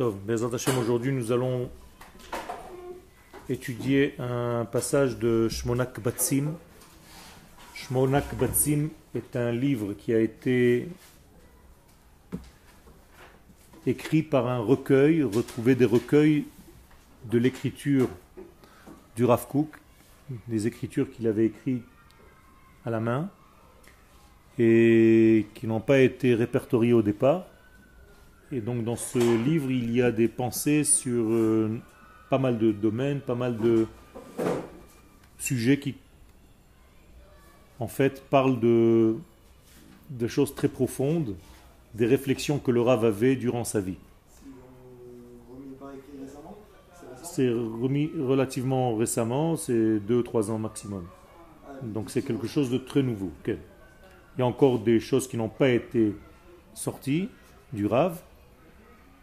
Aujourd'hui 0.00 1.10
nous 1.12 1.32
allons 1.32 1.68
étudier 3.48 4.14
un 4.20 4.64
passage 4.64 5.18
de 5.18 5.48
Shmonak 5.48 5.98
Batsim. 6.00 6.52
Shmonak 7.74 8.32
Batsim 8.36 8.90
est 9.16 9.34
un 9.34 9.50
livre 9.50 9.94
qui 9.94 10.14
a 10.14 10.20
été 10.20 10.88
écrit 13.86 14.22
par 14.22 14.46
un 14.46 14.58
recueil, 14.58 15.24
retrouvé 15.24 15.74
des 15.74 15.86
recueils 15.86 16.44
de 17.24 17.38
l'écriture 17.38 18.08
du 19.16 19.24
Rav 19.24 19.48
Kook, 19.48 19.68
des 20.46 20.68
écritures 20.68 21.10
qu'il 21.10 21.26
avait 21.26 21.46
écrites 21.46 21.82
à 22.84 22.90
la 22.90 23.00
main 23.00 23.30
et 24.60 25.46
qui 25.54 25.66
n'ont 25.66 25.80
pas 25.80 25.98
été 25.98 26.36
répertoriées 26.36 26.92
au 26.92 27.02
départ. 27.02 27.46
Et 28.50 28.60
donc 28.60 28.84
dans 28.84 28.96
ce 28.96 29.18
livre, 29.18 29.70
il 29.70 29.94
y 29.94 30.00
a 30.00 30.10
des 30.10 30.28
pensées 30.28 30.84
sur 30.84 31.24
euh, 31.28 31.78
pas 32.30 32.38
mal 32.38 32.58
de 32.58 32.72
domaines, 32.72 33.20
pas 33.20 33.34
mal 33.34 33.58
de 33.58 33.86
sujets 35.38 35.78
qui 35.78 35.94
en 37.78 37.88
fait 37.88 38.22
parlent 38.28 38.58
de, 38.58 39.16
choses 40.26 40.54
très 40.54 40.68
profondes, 40.68 41.36
des 41.94 42.06
réflexions 42.06 42.58
que 42.58 42.70
le 42.70 42.80
Rav 42.80 43.04
avait 43.04 43.36
durant 43.36 43.64
sa 43.64 43.80
vie. 43.80 43.98
C'est 47.22 47.50
remis 47.50 48.10
relativement 48.18 48.96
récemment, 48.96 49.56
c'est 49.56 49.98
2-3 49.98 50.50
ans 50.50 50.58
maximum. 50.58 51.04
Donc 51.82 52.10
c'est 52.10 52.22
quelque 52.22 52.46
chose 52.46 52.70
de 52.70 52.78
très 52.78 53.02
nouveau. 53.02 53.30
Il 53.46 53.56
y 54.38 54.42
a 54.42 54.46
encore 54.46 54.78
des 54.78 54.98
choses 54.98 55.28
qui 55.28 55.36
n'ont 55.36 55.48
pas 55.50 55.68
été 55.68 56.16
sorties 56.74 57.28
du 57.72 57.86
Rav. 57.86 58.20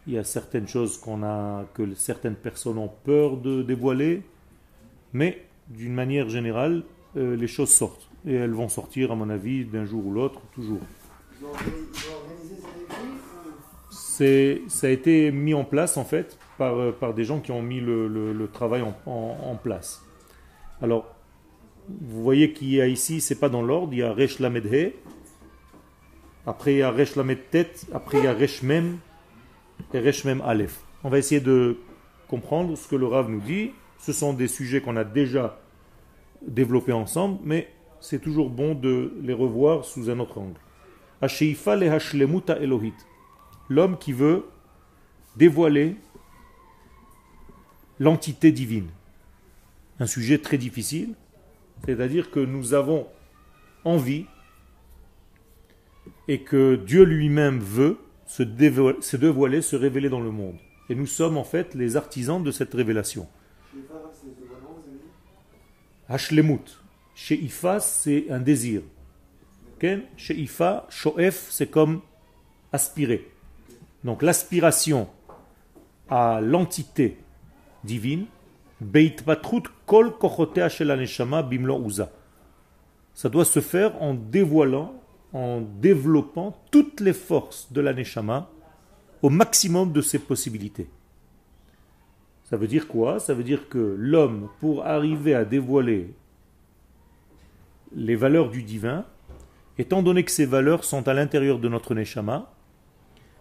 Il 0.07 0.13
y 0.13 0.17
a 0.17 0.23
certaines 0.23 0.67
choses 0.67 0.97
qu'on 0.97 1.23
a, 1.23 1.65
que 1.73 1.93
certaines 1.95 2.35
personnes 2.35 2.77
ont 2.77 2.91
peur 3.03 3.37
de 3.37 3.63
dévoiler, 3.63 4.21
mais 5.13 5.43
d'une 5.67 5.93
manière 5.93 6.29
générale, 6.29 6.83
euh, 7.17 7.35
les 7.35 7.47
choses 7.47 7.71
sortent. 7.71 8.07
Et 8.27 8.33
elles 8.33 8.53
vont 8.53 8.69
sortir, 8.69 9.11
à 9.11 9.15
mon 9.15 9.29
avis, 9.29 9.65
d'un 9.65 9.85
jour 9.85 10.05
ou 10.05 10.11
l'autre, 10.11 10.41
toujours. 10.53 10.81
C'est, 13.89 14.61
ça 14.67 14.87
a 14.87 14.89
été 14.89 15.31
mis 15.31 15.53
en 15.53 15.63
place, 15.63 15.97
en 15.97 16.05
fait, 16.05 16.37
par, 16.57 16.75
euh, 16.75 16.91
par 16.91 17.13
des 17.13 17.23
gens 17.23 17.39
qui 17.39 17.51
ont 17.51 17.61
mis 17.61 17.81
le, 17.81 18.49
travail 18.53 18.83
en, 19.05 19.55
place. 19.61 20.03
Alors, 20.81 21.15
vous 21.87 22.23
voyez 22.23 22.53
qu'il 22.53 22.69
y 22.69 22.81
a 22.81 22.87
ici, 22.87 23.21
c'est 23.21 23.39
pas 23.39 23.49
dans 23.49 23.61
l'ordre, 23.61 23.93
il 23.93 23.99
y 23.99 24.03
a 24.03 24.13
Resh 24.13 24.39
Lamed 24.39 24.65
après 26.47 26.73
il 26.73 26.77
y 26.77 26.81
a 26.83 26.91
Resh 26.91 27.15
Lamed 27.15 27.39
après 27.93 28.19
il 28.19 28.23
y 28.23 28.27
a 28.27 28.33
Resh 28.33 28.61
Mem, 28.61 28.99
On 31.03 31.09
va 31.09 31.17
essayer 31.17 31.41
de 31.41 31.77
comprendre 32.27 32.75
ce 32.77 32.87
que 32.87 32.95
le 32.95 33.07
Rav 33.07 33.29
nous 33.29 33.41
dit. 33.41 33.71
Ce 33.97 34.13
sont 34.13 34.33
des 34.33 34.47
sujets 34.47 34.81
qu'on 34.81 34.97
a 34.97 35.03
déjà 35.03 35.59
développés 36.45 36.93
ensemble, 36.93 37.39
mais 37.43 37.69
c'est 37.99 38.19
toujours 38.19 38.49
bon 38.49 38.75
de 38.75 39.13
les 39.21 39.33
revoir 39.33 39.85
sous 39.85 40.09
un 40.09 40.19
autre 40.19 40.37
angle. 40.37 40.59
Elohit. 42.61 42.93
L'homme 43.69 43.97
qui 43.97 44.13
veut 44.13 44.45
dévoiler 45.35 45.95
l'entité 47.99 48.51
divine. 48.51 48.89
Un 49.99 50.05
sujet 50.05 50.37
très 50.39 50.57
difficile, 50.57 51.15
c'est-à-dire 51.85 52.29
que 52.31 52.39
nous 52.39 52.73
avons 52.73 53.07
envie 53.85 54.25
et 56.27 56.41
que 56.41 56.75
Dieu 56.75 57.03
lui-même 57.03 57.59
veut 57.59 57.97
se, 58.25 58.43
dévoiler, 58.43 59.61
se 59.61 59.69
se 59.69 59.75
révéler 59.75 60.09
dans 60.09 60.21
le 60.21 60.31
monde. 60.31 60.57
Et 60.89 60.95
nous 60.95 61.07
sommes 61.07 61.37
en 61.37 61.43
fait 61.43 61.73
les 61.73 61.95
artisans 61.95 62.43
de 62.43 62.51
cette 62.51 62.73
révélation. 62.73 63.27
Hashlemut. 66.07 66.79
Chez 67.15 67.39
Ifa, 67.41 67.79
c'est 67.79 68.29
un 68.29 68.39
désir. 68.39 68.81
Chez 70.17 70.35
Ifa, 70.35 70.87
Shoef, 70.89 71.47
c'est 71.51 71.69
comme 71.69 72.01
aspirer. 72.71 73.29
Donc 74.03 74.21
l'aspiration 74.21 75.07
à 76.09 76.39
l'entité 76.41 77.17
divine, 77.83 78.25
Kol 79.85 80.13
Bimlo 81.43 81.85
Uza. 81.85 82.11
Ça 83.13 83.29
doit 83.29 83.45
se 83.45 83.61
faire 83.61 84.01
en 84.01 84.13
dévoilant 84.13 84.93
en 85.33 85.61
développant 85.61 86.55
toutes 86.71 86.99
les 86.99 87.13
forces 87.13 87.71
de 87.71 87.81
l'aneshama 87.81 88.49
au 89.21 89.29
maximum 89.29 89.91
de 89.91 90.01
ses 90.01 90.19
possibilités. 90.19 90.87
Ça 92.43 92.57
veut 92.57 92.67
dire 92.67 92.87
quoi? 92.87 93.19
Ça 93.19 93.33
veut 93.33 93.43
dire 93.43 93.69
que 93.69 93.95
l'homme, 93.97 94.49
pour 94.59 94.85
arriver 94.85 95.33
à 95.33 95.45
dévoiler 95.45 96.13
les 97.95 98.15
valeurs 98.15 98.49
du 98.49 98.61
divin, 98.61 99.05
étant 99.77 100.03
donné 100.03 100.23
que 100.23 100.31
ces 100.31 100.45
valeurs 100.45 100.83
sont 100.83 101.07
à 101.07 101.13
l'intérieur 101.13 101.59
de 101.59 101.67
notre 101.67 101.95
neshama, 101.95 102.51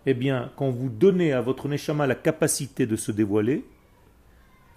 eh 0.07 0.15
bien, 0.15 0.51
quand 0.57 0.71
vous 0.71 0.89
donnez 0.89 1.33
à 1.33 1.41
votre 1.41 1.69
neshama 1.69 2.07
la 2.07 2.15
capacité 2.15 2.87
de 2.87 2.97
se 2.97 3.13
dévoiler, 3.13 3.65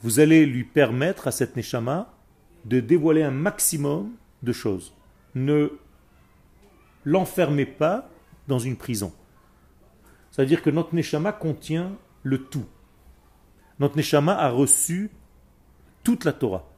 vous 0.01 0.19
allez 0.19 0.45
lui 0.45 0.63
permettre 0.63 1.27
à 1.27 1.31
cette 1.31 1.55
neshama 1.55 2.13
de 2.65 2.79
dévoiler 2.79 3.23
un 3.23 3.31
maximum 3.31 4.11
de 4.43 4.51
choses. 4.51 4.93
Ne 5.35 5.71
l'enfermez 7.07 7.65
pas 7.65 8.09
dans 8.49 8.59
une 8.59 8.75
prison. 8.75 9.13
C'est-à-dire 10.29 10.61
que 10.61 10.69
notre 10.69 10.93
Neshama 10.93 11.31
contient 11.31 11.95
le 12.23 12.43
tout. 12.43 12.65
Notre 13.79 13.95
Neshama 13.95 14.37
a 14.37 14.49
reçu 14.49 15.09
toute 16.03 16.25
la 16.25 16.33
Torah. 16.33 16.69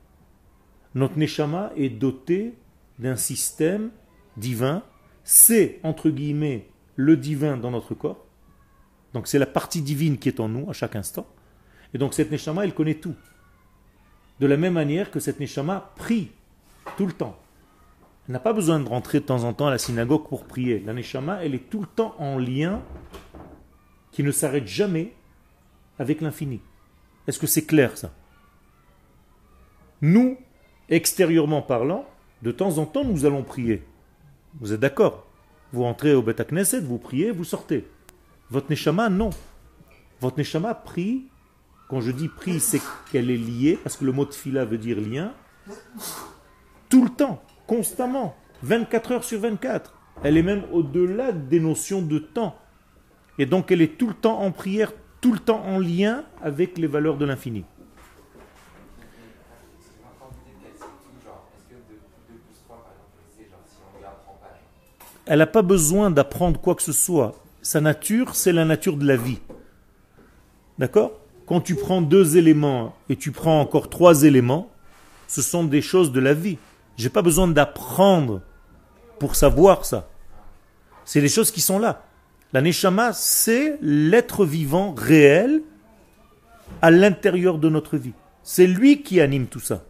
Notre 0.93 1.17
Neshama 1.17 1.71
est 1.75 1.89
doté 1.89 2.53
d'un 2.99 3.15
système 3.15 3.89
divin. 4.37 4.83
C'est, 5.23 5.79
entre 5.81 6.11
guillemets, 6.11 6.67
le 6.95 7.17
divin 7.17 7.57
dans 7.57 7.71
notre 7.71 7.95
corps. 7.95 8.23
Donc 9.13 9.27
c'est 9.27 9.39
la 9.39 9.47
partie 9.47 9.81
divine 9.81 10.19
qui 10.19 10.29
est 10.29 10.39
en 10.39 10.47
nous 10.47 10.69
à 10.69 10.73
chaque 10.73 10.95
instant. 10.95 11.25
Et 11.95 11.97
donc 11.97 12.13
cette 12.13 12.31
Neshama, 12.31 12.65
elle 12.65 12.75
connaît 12.75 12.99
tout. 12.99 13.15
De 14.39 14.45
la 14.45 14.57
même 14.57 14.73
manière 14.73 15.09
que 15.09 15.19
cette 15.19 15.39
Neshama 15.39 15.91
prie 15.95 16.29
tout 16.97 17.07
le 17.07 17.13
temps 17.13 17.39
n'a 18.31 18.39
pas 18.39 18.53
besoin 18.53 18.79
de 18.79 18.87
rentrer 18.87 19.19
de 19.19 19.25
temps 19.25 19.43
en 19.43 19.53
temps 19.53 19.67
à 19.67 19.71
la 19.71 19.79
synagogue 19.79 20.27
pour 20.27 20.45
prier. 20.45 20.79
La 20.85 20.93
Neshama, 20.93 21.43
elle 21.43 21.55
est 21.55 21.69
tout 21.69 21.81
le 21.81 21.87
temps 21.87 22.15
en 22.19 22.37
lien 22.37 22.81
qui 24.11 24.21
ne 24.21 24.31
s'arrête 24.31 24.67
jamais 24.67 25.13
avec 25.97 26.21
l'infini. 26.21 26.61
Est-ce 27.27 27.39
que 27.39 27.47
c'est 27.47 27.65
clair 27.65 27.97
ça? 27.97 28.11
Nous, 30.01 30.37
extérieurement 30.89 31.63
parlant, 31.63 32.05
de 32.43 32.51
temps 32.51 32.77
en 32.77 32.85
temps, 32.85 33.03
nous 33.03 33.25
allons 33.25 33.43
prier. 33.43 33.83
Vous 34.59 34.73
êtes 34.73 34.79
d'accord? 34.79 35.25
Vous 35.73 35.83
rentrez 35.83 36.13
au 36.13 36.21
Beth 36.21 36.47
Knesset, 36.51 36.81
vous 36.81 36.99
priez, 36.99 37.31
vous 37.31 37.43
sortez. 37.43 37.87
Votre 38.51 38.69
Neshama, 38.69 39.09
non. 39.09 39.31
Votre 40.21 40.37
Neshama 40.37 40.75
prie. 40.75 41.25
Quand 41.89 42.01
je 42.01 42.11
dis 42.11 42.27
prie, 42.27 42.59
c'est 42.59 42.81
qu'elle 43.11 43.31
est 43.31 43.37
liée, 43.37 43.79
parce 43.81 43.97
que 43.97 44.05
le 44.05 44.11
mot 44.11 44.25
tfila 44.25 44.65
veut 44.65 44.77
dire 44.77 45.01
lien. 45.01 45.33
Tout 46.89 47.03
le 47.03 47.09
temps 47.09 47.41
constamment, 47.69 48.35
24 48.63 49.11
heures 49.11 49.23
sur 49.23 49.39
24. 49.41 49.93
Elle 50.23 50.37
est 50.37 50.43
même 50.43 50.63
au-delà 50.71 51.31
des 51.31 51.59
notions 51.59 52.01
de 52.01 52.17
temps. 52.17 52.55
Et 53.37 53.45
donc 53.45 53.71
elle 53.71 53.83
est 53.83 53.95
tout 53.95 54.07
le 54.07 54.15
temps 54.15 54.39
en 54.39 54.51
prière, 54.51 54.91
tout 55.21 55.31
le 55.31 55.37
temps 55.37 55.63
en 55.63 55.77
lien 55.77 56.25
avec 56.41 56.79
les 56.79 56.87
valeurs 56.87 57.17
de 57.17 57.25
l'infini. 57.25 57.63
Elle 65.27 65.37
n'a 65.37 65.45
pas 65.45 65.61
besoin 65.61 66.09
d'apprendre 66.09 66.59
quoi 66.59 66.73
que 66.73 66.81
ce 66.81 66.91
soit. 66.91 67.35
Sa 67.61 67.81
nature, 67.81 68.33
c'est 68.33 68.51
la 68.51 68.65
nature 68.65 68.97
de 68.97 69.05
la 69.05 69.15
vie. 69.15 69.37
D'accord? 70.79 71.11
Quand 71.45 71.61
tu 71.61 71.75
prends 71.75 72.01
deux 72.01 72.35
éléments 72.35 72.95
et 73.09 73.15
tu 73.15 73.31
prends 73.31 73.61
encore 73.61 73.91
trois 73.91 74.23
éléments, 74.23 74.71
ce 75.27 75.43
sont 75.43 75.63
des 75.63 75.83
choses 75.83 76.11
de 76.11 76.19
la 76.19 76.33
vie. 76.33 76.57
J'ai 76.99 77.09
pas 77.09 77.21
besoin 77.21 77.47
d'apprendre 77.47 78.41
pour 79.19 79.37
savoir 79.37 79.85
ça. 79.85 80.09
C'est 81.05 81.21
les 81.21 81.29
choses 81.29 81.49
qui 81.49 81.61
sont 81.61 81.79
là. 81.79 82.03
La 82.51 82.61
neshama, 82.61 83.13
c'est 83.13 83.77
l'être 83.81 84.43
vivant 84.43 84.93
réel 84.93 85.61
à 86.81 86.91
l'intérieur 86.91 87.57
de 87.57 87.69
notre 87.69 87.95
vie. 87.95 88.11
C'est 88.43 88.67
lui 88.67 89.01
qui 89.01 89.21
anime 89.21 89.47
tout 89.47 89.61
ça. 89.61 89.85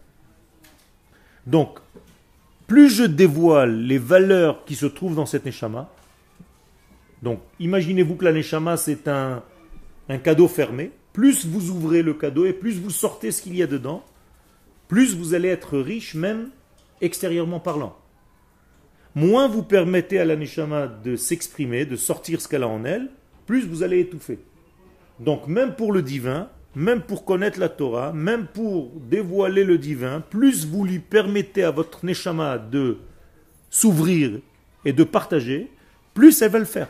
Donc, 1.47 1.79
plus 2.67 2.91
je 2.91 3.05
dévoile 3.05 3.81
les 3.81 3.97
valeurs 3.97 4.63
qui 4.65 4.75
se 4.75 4.85
trouvent 4.85 5.15
dans 5.15 5.25
cette 5.25 5.45
neshama, 5.45 5.89
donc 7.23 7.39
imaginez-vous 7.59 8.17
que 8.17 8.25
la 8.25 8.33
neshama 8.33 8.77
c'est 8.77 9.07
un, 9.07 9.41
un 10.09 10.17
cadeau 10.19 10.47
fermé, 10.47 10.91
plus 11.11 11.43
vous 11.47 11.71
ouvrez 11.71 12.03
le 12.03 12.13
cadeau 12.13 12.45
et 12.45 12.53
plus 12.53 12.79
vous 12.79 12.91
sortez 12.91 13.31
ce 13.31 13.41
qu'il 13.41 13.55
y 13.55 13.63
a 13.63 13.67
dedans, 13.67 14.05
plus 14.87 15.15
vous 15.15 15.33
allez 15.33 15.49
être 15.49 15.79
riche 15.79 16.13
même 16.13 16.51
extérieurement 17.01 17.59
parlant. 17.59 17.97
Moins 19.15 19.47
vous 19.47 19.63
permettez 19.63 20.19
à 20.19 20.25
la 20.25 20.35
de 20.35 21.15
s'exprimer, 21.15 21.85
de 21.85 21.95
sortir 21.95 22.41
ce 22.41 22.47
qu'elle 22.47 22.63
a 22.63 22.67
en 22.67 22.85
elle, 22.85 23.09
plus 23.45 23.65
vous 23.65 23.83
allez 23.83 23.99
étouffer. 23.99 24.39
Donc 25.19 25.47
même 25.47 25.75
pour 25.75 25.91
le 25.91 26.01
divin, 26.01 26.49
même 26.75 27.01
pour 27.01 27.25
connaître 27.25 27.59
la 27.59 27.69
Torah, 27.69 28.13
même 28.13 28.45
pour 28.45 28.91
dévoiler 29.09 29.63
le 29.63 29.77
divin, 29.77 30.21
plus 30.21 30.65
vous 30.65 30.85
lui 30.85 30.99
permettez 30.99 31.63
à 31.63 31.71
votre 31.71 32.05
neshama 32.05 32.57
de 32.57 32.97
s'ouvrir 33.69 34.39
et 34.85 34.93
de 34.93 35.03
partager, 35.03 35.71
plus 36.13 36.41
elle 36.41 36.51
va 36.51 36.59
le 36.59 36.65
faire. 36.65 36.89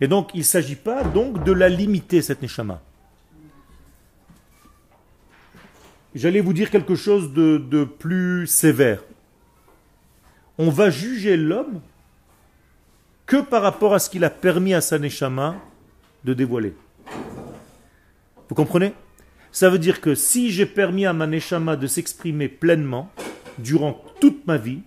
Et 0.00 0.08
donc 0.08 0.30
il 0.34 0.38
ne 0.38 0.44
s'agit 0.44 0.76
pas 0.76 1.02
donc 1.02 1.42
de 1.44 1.52
la 1.52 1.68
limiter, 1.68 2.22
cette 2.22 2.42
neshama. 2.42 2.80
J'allais 6.14 6.40
vous 6.40 6.52
dire 6.52 6.70
quelque 6.70 6.94
chose 6.94 7.32
de, 7.32 7.58
de 7.58 7.84
plus 7.84 8.46
sévère. 8.46 9.02
On 10.56 10.70
va 10.70 10.90
juger 10.90 11.36
l'homme 11.36 11.80
que 13.26 13.42
par 13.42 13.62
rapport 13.62 13.92
à 13.92 13.98
ce 13.98 14.08
qu'il 14.08 14.24
a 14.24 14.30
permis 14.30 14.72
à 14.72 14.80
sa 14.80 14.98
neshama 14.98 15.56
de 16.24 16.34
dévoiler. 16.34 16.74
Vous 18.48 18.54
comprenez? 18.54 18.94
Ça 19.52 19.68
veut 19.68 19.78
dire 19.78 20.00
que 20.00 20.14
si 20.14 20.50
j'ai 20.50 20.66
permis 20.66 21.04
à 21.04 21.12
ma 21.12 21.26
neshama 21.26 21.76
de 21.76 21.86
s'exprimer 21.86 22.48
pleinement 22.48 23.12
durant 23.58 24.02
toute 24.20 24.46
ma 24.46 24.56
vie, 24.56 24.80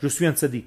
je 0.00 0.08
suis 0.08 0.26
un 0.26 0.32
tzaddik. 0.32 0.66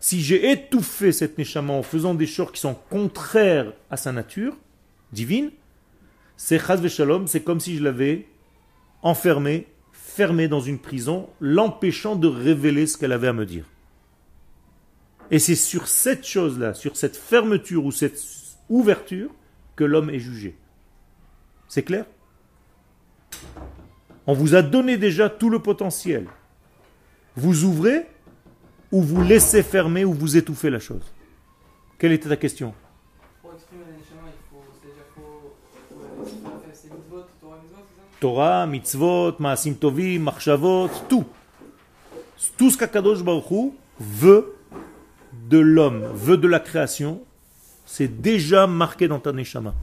Si 0.00 0.20
j'ai 0.20 0.50
étouffé 0.50 1.12
cette 1.12 1.38
neshama 1.38 1.72
en 1.72 1.82
faisant 1.82 2.14
des 2.14 2.26
choses 2.26 2.50
qui 2.52 2.60
sont 2.60 2.76
contraires 2.90 3.72
à 3.90 3.96
sa 3.96 4.12
nature 4.12 4.56
divine, 5.12 5.50
c'est 6.36 6.58
chaz 6.58 6.86
shalom, 6.88 7.28
c'est 7.28 7.42
comme 7.42 7.60
si 7.60 7.76
je 7.76 7.84
l'avais 7.84 8.26
enfermé, 9.04 9.68
fermé 9.92 10.48
dans 10.48 10.60
une 10.60 10.80
prison, 10.80 11.28
l'empêchant 11.40 12.16
de 12.16 12.26
révéler 12.26 12.88
ce 12.88 12.98
qu'elle 12.98 13.12
avait 13.12 13.28
à 13.28 13.32
me 13.32 13.46
dire. 13.46 13.66
Et 15.30 15.38
c'est 15.38 15.54
sur 15.54 15.86
cette 15.86 16.26
chose-là, 16.26 16.74
sur 16.74 16.96
cette 16.96 17.16
fermeture 17.16 17.84
ou 17.84 17.92
cette 17.92 18.20
ouverture, 18.68 19.30
que 19.76 19.84
l'homme 19.84 20.10
est 20.10 20.18
jugé. 20.18 20.56
C'est 21.68 21.82
clair? 21.82 22.06
On 24.26 24.32
vous 24.32 24.54
a 24.54 24.62
donné 24.62 24.96
déjà 24.96 25.28
tout 25.28 25.50
le 25.50 25.58
potentiel. 25.58 26.26
Vous 27.36 27.64
ouvrez 27.64 28.06
ou 28.90 29.02
vous 29.02 29.22
laissez 29.22 29.62
fermer 29.62 30.04
ou 30.04 30.14
vous 30.14 30.36
étouffez 30.36 30.70
la 30.70 30.78
chose? 30.78 31.12
Quelle 31.98 32.12
était 32.12 32.28
ta 32.28 32.36
question? 32.36 32.74
Torah, 38.24 38.66
mitzvot, 38.66 39.36
maasim 39.38 39.74
tovim, 39.74 40.30
tout. 41.10 41.26
Tout 42.56 42.70
ce 42.70 42.78
qu'Akadosh 42.78 43.22
Baruch 43.22 43.74
veut 44.00 44.54
de 45.50 45.58
l'homme, 45.58 46.06
veut 46.14 46.38
de 46.38 46.48
la 46.48 46.58
création, 46.58 47.20
c'est 47.84 48.22
déjà 48.22 48.66
marqué 48.66 49.08
dans 49.08 49.18
ta 49.18 49.30
neshama. 49.30 49.74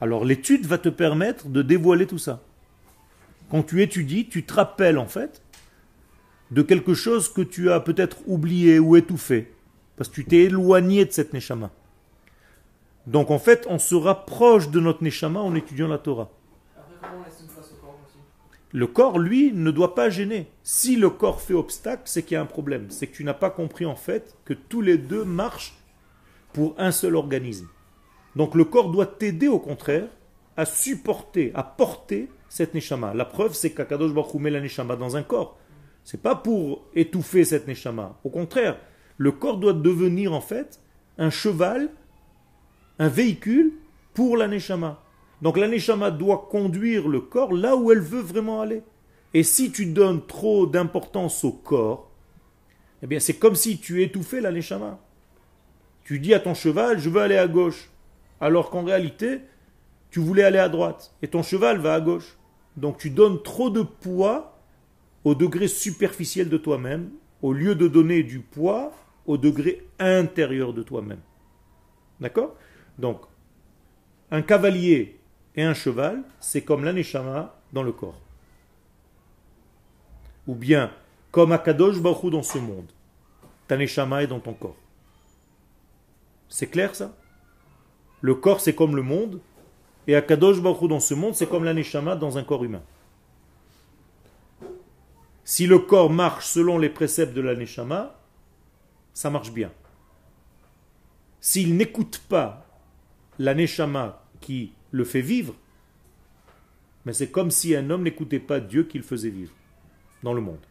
Alors 0.00 0.24
l'étude 0.24 0.64
va 0.64 0.78
te 0.78 0.88
permettre 0.88 1.48
de 1.48 1.60
dévoiler 1.60 2.06
tout 2.06 2.18
ça. 2.18 2.40
Quand 3.50 3.64
tu 3.64 3.82
étudies, 3.82 4.28
tu 4.28 4.44
te 4.44 4.54
rappelles 4.54 4.98
en 4.98 5.06
fait 5.06 5.42
de 6.52 6.62
quelque 6.62 6.94
chose 6.94 7.32
que 7.32 7.42
tu 7.42 7.72
as 7.72 7.80
peut-être 7.80 8.18
oublié 8.28 8.78
ou 8.78 8.94
étouffé, 8.94 9.52
parce 9.96 10.08
que 10.08 10.14
tu 10.14 10.24
t'es 10.24 10.44
éloigné 10.44 11.04
de 11.04 11.10
cette 11.10 11.32
neshama. 11.32 11.72
Donc 13.08 13.30
en 13.30 13.38
fait, 13.38 13.66
on 13.70 13.78
se 13.78 13.94
rapproche 13.94 14.68
de 14.68 14.80
notre 14.80 15.02
neshama 15.02 15.40
en 15.40 15.54
étudiant 15.54 15.88
la 15.88 15.96
Torah. 15.96 16.28
Le 18.70 18.86
corps, 18.86 19.18
lui, 19.18 19.50
ne 19.54 19.70
doit 19.70 19.94
pas 19.94 20.10
gêner. 20.10 20.46
Si 20.62 20.94
le 20.94 21.08
corps 21.08 21.40
fait 21.40 21.54
obstacle, 21.54 22.02
c'est 22.04 22.22
qu'il 22.22 22.34
y 22.34 22.36
a 22.36 22.42
un 22.42 22.46
problème. 22.46 22.88
C'est 22.90 23.06
que 23.06 23.16
tu 23.16 23.24
n'as 23.24 23.32
pas 23.32 23.48
compris 23.48 23.86
en 23.86 23.94
fait 23.96 24.36
que 24.44 24.52
tous 24.52 24.82
les 24.82 24.98
deux 24.98 25.24
marchent 25.24 25.74
pour 26.52 26.74
un 26.76 26.90
seul 26.90 27.16
organisme. 27.16 27.66
Donc 28.36 28.54
le 28.54 28.64
corps 28.64 28.90
doit 28.90 29.06
t'aider 29.06 29.48
au 29.48 29.58
contraire 29.58 30.08
à 30.58 30.66
supporter, 30.66 31.50
à 31.54 31.62
porter 31.62 32.28
cette 32.50 32.74
neshama. 32.74 33.14
La 33.14 33.24
preuve, 33.24 33.54
c'est 33.54 33.70
qu'Akadosh 33.70 34.12
Baruch 34.12 34.34
met 34.34 34.50
la 34.50 34.60
neshama 34.60 34.96
dans 34.96 35.16
un 35.16 35.22
corps. 35.22 35.56
C'est 36.04 36.20
pas 36.20 36.34
pour 36.34 36.84
étouffer 36.94 37.44
cette 37.44 37.68
neshama. 37.68 38.18
Au 38.22 38.28
contraire, 38.28 38.78
le 39.16 39.32
corps 39.32 39.56
doit 39.56 39.72
devenir 39.72 40.34
en 40.34 40.42
fait 40.42 40.82
un 41.16 41.30
cheval 41.30 41.88
un 42.98 43.08
véhicule 43.08 43.72
pour 44.14 44.36
la 44.36 44.48
neshama. 44.48 45.02
Donc 45.42 45.56
la 45.56 45.68
neshama 45.68 46.10
doit 46.10 46.48
conduire 46.50 47.08
le 47.08 47.20
corps 47.20 47.52
là 47.52 47.76
où 47.76 47.92
elle 47.92 48.00
veut 48.00 48.20
vraiment 48.20 48.60
aller. 48.60 48.82
Et 49.34 49.42
si 49.42 49.70
tu 49.70 49.86
donnes 49.86 50.26
trop 50.26 50.66
d'importance 50.66 51.44
au 51.44 51.52
corps, 51.52 52.10
eh 53.02 53.06
bien 53.06 53.20
c'est 53.20 53.38
comme 53.38 53.54
si 53.54 53.78
tu 53.78 54.02
étouffais 54.02 54.40
la 54.40 54.50
neshama. 54.50 54.98
Tu 56.04 56.18
dis 56.18 56.34
à 56.34 56.40
ton 56.40 56.54
cheval, 56.54 56.98
je 56.98 57.10
veux 57.10 57.20
aller 57.20 57.36
à 57.36 57.46
gauche, 57.46 57.90
alors 58.40 58.70
qu'en 58.70 58.82
réalité, 58.82 59.40
tu 60.10 60.20
voulais 60.20 60.42
aller 60.42 60.58
à 60.58 60.70
droite, 60.70 61.14
et 61.20 61.28
ton 61.28 61.42
cheval 61.42 61.78
va 61.78 61.94
à 61.94 62.00
gauche. 62.00 62.38
Donc 62.76 62.98
tu 62.98 63.10
donnes 63.10 63.42
trop 63.42 63.70
de 63.70 63.82
poids 63.82 64.58
au 65.24 65.34
degré 65.34 65.68
superficiel 65.68 66.48
de 66.48 66.56
toi-même, 66.56 67.10
au 67.42 67.52
lieu 67.52 67.74
de 67.74 67.88
donner 67.88 68.22
du 68.22 68.40
poids 68.40 68.92
au 69.26 69.36
degré 69.36 69.86
intérieur 69.98 70.72
de 70.72 70.82
toi-même. 70.82 71.20
D'accord? 72.20 72.56
Donc, 72.98 73.20
un 74.30 74.42
cavalier 74.42 75.20
et 75.54 75.62
un 75.62 75.74
cheval, 75.74 76.22
c'est 76.40 76.62
comme 76.62 76.84
l'aneshama 76.84 77.54
dans 77.72 77.82
le 77.82 77.92
corps. 77.92 78.20
Ou 80.46 80.54
bien, 80.54 80.92
comme 81.30 81.52
Akadosh 81.52 82.00
Baruch 82.00 82.30
dans 82.30 82.42
ce 82.42 82.58
monde. 82.58 82.90
Taneshama 83.68 84.22
est 84.22 84.26
dans 84.26 84.40
ton 84.40 84.54
corps. 84.54 84.76
C'est 86.48 86.68
clair 86.68 86.94
ça? 86.94 87.14
Le 88.20 88.34
corps 88.34 88.60
c'est 88.60 88.74
comme 88.74 88.96
le 88.96 89.02
monde, 89.02 89.40
et 90.06 90.16
Akadosh 90.16 90.60
Baruch 90.60 90.88
dans 90.88 91.00
ce 91.00 91.14
monde 91.14 91.34
c'est 91.34 91.48
comme 91.48 91.64
l'aneshama 91.64 92.16
dans 92.16 92.38
un 92.38 92.44
corps 92.44 92.64
humain. 92.64 92.82
Si 95.44 95.66
le 95.66 95.78
corps 95.78 96.10
marche 96.10 96.46
selon 96.46 96.78
les 96.78 96.90
préceptes 96.90 97.34
de 97.34 97.40
l'aneshama, 97.40 98.18
ça 99.14 99.30
marche 99.30 99.52
bien. 99.52 99.70
S'il 101.40 101.76
n'écoute 101.76 102.22
pas 102.28 102.67
la 103.38 103.54
neshama 103.54 104.22
qui 104.40 104.72
le 104.90 105.04
fait 105.04 105.20
vivre, 105.20 105.54
mais 107.04 107.12
c'est 107.12 107.30
comme 107.30 107.50
si 107.50 107.74
un 107.74 107.90
homme 107.90 108.02
n'écoutait 108.02 108.40
pas 108.40 108.60
Dieu 108.60 108.84
qui 108.84 108.98
le 108.98 109.04
faisait 109.04 109.30
vivre 109.30 109.52
dans 110.22 110.34
le 110.34 110.40
monde. 110.40 110.64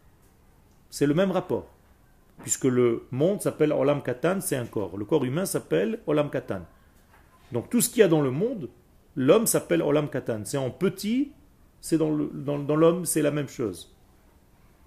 C'est 0.89 1.05
le 1.05 1.13
même 1.13 1.31
rapport, 1.31 1.67
puisque 2.43 2.65
le 2.65 3.07
monde 3.11 3.41
s'appelle 3.41 3.71
Olam 3.71 4.01
Katan, 4.01 4.41
c'est 4.41 4.55
un 4.55 4.65
corps. 4.65 4.97
Le 4.97 5.05
corps 5.05 5.25
humain 5.25 5.45
s'appelle 5.45 5.99
Olam 6.07 6.29
Katan. 6.29 6.61
Donc 7.51 7.69
tout 7.69 7.81
ce 7.81 7.89
qu'il 7.89 7.99
y 7.99 8.03
a 8.03 8.07
dans 8.07 8.21
le 8.21 8.31
monde, 8.31 8.69
l'homme 9.15 9.47
s'appelle 9.47 9.81
Olam 9.81 10.09
Katan. 10.09 10.42
C'est 10.45 10.57
en 10.57 10.69
petit, 10.69 11.31
c'est 11.81 11.97
dans 11.97 12.11
l'homme, 12.11 13.06
c'est 13.06 13.21
la 13.21 13.31
même 13.31 13.49
chose. 13.49 13.94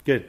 Euh, 0.08 0.20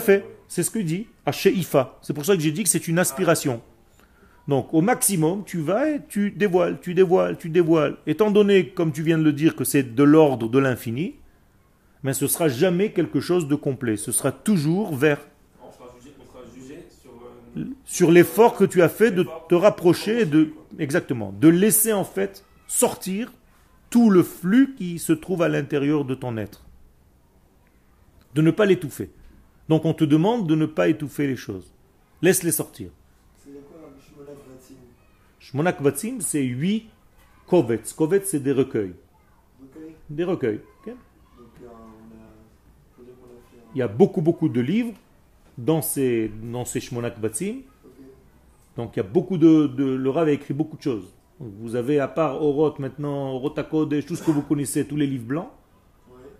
fait 0.00 0.24
C'est 0.48 0.62
ce 0.62 0.70
que 0.70 0.78
dit 0.78 1.06
à 1.26 1.32
Sheifa. 1.32 1.98
C'est 2.02 2.12
pour 2.12 2.24
ça 2.24 2.36
que 2.36 2.42
j'ai 2.42 2.52
dit 2.52 2.62
que 2.62 2.68
c'est 2.68 2.88
une 2.88 2.98
aspiration. 2.98 3.60
Donc 4.48 4.72
au 4.74 4.80
maximum, 4.80 5.44
tu 5.44 5.60
vas 5.60 5.88
et 5.90 6.00
tu 6.08 6.30
dévoiles, 6.30 6.78
tu 6.80 6.94
dévoiles, 6.94 7.36
tu 7.38 7.50
dévoiles. 7.50 7.96
Étant 8.06 8.30
donné, 8.30 8.68
comme 8.68 8.92
tu 8.92 9.02
viens 9.02 9.18
de 9.18 9.22
le 9.22 9.32
dire, 9.32 9.54
que 9.54 9.64
c'est 9.64 9.94
de 9.94 10.02
l'ordre 10.02 10.48
de 10.48 10.58
l'infini, 10.58 11.14
mais 12.02 12.14
ce 12.14 12.26
sera 12.26 12.48
jamais 12.48 12.92
quelque 12.92 13.20
chose 13.20 13.46
de 13.46 13.54
complet. 13.54 13.96
Ce 13.96 14.12
sera 14.12 14.32
toujours 14.32 14.94
vers 14.94 15.20
euh, 17.56 17.64
sur 17.84 18.10
l'effort 18.10 18.56
que 18.56 18.64
tu 18.64 18.82
as 18.82 18.88
fait 18.88 19.10
de 19.10 19.26
te 19.48 19.54
rapprocher 19.54 20.24
de 20.24 20.52
exactement, 20.78 21.32
de 21.38 21.48
laisser 21.48 21.92
en 21.92 22.04
fait 22.04 22.44
sortir 22.66 23.32
tout 23.90 24.08
le 24.08 24.22
flux 24.22 24.74
qui 24.76 24.98
se 24.98 25.12
trouve 25.12 25.42
à 25.42 25.48
l'intérieur 25.48 26.04
de 26.04 26.14
ton 26.14 26.36
être. 26.36 26.64
De 28.34 28.42
ne 28.42 28.52
pas 28.52 28.66
l'étouffer. 28.66 29.10
Donc 29.70 29.84
on 29.84 29.94
te 29.94 30.02
demande 30.02 30.48
de 30.48 30.56
ne 30.56 30.66
pas 30.66 30.88
étouffer 30.88 31.28
les 31.28 31.36
choses. 31.36 31.72
Laisse-les 32.22 32.50
sortir. 32.50 32.90
C'est 33.38 33.52
quoi 33.52 33.88
Shmonak 35.38 35.80
Vatzim, 35.80 36.20
c'est 36.20 36.42
huit 36.42 36.88
kovets. 37.46 37.80
Kovets, 37.96 38.24
c'est 38.24 38.40
des 38.40 38.50
recueils. 38.50 38.94
Des 40.08 40.24
recueils. 40.24 40.58
Il 43.72 43.78
y 43.78 43.82
a 43.82 43.86
beaucoup, 43.86 44.20
beaucoup 44.20 44.48
de 44.48 44.60
livres 44.60 44.94
dans 45.56 45.82
ces, 45.82 46.32
dans 46.42 46.64
ces. 46.64 46.80
Donc 48.76 48.96
il 48.96 48.96
y 48.96 49.00
a 49.00 49.04
beaucoup 49.04 49.38
de, 49.38 49.68
de, 49.68 49.84
Le 49.84 50.10
Rav 50.10 50.26
a 50.26 50.32
écrit 50.32 50.52
beaucoup 50.52 50.78
de 50.78 50.82
choses. 50.82 51.14
Vous 51.38 51.76
avez, 51.76 52.00
à 52.00 52.08
part 52.08 52.42
Oroth 52.42 52.80
maintenant, 52.80 53.34
Orotakodesh, 53.34 54.04
tout 54.04 54.16
ce 54.16 54.24
que 54.24 54.32
vous 54.32 54.42
connaissez, 54.42 54.84
tous 54.84 54.96
les 54.96 55.06
livres 55.06 55.26
blancs, 55.26 55.50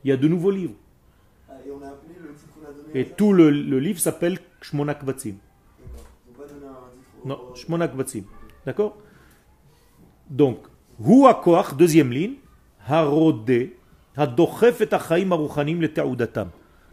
il 0.02 0.08
y 0.08 0.12
a 0.12 0.16
de 0.16 0.26
nouveaux 0.26 0.50
livres. 0.50 0.74
Ah, 1.48 1.52
et 1.64 1.70
on 1.70 1.80
a 1.80 1.92
et 2.94 3.04
tout 3.04 3.32
le, 3.32 3.50
le 3.50 3.78
livre 3.78 3.98
s'appelle 3.98 4.38
Shmonak 4.62 5.04
Vatsim. 5.04 5.36
Non, 7.24 7.38
Shmonak 7.54 7.94
Vatsim. 7.94 8.24
D'accord? 8.66 8.96
Donc, 10.28 10.58
Huakoach, 11.00 11.74
deuxième 11.74 12.12
ligne, 12.12 12.34
Harode, 12.86 13.70
Hadochef 14.16 14.80
et 14.80 14.88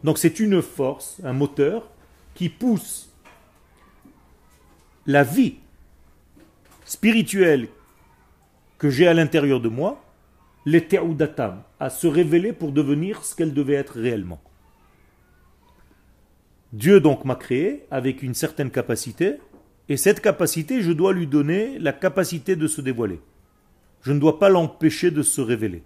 Donc 0.03 0.17
c'est 0.17 0.39
une 0.39 0.61
force, 0.61 1.19
un 1.23 1.33
moteur, 1.33 1.89
qui 2.33 2.49
pousse 2.49 3.09
la 5.05 5.23
vie 5.23 5.55
spirituelle 6.85 7.67
que 8.77 8.89
j'ai 8.89 9.07
à 9.07 9.13
l'intérieur 9.13 9.59
de 9.59 9.69
moi, 9.69 10.03
l'Ete'udatam, 10.65 11.63
à 11.79 11.89
se 11.89 12.07
révéler 12.07 12.53
pour 12.53 12.71
devenir 12.71 13.23
ce 13.23 13.35
qu'elle 13.35 13.53
devait 13.53 13.73
être 13.73 13.99
réellement. 13.99 14.39
Dieu 16.73 16.99
donc 16.99 17.25
m'a 17.25 17.35
créé 17.35 17.85
avec 17.91 18.23
une 18.23 18.33
certaine 18.33 18.71
capacité, 18.71 19.35
et 19.89 19.95
cette 19.95 20.19
capacité, 20.19 20.81
je 20.81 20.91
dois 20.91 21.13
lui 21.13 21.27
donner 21.27 21.79
la 21.79 21.93
capacité 21.93 22.55
de 22.55 22.67
se 22.67 22.81
dévoiler. 22.81 23.21
Je 24.01 24.11
ne 24.11 24.19
dois 24.19 24.37
pas 24.37 24.49
l'empêcher 24.49 25.11
de 25.11 25.23
se 25.23 25.39
révéler. 25.39 25.83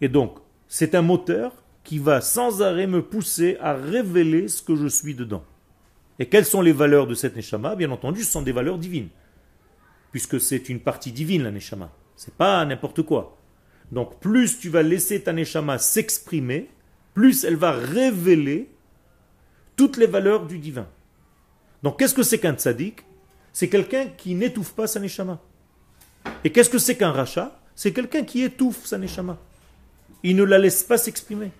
Et 0.00 0.08
donc, 0.08 0.38
c'est 0.68 0.94
un 0.94 1.02
moteur 1.02 1.52
qui 1.84 1.98
va 1.98 2.20
sans 2.20 2.62
arrêt 2.62 2.86
me 2.86 3.02
pousser 3.02 3.56
à 3.60 3.74
révéler 3.74 4.48
ce 4.48 4.62
que 4.62 4.76
je 4.76 4.86
suis 4.86 5.14
dedans. 5.14 5.44
Et 6.18 6.26
quelles 6.26 6.44
sont 6.44 6.60
les 6.60 6.72
valeurs 6.72 7.06
de 7.06 7.14
cette 7.14 7.34
Neshama? 7.34 7.76
Bien 7.76 7.90
entendu, 7.90 8.22
ce 8.22 8.30
sont 8.30 8.42
des 8.42 8.52
valeurs 8.52 8.78
divines. 8.78 9.08
Puisque 10.10 10.40
c'est 10.40 10.68
une 10.68 10.80
partie 10.80 11.12
divine, 11.12 11.42
la 11.42 11.50
Neshama. 11.50 11.90
C'est 12.14 12.34
pas 12.34 12.64
n'importe 12.64 13.02
quoi. 13.02 13.38
Donc, 13.90 14.20
plus 14.20 14.58
tu 14.58 14.68
vas 14.68 14.82
laisser 14.82 15.22
ta 15.22 15.32
Neshama 15.32 15.78
s'exprimer, 15.78 16.68
plus 17.14 17.44
elle 17.44 17.56
va 17.56 17.72
révéler 17.72 18.68
toutes 19.82 19.96
les 19.96 20.06
valeurs 20.06 20.46
du 20.46 20.60
divin. 20.60 20.86
Donc 21.82 21.98
qu'est-ce 21.98 22.14
que 22.14 22.22
c'est 22.22 22.38
qu'un 22.38 22.54
tzaddik? 22.54 23.02
C'est 23.52 23.68
quelqu'un 23.68 24.06
qui 24.06 24.36
n'étouffe 24.36 24.74
pas 24.74 24.86
sa 24.86 25.00
neshama. 25.00 25.40
Et 26.44 26.52
qu'est-ce 26.52 26.70
que 26.70 26.78
c'est 26.78 26.96
qu'un 26.96 27.10
rachat? 27.10 27.60
C'est 27.74 27.92
quelqu'un 27.92 28.22
qui 28.22 28.44
étouffe 28.44 28.86
sa 28.86 28.96
neshama. 28.96 29.38
Il 30.22 30.36
ne 30.36 30.44
la 30.44 30.58
laisse 30.58 30.84
pas 30.84 30.98
s'exprimer. 30.98 31.50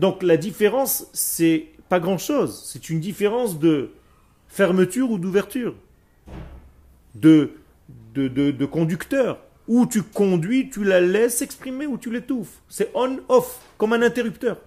Donc 0.00 0.24
la 0.24 0.36
différence, 0.36 1.06
c'est 1.12 1.68
pas 1.88 2.00
grand-chose. 2.00 2.64
C'est 2.66 2.90
une 2.90 2.98
différence 2.98 3.60
de 3.60 3.90
fermeture 4.48 5.12
ou 5.12 5.18
d'ouverture, 5.18 5.76
de, 7.14 7.52
de, 8.14 8.26
de, 8.26 8.66
conducteur. 8.66 9.38
Ou 9.68 9.86
tu 9.86 10.02
conduis, 10.02 10.68
tu 10.68 10.82
la 10.82 11.00
laisses 11.00 11.36
s'exprimer 11.36 11.86
ou 11.86 11.96
tu 11.96 12.10
l'étouffes. 12.10 12.60
C'est 12.68 12.90
on-off, 12.92 13.60
comme 13.78 13.92
un 13.92 14.02
interrupteur. 14.02 14.58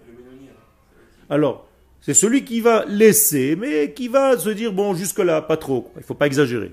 Alors, 1.30 1.67
c'est 2.08 2.14
celui 2.14 2.46
qui 2.46 2.62
va 2.62 2.86
laisser, 2.86 3.58
mais 3.58 3.92
qui 3.92 4.08
va 4.08 4.38
se 4.38 4.50
dire, 4.50 4.72
bon, 4.72 4.94
jusque-là, 4.94 5.42
pas 5.42 5.58
trop. 5.58 5.92
Il 5.96 6.00
ne 6.00 6.04
faut 6.06 6.14
pas 6.14 6.28
exagérer. 6.28 6.72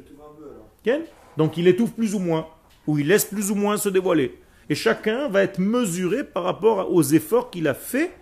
Donc 1.37 1.57
il 1.57 1.67
étouffe 1.67 1.91
plus 1.91 2.15
ou 2.15 2.21
moins, 2.21 2.47
ou 2.87 3.01
il 3.01 3.09
laisse 3.09 3.25
plus 3.25 3.51
ou 3.51 3.57
moins 3.57 3.77
se 3.77 3.89
dévoiler. 3.89 4.39
Et 4.71 4.77
chacun 4.77 5.29
va 5.29 5.43
être 5.43 5.59
mesuré 5.59 6.23
par 6.23 6.45
rapport 6.45 6.89
aux 6.95 7.03
efforts 7.03 7.51
qu'il 7.51 7.67
a 7.67 7.75
fait 7.75 8.13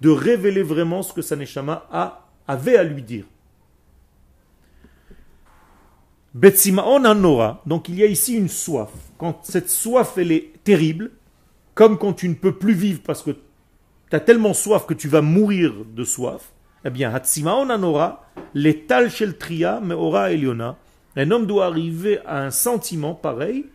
de 0.00 0.08
révéler 0.08 0.62
vraiment 0.62 1.02
ce 1.02 1.12
que 1.12 1.20
Saneshama 1.20 1.86
a, 1.92 2.26
avait 2.48 2.78
à 2.78 2.84
lui 2.84 3.02
dire. 3.02 3.26
Betsimaon 6.32 7.04
Anora, 7.04 7.60
donc 7.66 7.90
il 7.90 7.96
y 7.96 8.02
a 8.02 8.06
ici 8.06 8.34
une 8.34 8.48
soif. 8.48 8.88
Quand 9.18 9.40
cette 9.44 9.68
soif, 9.68 10.16
elle 10.16 10.32
est 10.32 10.54
terrible, 10.64 11.10
comme 11.74 11.98
quand 11.98 12.14
tu 12.14 12.30
ne 12.30 12.34
peux 12.34 12.56
plus 12.56 12.72
vivre 12.72 13.02
parce 13.04 13.22
que 13.22 13.36
tu 14.10 14.16
as 14.16 14.20
tellement 14.20 14.54
soif 14.54 14.86
que 14.86 14.94
tu 14.94 15.08
vas 15.08 15.22
mourir 15.22 15.72
de 15.84 16.04
soif, 16.04 16.52
eh 16.84 16.90
bien, 16.90 17.14
Hatsimaon 17.14 17.70
Anora, 17.70 18.28
l'étal 18.54 19.10
shel 19.10 19.38
tria 19.38 19.80
meora 19.80 20.32
eliona, 20.32 20.76
un 21.16 21.30
homme 21.30 21.46
doit 21.46 21.66
arriver 21.66 22.20
à 22.26 22.42
un 22.42 22.50
sentiment 22.50 23.14
pareil 23.14 23.66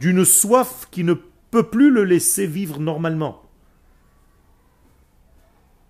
d'une 0.00 0.24
soif 0.24 0.88
qui 0.90 1.04
ne 1.04 1.14
peut 1.50 1.62
plus 1.64 1.90
le 1.90 2.04
laisser 2.04 2.46
vivre 2.46 2.80
normalement. 2.80 3.42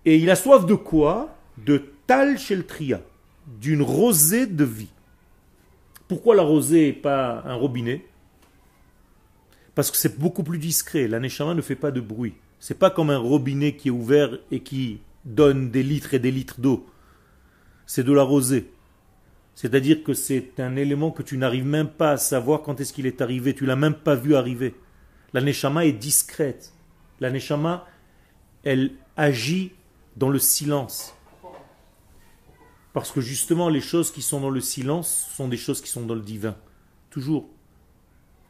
Et 0.05 0.17
il 0.17 0.29
a 0.29 0.35
soif 0.35 0.65
de 0.65 0.75
quoi? 0.75 1.35
De 1.57 1.83
tal 2.05 2.37
shel 2.37 2.65
tria, 2.65 3.01
d'une 3.47 3.81
rosée 3.81 4.45
de 4.45 4.65
vie. 4.65 4.91
Pourquoi 6.07 6.35
la 6.35 6.43
rosée 6.43 6.89
et 6.89 6.93
pas 6.93 7.41
un 7.45 7.55
robinet? 7.55 8.05
Parce 9.73 9.89
que 9.89 9.97
c'est 9.97 10.19
beaucoup 10.19 10.43
plus 10.43 10.59
discret. 10.59 11.07
La 11.07 11.19
ne 11.19 11.61
fait 11.61 11.75
pas 11.75 11.91
de 11.91 12.01
bruit. 12.01 12.35
C'est 12.65 12.79
pas 12.79 12.89
comme 12.89 13.09
un 13.09 13.17
robinet 13.17 13.75
qui 13.75 13.89
est 13.89 13.91
ouvert 13.91 14.39
et 14.49 14.61
qui 14.61 15.01
donne 15.25 15.69
des 15.69 15.83
litres 15.83 16.13
et 16.13 16.19
des 16.19 16.31
litres 16.31 16.61
d'eau. 16.61 16.87
C'est 17.85 18.05
de 18.05 18.13
la 18.13 18.23
rosée. 18.23 18.71
C'est-à-dire 19.53 20.01
que 20.01 20.13
c'est 20.13 20.61
un 20.61 20.77
élément 20.77 21.11
que 21.11 21.23
tu 21.23 21.37
n'arrives 21.37 21.65
même 21.65 21.89
pas 21.89 22.11
à 22.11 22.17
savoir 22.17 22.61
quand 22.61 22.79
est-ce 22.79 22.93
qu'il 22.93 23.05
est 23.05 23.19
arrivé. 23.19 23.53
Tu 23.53 23.65
l'as 23.65 23.75
même 23.75 23.95
pas 23.95 24.15
vu 24.15 24.33
arriver. 24.33 24.75
La 25.33 25.41
neshama 25.41 25.85
est 25.85 25.91
discrète. 25.91 26.71
La 27.19 27.31
neshama, 27.31 27.85
elle 28.63 28.91
agit 29.17 29.73
dans 30.15 30.29
le 30.29 30.39
silence. 30.39 31.17
Parce 32.93 33.11
que 33.11 33.19
justement, 33.19 33.67
les 33.67 33.81
choses 33.81 34.09
qui 34.09 34.21
sont 34.21 34.39
dans 34.39 34.49
le 34.49 34.61
silence 34.61 35.29
sont 35.35 35.49
des 35.49 35.57
choses 35.57 35.81
qui 35.81 35.89
sont 35.89 36.05
dans 36.05 36.15
le 36.15 36.21
divin. 36.21 36.55
Toujours. 37.09 37.45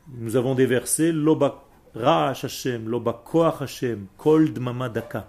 Nous 0.09 0.35
avons 0.35 0.53
des 0.53 0.67
versets, 0.67 1.11
Hashem, 1.95 2.89
Loba 2.89 3.23
Hashem, 3.59 4.07
Kold 4.17 4.59
Mamadaka. 4.59 5.27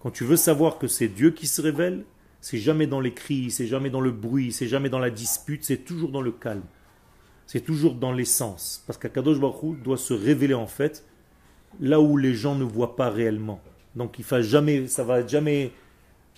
Quand 0.00 0.10
tu 0.10 0.24
veux 0.24 0.36
savoir 0.36 0.78
que 0.78 0.86
c'est 0.86 1.08
Dieu 1.08 1.30
qui 1.30 1.46
se 1.46 1.62
révèle, 1.62 2.04
c'est 2.40 2.58
jamais 2.58 2.86
dans 2.86 3.00
les 3.00 3.14
cris, 3.14 3.50
c'est 3.50 3.66
jamais 3.66 3.88
dans 3.88 4.00
le 4.00 4.10
bruit, 4.10 4.52
c'est 4.52 4.66
jamais 4.66 4.88
dans 4.88 4.98
la 4.98 5.10
dispute, 5.10 5.64
c'est 5.64 5.84
toujours 5.84 6.10
dans 6.10 6.20
le 6.20 6.32
calme. 6.32 6.64
C'est 7.46 7.60
toujours 7.60 7.94
dans 7.94 8.12
l'essence. 8.12 8.82
Parce 8.86 8.98
qu'Akadosh 8.98 9.38
Baruch 9.38 9.80
doit 9.82 9.96
se 9.96 10.12
révéler 10.14 10.54
en 10.54 10.66
fait 10.66 11.04
là 11.80 12.00
où 12.00 12.16
les 12.16 12.34
gens 12.34 12.54
ne 12.54 12.64
voient 12.64 12.96
pas 12.96 13.10
réellement. 13.10 13.60
Donc 13.94 14.18
il 14.18 14.24
faut 14.24 14.42
jamais, 14.42 14.88
ça 14.88 15.04
va 15.04 15.26
jamais 15.26 15.72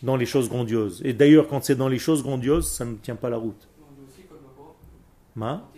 dans 0.02 0.16
les 0.16 0.26
choses 0.26 0.49
grandioses. 0.49 1.00
Et 1.04 1.12
d'ailleurs, 1.12 1.49
quand 1.49 1.64
c'est 1.64 1.75
dans 1.75 1.88
les 1.88 1.99
choses 1.99 2.23
grandioses, 2.23 2.71
ça 2.71 2.85
ne 2.85 2.97
tient 2.97 3.16
pas 3.16 3.31
la 3.31 3.38
route. 3.38 3.69
Ma? 5.35 5.69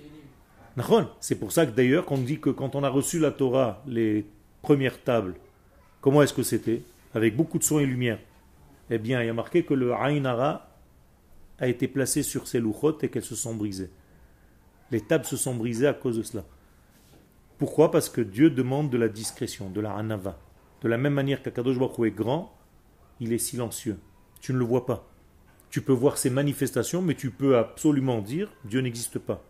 C'est 1.20 1.38
pour 1.38 1.52
ça 1.52 1.64
que 1.66 1.70
d'ailleurs 1.70 2.04
qu'on 2.04 2.18
dit 2.18 2.38
que 2.38 2.50
quand 2.50 2.74
on 2.74 2.84
a 2.84 2.88
reçu 2.88 3.18
la 3.18 3.30
Torah, 3.30 3.82
les 3.86 4.26
premières 4.62 5.02
tables, 5.02 5.34
comment 6.00 6.22
est-ce 6.22 6.34
que 6.34 6.42
c'était? 6.42 6.82
Avec 7.14 7.34
beaucoup 7.34 7.58
de 7.58 7.64
soin 7.64 7.80
et 7.80 7.86
lumière. 7.86 8.18
Eh 8.90 8.98
bien, 8.98 9.22
il 9.22 9.26
y 9.26 9.30
a 9.30 9.34
marqué 9.34 9.64
que 9.64 9.74
le 9.74 9.94
Ainara 9.94 10.68
a 11.58 11.68
été 11.68 11.88
placé 11.88 12.22
sur 12.22 12.46
ces 12.46 12.60
louchotes 12.60 13.02
et 13.04 13.08
qu'elles 13.08 13.24
se 13.24 13.34
sont 13.34 13.54
brisées. 13.54 13.90
Les 14.90 15.00
tables 15.00 15.24
se 15.24 15.36
sont 15.36 15.54
brisées 15.54 15.86
à 15.86 15.94
cause 15.94 16.18
de 16.18 16.22
cela. 16.22 16.44
Pourquoi? 17.58 17.90
Parce 17.90 18.10
que 18.10 18.20
Dieu 18.20 18.50
demande 18.50 18.90
de 18.90 18.98
la 18.98 19.08
discrétion, 19.08 19.70
de 19.70 19.80
la 19.80 19.94
hanava. 19.94 20.38
De 20.82 20.88
la 20.88 20.98
même 20.98 21.14
manière 21.14 21.42
qu'Akadosh 21.42 21.78
Baruch 21.78 22.06
est 22.06 22.10
grand, 22.10 22.54
il 23.18 23.32
est 23.32 23.38
silencieux. 23.38 23.98
Tu 24.40 24.52
ne 24.52 24.58
le 24.58 24.64
vois 24.64 24.84
pas. 24.84 25.08
Tu 25.70 25.80
peux 25.80 25.94
voir 25.94 26.18
ses 26.18 26.30
manifestations, 26.30 27.00
mais 27.00 27.14
tu 27.14 27.30
peux 27.30 27.56
absolument 27.56 28.20
dire 28.20 28.52
Dieu 28.64 28.80
n'existe 28.80 29.18
pas. 29.18 29.42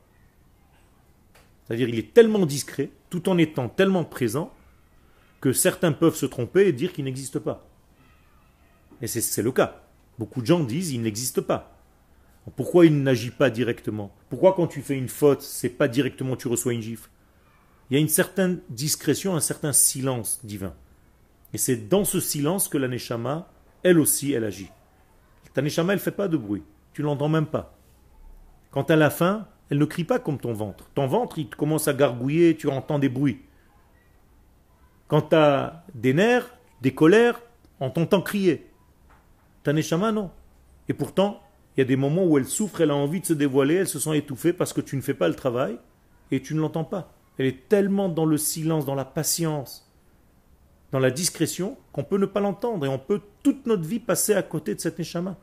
C'est-à-dire 1.66 1.88
il 1.88 1.98
est 1.98 2.14
tellement 2.14 2.46
discret, 2.46 2.90
tout 3.10 3.28
en 3.28 3.38
étant 3.38 3.68
tellement 3.68 4.04
présent, 4.04 4.52
que 5.40 5.52
certains 5.52 5.92
peuvent 5.92 6.14
se 6.14 6.26
tromper 6.26 6.66
et 6.66 6.72
dire 6.72 6.92
qu'il 6.92 7.04
n'existe 7.04 7.38
pas. 7.38 7.66
Et 9.02 9.06
c'est 9.06 9.42
le 9.42 9.52
cas. 9.52 9.82
Beaucoup 10.18 10.40
de 10.40 10.46
gens 10.46 10.60
disent 10.60 10.92
il 10.92 11.02
n'existe 11.02 11.40
pas. 11.40 11.76
Pourquoi 12.54 12.86
il 12.86 13.02
n'agit 13.02 13.32
pas 13.32 13.50
directement? 13.50 14.14
Pourquoi 14.28 14.54
quand 14.54 14.68
tu 14.68 14.80
fais 14.80 14.96
une 14.96 15.08
faute, 15.08 15.42
c'est 15.42 15.68
pas 15.68 15.88
directement 15.88 16.36
tu 16.36 16.48
reçois 16.48 16.72
une 16.72 16.80
gifle? 16.80 17.10
Il 17.90 17.94
y 17.94 17.96
a 17.96 18.00
une 18.00 18.08
certaine 18.08 18.60
discrétion, 18.70 19.34
un 19.34 19.40
certain 19.40 19.72
silence 19.72 20.40
divin. 20.44 20.74
Et 21.52 21.58
c'est 21.58 21.88
dans 21.88 22.04
ce 22.04 22.20
silence 22.20 22.68
que 22.68 22.78
la 22.78 22.88
Neshama, 22.88 23.50
elle 23.82 23.98
aussi, 23.98 24.32
elle 24.32 24.44
agit. 24.44 24.70
Ta 25.54 25.62
Neshama, 25.62 25.92
elle 25.92 25.98
ne 25.98 26.02
fait 26.02 26.10
pas 26.10 26.28
de 26.28 26.36
bruit. 26.36 26.62
Tu 26.92 27.02
l'entends 27.02 27.28
même 27.28 27.46
pas. 27.46 27.76
Quand 28.70 28.90
elle 28.90 29.02
a 29.02 29.10
faim, 29.10 29.46
elle 29.70 29.78
ne 29.78 29.84
crie 29.84 30.04
pas 30.04 30.18
comme 30.18 30.38
ton 30.38 30.52
ventre. 30.52 30.88
Ton 30.94 31.06
ventre, 31.06 31.38
il 31.38 31.48
commence 31.48 31.88
à 31.88 31.94
gargouiller, 31.94 32.56
tu 32.56 32.68
entends 32.68 32.98
des 32.98 33.08
bruits. 33.08 33.42
Quand 35.08 35.22
tu 35.22 35.36
as 35.36 35.84
des 35.94 36.14
nerfs, 36.14 36.56
des 36.82 36.94
colères, 36.94 37.40
on 37.80 37.90
t'entend 37.90 38.20
crier. 38.20 38.70
Ta 39.62 39.72
neshama, 39.72 40.12
non? 40.12 40.30
Et 40.88 40.94
pourtant, 40.94 41.42
il 41.76 41.80
y 41.80 41.82
a 41.82 41.86
des 41.86 41.96
moments 41.96 42.24
où 42.24 42.38
elle 42.38 42.46
souffre, 42.46 42.80
elle 42.80 42.90
a 42.90 42.96
envie 42.96 43.20
de 43.20 43.26
se 43.26 43.32
dévoiler, 43.32 43.74
elle 43.74 43.88
se 43.88 43.98
sent 43.98 44.16
étouffée 44.16 44.52
parce 44.52 44.72
que 44.72 44.80
tu 44.80 44.96
ne 44.96 45.00
fais 45.00 45.14
pas 45.14 45.28
le 45.28 45.34
travail 45.34 45.78
et 46.30 46.40
tu 46.40 46.54
ne 46.54 46.60
l'entends 46.60 46.84
pas. 46.84 47.12
Elle 47.38 47.46
est 47.46 47.68
tellement 47.68 48.08
dans 48.08 48.24
le 48.24 48.38
silence, 48.38 48.86
dans 48.86 48.94
la 48.94 49.04
patience, 49.04 49.92
dans 50.92 50.98
la 51.00 51.10
discrétion, 51.10 51.76
qu'on 51.92 52.04
peut 52.04 52.18
ne 52.18 52.26
pas 52.26 52.40
l'entendre 52.40 52.86
et 52.86 52.88
on 52.88 52.98
peut 52.98 53.20
toute 53.42 53.66
notre 53.66 53.82
vie 53.82 54.00
passer 54.00 54.32
à 54.32 54.42
côté 54.42 54.74
de 54.74 54.80
cette 54.80 54.98
neshama 54.98 55.36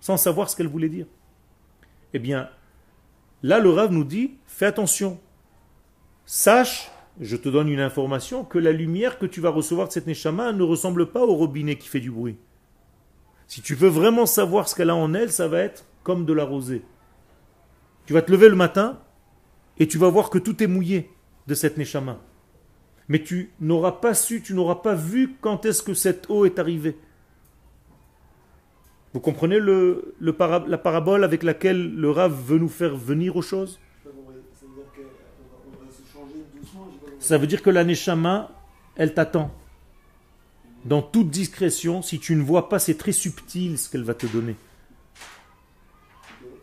sans 0.00 0.16
savoir 0.16 0.50
ce 0.50 0.56
qu'elle 0.56 0.66
voulait 0.66 0.88
dire. 0.88 1.06
Eh 2.12 2.18
bien, 2.18 2.48
Là, 3.42 3.58
le 3.58 3.70
Rav 3.70 3.92
nous 3.92 4.04
dit, 4.04 4.34
fais 4.46 4.66
attention. 4.66 5.18
Sache, 6.26 6.90
je 7.20 7.36
te 7.36 7.48
donne 7.48 7.68
une 7.68 7.80
information, 7.80 8.44
que 8.44 8.58
la 8.58 8.72
lumière 8.72 9.18
que 9.18 9.26
tu 9.26 9.40
vas 9.40 9.50
recevoir 9.50 9.88
de 9.88 9.92
cette 9.92 10.06
Neshama 10.06 10.52
ne 10.52 10.62
ressemble 10.62 11.10
pas 11.10 11.24
au 11.24 11.34
robinet 11.34 11.76
qui 11.76 11.88
fait 11.88 12.00
du 12.00 12.10
bruit. 12.10 12.36
Si 13.46 13.62
tu 13.62 13.74
veux 13.74 13.88
vraiment 13.88 14.26
savoir 14.26 14.68
ce 14.68 14.74
qu'elle 14.74 14.90
a 14.90 14.94
en 14.94 15.12
elle, 15.14 15.32
ça 15.32 15.48
va 15.48 15.58
être 15.58 15.84
comme 16.02 16.24
de 16.24 16.32
la 16.32 16.44
rosée. 16.44 16.82
Tu 18.06 18.12
vas 18.12 18.22
te 18.22 18.30
lever 18.30 18.48
le 18.48 18.56
matin 18.56 18.98
et 19.78 19.88
tu 19.88 19.98
vas 19.98 20.08
voir 20.08 20.30
que 20.30 20.38
tout 20.38 20.62
est 20.62 20.66
mouillé 20.66 21.10
de 21.46 21.54
cette 21.54 21.76
Neshama. 21.76 22.20
Mais 23.08 23.22
tu 23.22 23.52
n'auras 23.60 23.92
pas 23.92 24.14
su, 24.14 24.40
tu 24.40 24.54
n'auras 24.54 24.76
pas 24.76 24.94
vu 24.94 25.36
quand 25.40 25.64
est-ce 25.64 25.82
que 25.82 25.94
cette 25.94 26.30
eau 26.30 26.44
est 26.44 26.58
arrivée. 26.58 26.96
Vous 29.12 29.20
comprenez 29.20 29.58
la 30.20 30.78
parabole 30.78 31.24
avec 31.24 31.42
laquelle 31.42 31.94
le 31.94 32.10
Rav 32.10 32.32
veut 32.32 32.58
nous 32.58 32.68
faire 32.68 32.96
venir 32.96 33.36
aux 33.36 33.42
choses? 33.42 33.80
Ça 37.18 37.36
veut 37.36 37.46
dire 37.46 37.62
que 37.62 37.70
la 37.70 37.84
Neshama, 37.84 38.52
elle 38.96 39.14
t'attend. 39.14 39.52
Dans 40.84 41.02
toute 41.02 41.28
discrétion, 41.28 42.02
si 42.02 42.18
tu 42.18 42.34
ne 42.36 42.42
vois 42.42 42.68
pas, 42.68 42.78
c'est 42.78 42.96
très 42.96 43.12
subtil 43.12 43.78
ce 43.78 43.90
qu'elle 43.90 44.04
va 44.04 44.14
te 44.14 44.26
donner. 44.26 44.56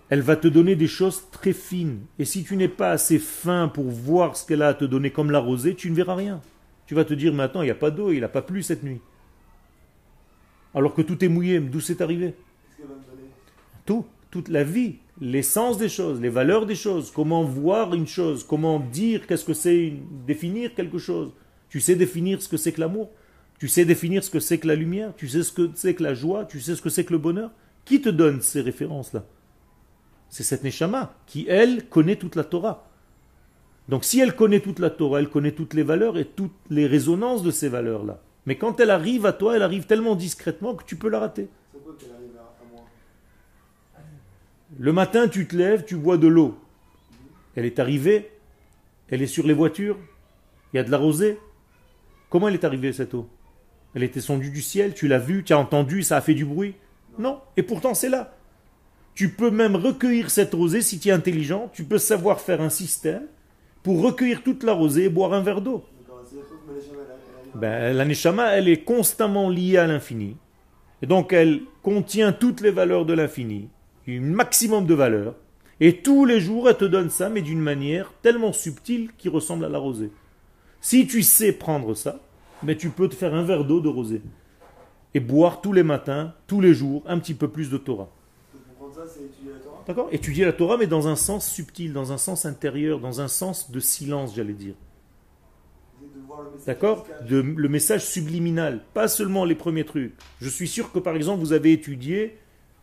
Elle 0.10 0.22
va 0.22 0.38
te 0.38 0.48
donner 0.48 0.76
des 0.76 0.88
choses 0.88 1.24
très 1.32 1.54
fines. 1.54 2.00
Et 2.18 2.26
si 2.26 2.44
tu 2.44 2.56
n'es 2.56 2.70
pas 2.70 2.92
assez 2.92 3.20
fin 3.20 3.68
pour 3.68 3.86
voir 3.86 4.38
ce 4.38 4.48
qu'elle 4.48 4.62
a 4.62 4.70
à 4.70 4.74
te 4.74 4.86
donner 4.86 5.12
comme 5.12 5.32
la 5.32 5.40
rosée, 5.40 5.76
tu 5.76 5.92
ne 5.92 5.96
verras 5.96 6.16
rien. 6.16 6.42
Tu 6.86 6.96
vas 6.96 7.04
te 7.04 7.14
dire, 7.14 7.34
mais 7.34 7.44
attends, 7.44 7.62
il 7.62 7.66
n'y 7.66 7.72
a 7.72 7.76
pas 7.76 7.92
d'eau, 7.92 8.12
il 8.12 8.22
n'a 8.22 8.30
pas 8.30 8.42
plu 8.42 8.64
cette 8.64 8.84
nuit. 8.84 9.02
Alors 10.78 10.94
que 10.94 11.02
tout 11.02 11.26
est 11.26 11.28
mouillé, 11.28 11.60
d'où 11.60 11.80
c'est 11.80 12.02
arrivé 12.02 12.36
tout, 13.84 14.06
toute 14.30 14.48
la 14.48 14.64
vie, 14.64 14.98
l'essence 15.20 15.80
des 15.80 15.90
choses, 15.90 16.22
les 16.22 16.30
valeurs 16.30 16.68
des 16.68 16.76
choses, 16.76 17.10
comment 17.10 17.44
voir 17.44 17.96
une 17.96 18.06
chose, 18.06 18.44
comment 18.44 18.80
dire 18.80 19.26
qu'est-ce 19.26 19.44
que 19.44 19.56
c'est, 19.56 19.94
définir 20.28 20.76
quelque 20.76 21.00
chose. 21.00 21.34
Tu 21.70 21.80
sais 21.80 21.96
définir 21.96 22.44
ce 22.44 22.48
que 22.48 22.58
c'est 22.58 22.74
que 22.74 22.82
l'amour, 22.82 23.10
tu 23.58 23.68
sais 23.68 23.86
définir 23.86 24.24
ce 24.24 24.30
que 24.30 24.40
c'est 24.40 24.60
que 24.60 24.68
la 24.68 24.76
lumière, 24.76 25.16
tu 25.18 25.28
sais 25.28 25.42
ce 25.42 25.52
que 25.52 25.72
c'est 25.74 25.96
que 25.96 26.04
la 26.04 26.14
joie, 26.14 26.46
tu 26.46 26.60
sais 26.60 26.76
ce 26.76 26.82
que 26.84 26.90
c'est 26.90 27.06
que 27.06 27.14
le 27.14 27.18
bonheur. 27.18 27.50
Qui 27.84 28.00
te 28.00 28.10
donne 28.10 28.42
ces 28.42 28.62
références-là? 28.62 29.26
C'est 30.30 30.44
cette 30.44 30.64
Neshama 30.64 31.16
qui, 31.26 31.48
elle, 31.50 31.88
connaît 31.88 32.18
toute 32.18 32.36
la 32.36 32.44
Torah. 32.44 32.88
Donc 33.90 34.06
si 34.06 34.20
elle 34.20 34.36
connaît 34.36 34.60
toute 34.60 34.78
la 34.78 34.92
Torah, 34.92 35.22
elle 35.22 35.30
connaît 35.30 35.54
toutes 35.54 35.74
les 35.74 35.84
valeurs 35.84 36.20
et 36.20 36.26
toutes 36.26 36.52
les 36.70 36.86
résonances 36.86 37.42
de 37.42 37.50
ces 37.50 37.70
valeurs-là. 37.70 38.22
Mais 38.48 38.56
quand 38.56 38.80
elle 38.80 38.92
arrive 38.92 39.26
à 39.26 39.34
toi, 39.34 39.58
elle 39.58 39.62
arrive 39.62 39.88
tellement 39.88 40.16
discrètement 40.16 40.74
que 40.74 40.86
tu 40.86 40.96
peux 40.96 41.10
la 41.10 41.20
rater. 41.20 41.50
Le 44.80 44.94
matin, 44.94 45.28
tu 45.28 45.46
te 45.48 45.56
lèves, 45.56 45.84
tu 45.84 45.98
bois 45.98 46.18
de 46.18 46.28
l'eau. 46.28 46.58
Elle 47.56 47.66
est 47.66 47.78
arrivée, 47.78 48.32
elle 49.10 49.22
est 49.22 49.28
sur 49.28 49.46
les 49.46 49.54
voitures, 49.54 49.98
il 50.72 50.78
y 50.78 50.80
a 50.80 50.84
de 50.86 50.92
la 50.92 50.98
rosée. 50.98 51.38
Comment 52.30 52.48
elle 52.48 52.54
est 52.54 52.64
arrivée 52.64 52.94
cette 52.94 53.14
eau? 53.14 53.28
Elle 53.94 54.04
était 54.04 54.16
descendue 54.22 54.50
du 54.50 54.62
ciel, 54.62 54.94
tu 54.94 55.10
l'as 55.10 55.20
vue, 55.20 55.44
tu 55.44 55.52
as 55.52 55.60
entendu, 55.60 56.02
ça 56.02 56.16
a 56.16 56.22
fait 56.22 56.34
du 56.34 56.46
bruit? 56.46 56.76
Non, 57.20 57.42
et 57.58 57.64
pourtant 57.64 57.94
c'est 57.94 58.10
là. 58.10 58.38
Tu 59.14 59.30
peux 59.30 59.52
même 59.52 59.76
recueillir 59.76 60.32
cette 60.32 60.54
rosée 60.54 60.82
si 60.82 61.00
tu 61.00 61.10
es 61.10 61.12
intelligent, 61.12 61.70
tu 61.74 61.84
peux 61.84 61.98
savoir 61.98 62.40
faire 62.40 62.62
un 62.62 62.70
système 62.70 63.28
pour 63.84 64.02
recueillir 64.02 64.42
toute 64.42 64.64
la 64.64 64.72
rosée 64.72 65.06
et 65.06 65.10
boire 65.10 65.34
un 65.34 65.42
verre 65.42 65.62
d'eau. 65.62 65.84
Ben, 67.56 67.96
la 67.96 68.06
Neshama, 68.06 68.56
elle 68.56 68.68
est 68.68 68.84
constamment 68.84 69.50
liée 69.50 69.78
à 69.78 69.88
l'infini. 69.88 70.38
Et 71.02 71.06
donc, 71.06 71.34
elle 71.34 71.62
contient 71.84 72.34
toutes 72.34 72.62
les 72.62 72.72
valeurs 72.72 73.06
de 73.06 73.14
l'infini, 73.14 73.70
un 74.08 74.20
maximum 74.20 74.86
de 74.86 74.94
valeurs. 74.94 75.36
Et 75.80 76.02
tous 76.02 76.26
les 76.26 76.40
jours, 76.40 76.70
elle 76.70 76.78
te 76.78 76.86
donne 76.86 77.10
ça, 77.10 77.30
mais 77.30 77.42
d'une 77.42 77.62
manière 77.62 78.14
tellement 78.22 78.52
subtile 78.52 79.12
qui 79.18 79.30
ressemble 79.30 79.66
à 79.66 79.70
la 79.70 79.78
rosée. 79.78 80.12
Si 80.82 81.06
tu 81.06 81.22
sais 81.22 81.52
prendre 81.52 81.94
ça, 81.94 82.20
ben, 82.64 82.76
tu 82.76 82.90
peux 82.90 83.08
te 83.08 83.16
faire 83.16 83.36
un 83.36 83.44
verre 83.44 83.64
d'eau 83.64 83.80
de 83.80 83.88
rosée. 83.88 84.22
Et 85.14 85.20
boire 85.20 85.62
tous 85.62 85.74
les 85.74 85.84
matins, 85.84 86.34
tous 86.48 86.62
les 86.62 86.74
jours, 86.74 87.04
un 87.08 87.20
petit 87.20 87.34
peu 87.34 87.48
plus 87.48 87.70
de 87.70 87.78
Torah. 87.78 88.10
Pour 88.52 88.62
comprendre 88.68 88.96
ça, 88.96 89.14
c'est 89.14 89.24
étudier 89.26 89.52
la 89.54 89.60
Torah? 89.60 89.84
D'accord? 89.88 90.10
Étudier 90.12 90.46
la 90.46 90.54
Torah, 90.54 90.78
mais 90.78 90.88
dans 90.88 91.08
un 91.08 91.16
sens 91.16 91.48
subtil, 91.48 91.94
dans 91.94 92.12
un 92.12 92.18
sens 92.18 92.46
intérieur, 92.46 93.00
dans 93.00 93.22
un 93.22 93.28
sens 93.28 93.72
de 93.72 93.80
silence, 93.80 94.36
j'allais 94.36 94.54
dire. 94.54 94.74
Essayer 95.96 96.12
de 96.14 96.20
voir 96.20 96.20
le 96.20 96.26
message 96.26 96.27
D'accord 96.66 97.08
Le 97.30 97.70
message 97.70 98.06
subliminal, 98.06 98.82
pas 98.94 99.08
seulement 99.08 99.46
les 99.46 99.56
premiers 99.56 99.86
trucs. 99.86 100.14
Je 100.42 100.50
suis 100.50 100.68
sûr 100.68 100.92
que 100.92 101.00
par 101.00 101.16
exemple 101.16 101.40
vous 101.40 101.54
avez 101.54 101.72
étudié, 101.72 102.38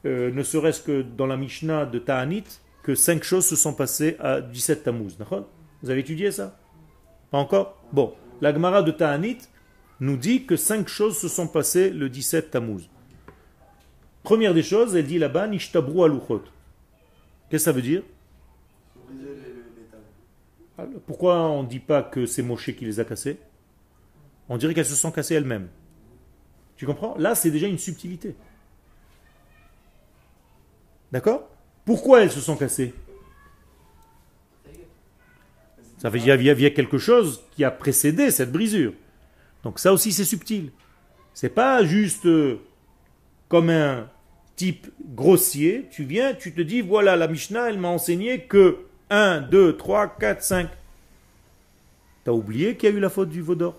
euh, 0.07 0.31
ne 0.31 0.43
serait-ce 0.43 0.83
que 0.83 1.03
dans 1.03 1.27
la 1.27 1.37
Mishnah 1.37 1.87
de 1.87 1.99
Ta'anit, 1.99 2.45
que 2.83 2.95
cinq 2.95 3.25
choses 3.25 3.47
se 3.47 3.57
sont 3.57 3.75
passées 3.75 4.17
à 4.21 4.41
17 4.41 4.85
Tammuz. 4.85 5.17
D'accord 5.19 5.49
Vous 5.83 5.91
avez 5.91 6.01
étudié 6.01 6.31
ça 6.31 6.59
Pas 7.31 7.39
encore 7.39 7.83
Bon, 7.93 8.15
la 8.41 8.53
Gemara 8.53 8.83
de 8.83 8.91
Ta'anit 8.91 9.39
nous 10.01 10.17
dit 10.17 10.45
que 10.45 10.57
cinq 10.57 10.89
choses 10.89 11.17
se 11.17 11.29
sont 11.29 11.47
passées 11.47 11.91
le 11.91 12.09
17 12.09 12.51
Tammuz. 12.51 12.89
Première 14.23 14.55
des 14.55 14.63
choses, 14.63 14.97
elle 14.97 15.07
dit 15.07 15.19
là-bas, 15.19 15.47
Nishtabru 15.47 16.05
aluchot. 16.05 16.43
Qu'est-ce 17.51 17.51
que 17.51 17.59
ça 17.59 17.73
veut 17.73 17.83
dire 17.83 18.03
Briser 19.07 19.25
les, 19.25 19.33
les, 19.33 19.83
les 19.83 19.87
tables. 19.91 20.03
alors, 20.03 20.64
Pourquoi 21.07 21.49
on 21.51 21.63
ne 21.63 21.69
dit 21.69 21.81
pas 21.81 22.03
que 22.03 22.27
c'est 22.27 22.43
Moshe 22.43 22.73
qui 22.73 22.85
les 22.85 23.01
a 23.01 23.05
cassées 23.05 23.39
On 24.49 24.57
dirait 24.57 24.75
qu'elles 24.75 24.85
se 24.85 24.97
sont 24.97 25.13
cassées 25.13 25.35
elles-mêmes. 25.35 25.69
Tu 26.77 26.87
comprends? 26.87 27.17
Là, 27.17 27.35
c'est 27.35 27.51
déjà 27.51 27.69
une 27.69 27.79
subtilité. 27.79 28.35
D'accord? 31.13 31.49
Pourquoi 31.85 32.23
elles 32.23 32.33
se 32.33 32.41
sont 32.41 32.57
cassées? 32.57 32.93
Ça 35.99 36.11
veut 36.11 36.19
dire 36.19 36.37
qu'il 36.37 36.47
y 36.47 36.51
avait 36.51 36.73
quelque 36.75 36.99
chose 36.99 37.45
qui 37.53 37.65
a 37.65 37.71
précédé 37.71 38.31
cette 38.31 38.51
brisure. 38.53 38.93
Donc 39.63 39.79
ça 39.79 39.93
aussi, 39.93 40.13
c'est 40.13 40.25
subtil. 40.25 40.73
C'est 41.33 41.49
pas 41.49 41.85
juste 41.85 42.27
euh, 42.27 42.61
comme 43.49 43.71
un 43.71 44.11
type 44.57 44.89
grossier. 45.01 45.89
Tu 45.91 46.05
viens, 46.05 46.35
tu 46.35 46.53
te 46.53 46.61
dis, 46.61 46.81
voilà, 46.81 47.17
la 47.17 47.29
Mishnah, 47.29 47.71
elle 47.71 47.79
m'a 47.79 47.89
enseigné 47.89 48.43
que 48.43 48.87
1, 49.15 49.43
2, 49.43 49.77
3, 49.77 50.17
4, 50.19 50.43
5. 50.43 50.69
T'as 52.25 52.33
oublié 52.33 52.77
qu'il 52.77 52.91
y 52.91 52.93
a 52.93 52.97
eu 52.97 53.01
la 53.01 53.09
faute 53.09 53.29
du 53.29 53.43
Vaudor 53.43 53.77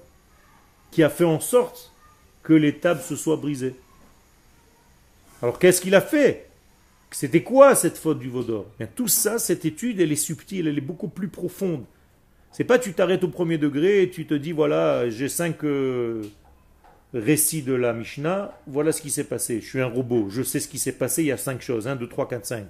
qui 0.92 1.04
a 1.04 1.10
fait 1.10 1.26
en 1.26 1.42
sorte 1.42 1.92
que 2.42 2.54
les 2.54 2.78
tables 2.78 3.02
se 3.02 3.18
soient 3.18 3.36
brisées. 3.36 3.76
Alors 5.42 5.60
qu'est-ce 5.60 5.82
qu'il 5.82 5.94
a 5.94 6.00
fait? 6.00 6.48
C'était 7.12 7.44
quoi 7.44 7.76
cette 7.76 7.98
faute 7.98 8.20
du 8.20 8.30
Vaudor 8.30 8.68
Bien, 8.78 8.88
Tout 8.88 9.10
ça, 9.10 9.38
cette 9.38 9.66
étude, 9.66 10.00
elle 10.00 10.14
est 10.14 10.16
subtile, 10.16 10.68
elle 10.68 10.78
est 10.78 10.82
beaucoup 10.82 11.10
plus 11.10 11.28
profonde. 11.28 11.84
C'est 12.54 12.64
pas 12.64 12.80
tu 12.80 12.94
t'arrêtes 12.94 13.26
au 13.26 13.28
premier 13.28 13.58
degré 13.58 14.04
et 14.04 14.10
tu 14.10 14.26
te 14.26 14.34
dis 14.34 14.54
voilà, 14.54 15.10
j'ai 15.10 15.28
cinq 15.28 15.66
euh, 15.66 16.24
récits 17.14 17.62
de 17.62 17.74
la 17.74 17.92
Mishnah, 17.92 18.58
voilà 18.68 18.94
ce 18.94 19.02
qui 19.02 19.10
s'est 19.10 19.26
passé. 19.26 19.60
Je 19.60 19.66
suis 19.66 19.82
un 19.82 19.88
robot, 19.88 20.30
je 20.30 20.44
sais 20.44 20.62
ce 20.62 20.70
qui 20.70 20.80
s'est 20.80 20.94
passé, 20.94 21.24
il 21.24 21.28
y 21.28 21.32
a 21.34 21.38
cinq 21.38 21.62
choses, 21.62 21.90
1, 21.90 21.98
2, 21.98 22.08
3, 22.08 22.30
4, 22.30 22.46
5. 22.46 22.66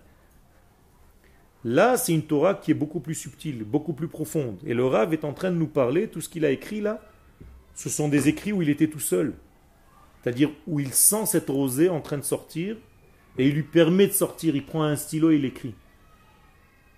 Là, 1.65 1.97
c'est 1.97 2.13
une 2.13 2.21
Torah 2.21 2.53
qui 2.53 2.69
est 2.69 2.75
beaucoup 2.75 2.99
plus 2.99 3.15
subtile, 3.15 3.63
beaucoup 3.63 3.93
plus 3.93 4.07
profonde. 4.07 4.59
Et 4.67 4.75
le 4.75 4.85
Rav 4.85 5.13
est 5.13 5.25
en 5.25 5.33
train 5.33 5.49
de 5.49 5.57
nous 5.57 5.67
parler, 5.67 6.07
tout 6.07 6.21
ce 6.21 6.29
qu'il 6.29 6.45
a 6.45 6.51
écrit 6.51 6.79
là, 6.79 7.01
ce 7.73 7.89
sont 7.89 8.07
des 8.07 8.29
écrits 8.29 8.53
où 8.53 8.61
il 8.61 8.69
était 8.69 8.87
tout 8.87 8.99
seul. 8.99 9.33
C'est-à-dire 10.21 10.51
où 10.67 10.79
il 10.79 10.93
sent 10.93 11.25
cette 11.25 11.49
rosée 11.49 11.89
en 11.89 12.01
train 12.01 12.19
de 12.19 12.23
sortir, 12.23 12.77
et 13.39 13.47
il 13.47 13.55
lui 13.55 13.63
permet 13.63 14.05
de 14.05 14.11
sortir, 14.11 14.55
il 14.55 14.63
prend 14.63 14.83
un 14.83 14.95
stylo 14.95 15.31
et 15.31 15.37
il 15.37 15.45
écrit. 15.45 15.73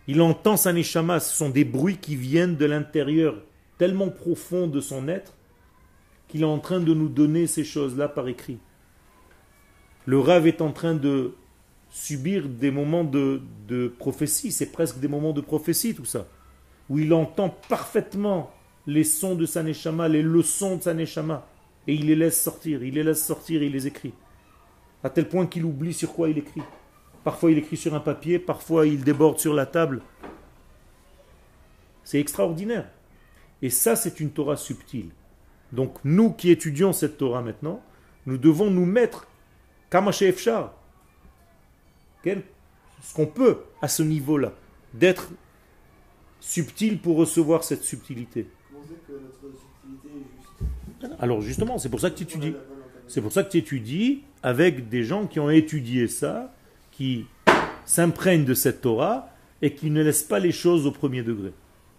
Il 0.05 0.21
entend 0.21 0.57
sa 0.57 0.73
ce 0.73 1.19
sont 1.19 1.49
des 1.49 1.63
bruits 1.63 1.97
qui 1.97 2.17
viennent 2.17 2.57
de 2.57 2.65
l'intérieur, 2.65 3.41
tellement 3.77 4.09
profond 4.09 4.67
de 4.67 4.81
son 4.81 5.07
être, 5.07 5.37
qu'il 6.27 6.41
est 6.41 6.45
en 6.45 6.59
train 6.59 6.81
de 6.81 6.93
nous 6.93 7.07
donner 7.07 7.47
ces 7.47 7.63
choses-là 7.63 8.09
par 8.09 8.27
écrit. 8.27 8.59
Le 10.05 10.19
Rav 10.19 10.45
est 10.45 10.61
en 10.61 10.73
train 10.73 10.93
de 10.93 11.35
subir 11.89 12.47
des 12.47 12.71
moments 12.71 13.03
de, 13.03 13.41
de 13.67 13.87
prophétie, 13.87 14.51
c'est 14.51 14.71
presque 14.71 14.99
des 14.99 15.07
moments 15.07 15.33
de 15.33 15.41
prophétie 15.41 15.95
tout 15.95 16.05
ça, 16.05 16.27
où 16.89 16.99
il 16.99 17.13
entend 17.13 17.49
parfaitement 17.69 18.51
les 18.85 19.03
sons 19.03 19.35
de 19.35 19.45
sa 19.45 19.61
les 19.63 20.21
leçons 20.21 20.77
de 20.77 20.81
sa 20.83 20.93
et 20.93 21.93
il 21.93 22.05
les 22.05 22.15
laisse 22.15 22.41
sortir, 22.41 22.83
il 22.83 22.93
les 22.95 23.03
laisse 23.03 23.25
sortir 23.25 23.63
il 23.63 23.71
les 23.71 23.87
écrit. 23.87 24.13
À 25.03 25.09
tel 25.09 25.27
point 25.27 25.45
qu'il 25.45 25.65
oublie 25.65 25.93
sur 25.93 26.13
quoi 26.13 26.29
il 26.29 26.37
écrit. 26.37 26.61
Parfois 27.23 27.51
il 27.51 27.57
écrit 27.57 27.77
sur 27.77 27.93
un 27.93 27.99
papier, 27.99 28.39
parfois 28.39 28.87
il 28.87 29.03
déborde 29.03 29.39
sur 29.39 29.53
la 29.53 29.65
table. 29.65 30.01
C'est 32.03 32.19
extraordinaire. 32.19 32.89
Et 33.61 33.69
ça, 33.69 33.95
c'est 33.95 34.19
une 34.19 34.31
Torah 34.31 34.55
subtile. 34.55 35.09
Donc 35.73 35.97
nous 36.03 36.31
qui 36.31 36.51
étudions 36.51 36.93
cette 36.93 37.17
Torah 37.17 37.41
maintenant, 37.41 37.81
nous 38.25 38.37
devons 38.37 38.69
nous 38.69 38.85
mettre 38.85 39.27
Kamash 39.89 40.21
Efshar, 40.21 40.73
quel- 40.73 40.76
ce 42.23 43.13
qu'on 43.13 43.25
peut 43.25 43.59
à 43.81 43.87
ce 43.87 44.03
niveau-là, 44.03 44.53
d'être 44.93 45.29
subtil 46.39 46.99
pour 46.99 47.17
recevoir 47.17 47.63
cette 47.63 47.83
subtilité. 47.83 48.47
Alors 51.19 51.41
justement, 51.41 51.77
c'est 51.77 51.89
pour 51.89 51.99
ça 51.99 52.09
que 52.09 52.15
tu 52.15 52.23
étudies. 52.23 52.53
C'est 53.07 53.21
pour 53.21 53.31
ça 53.31 53.43
que 53.43 53.49
tu 53.51 53.57
étudies 53.57 54.23
avec 54.43 54.89
des 54.89 55.03
gens 55.03 55.27
qui 55.27 55.39
ont 55.39 55.49
étudié 55.49 56.07
ça, 56.07 56.53
qui 56.91 57.25
s'imprègnent 57.85 58.45
de 58.45 58.53
cette 58.53 58.81
Torah 58.81 59.29
et 59.61 59.73
qui 59.73 59.89
ne 59.89 60.03
laissent 60.03 60.23
pas 60.23 60.39
les 60.39 60.51
choses 60.51 60.85
au 60.85 60.91
premier 60.91 61.23
degré, 61.23 61.53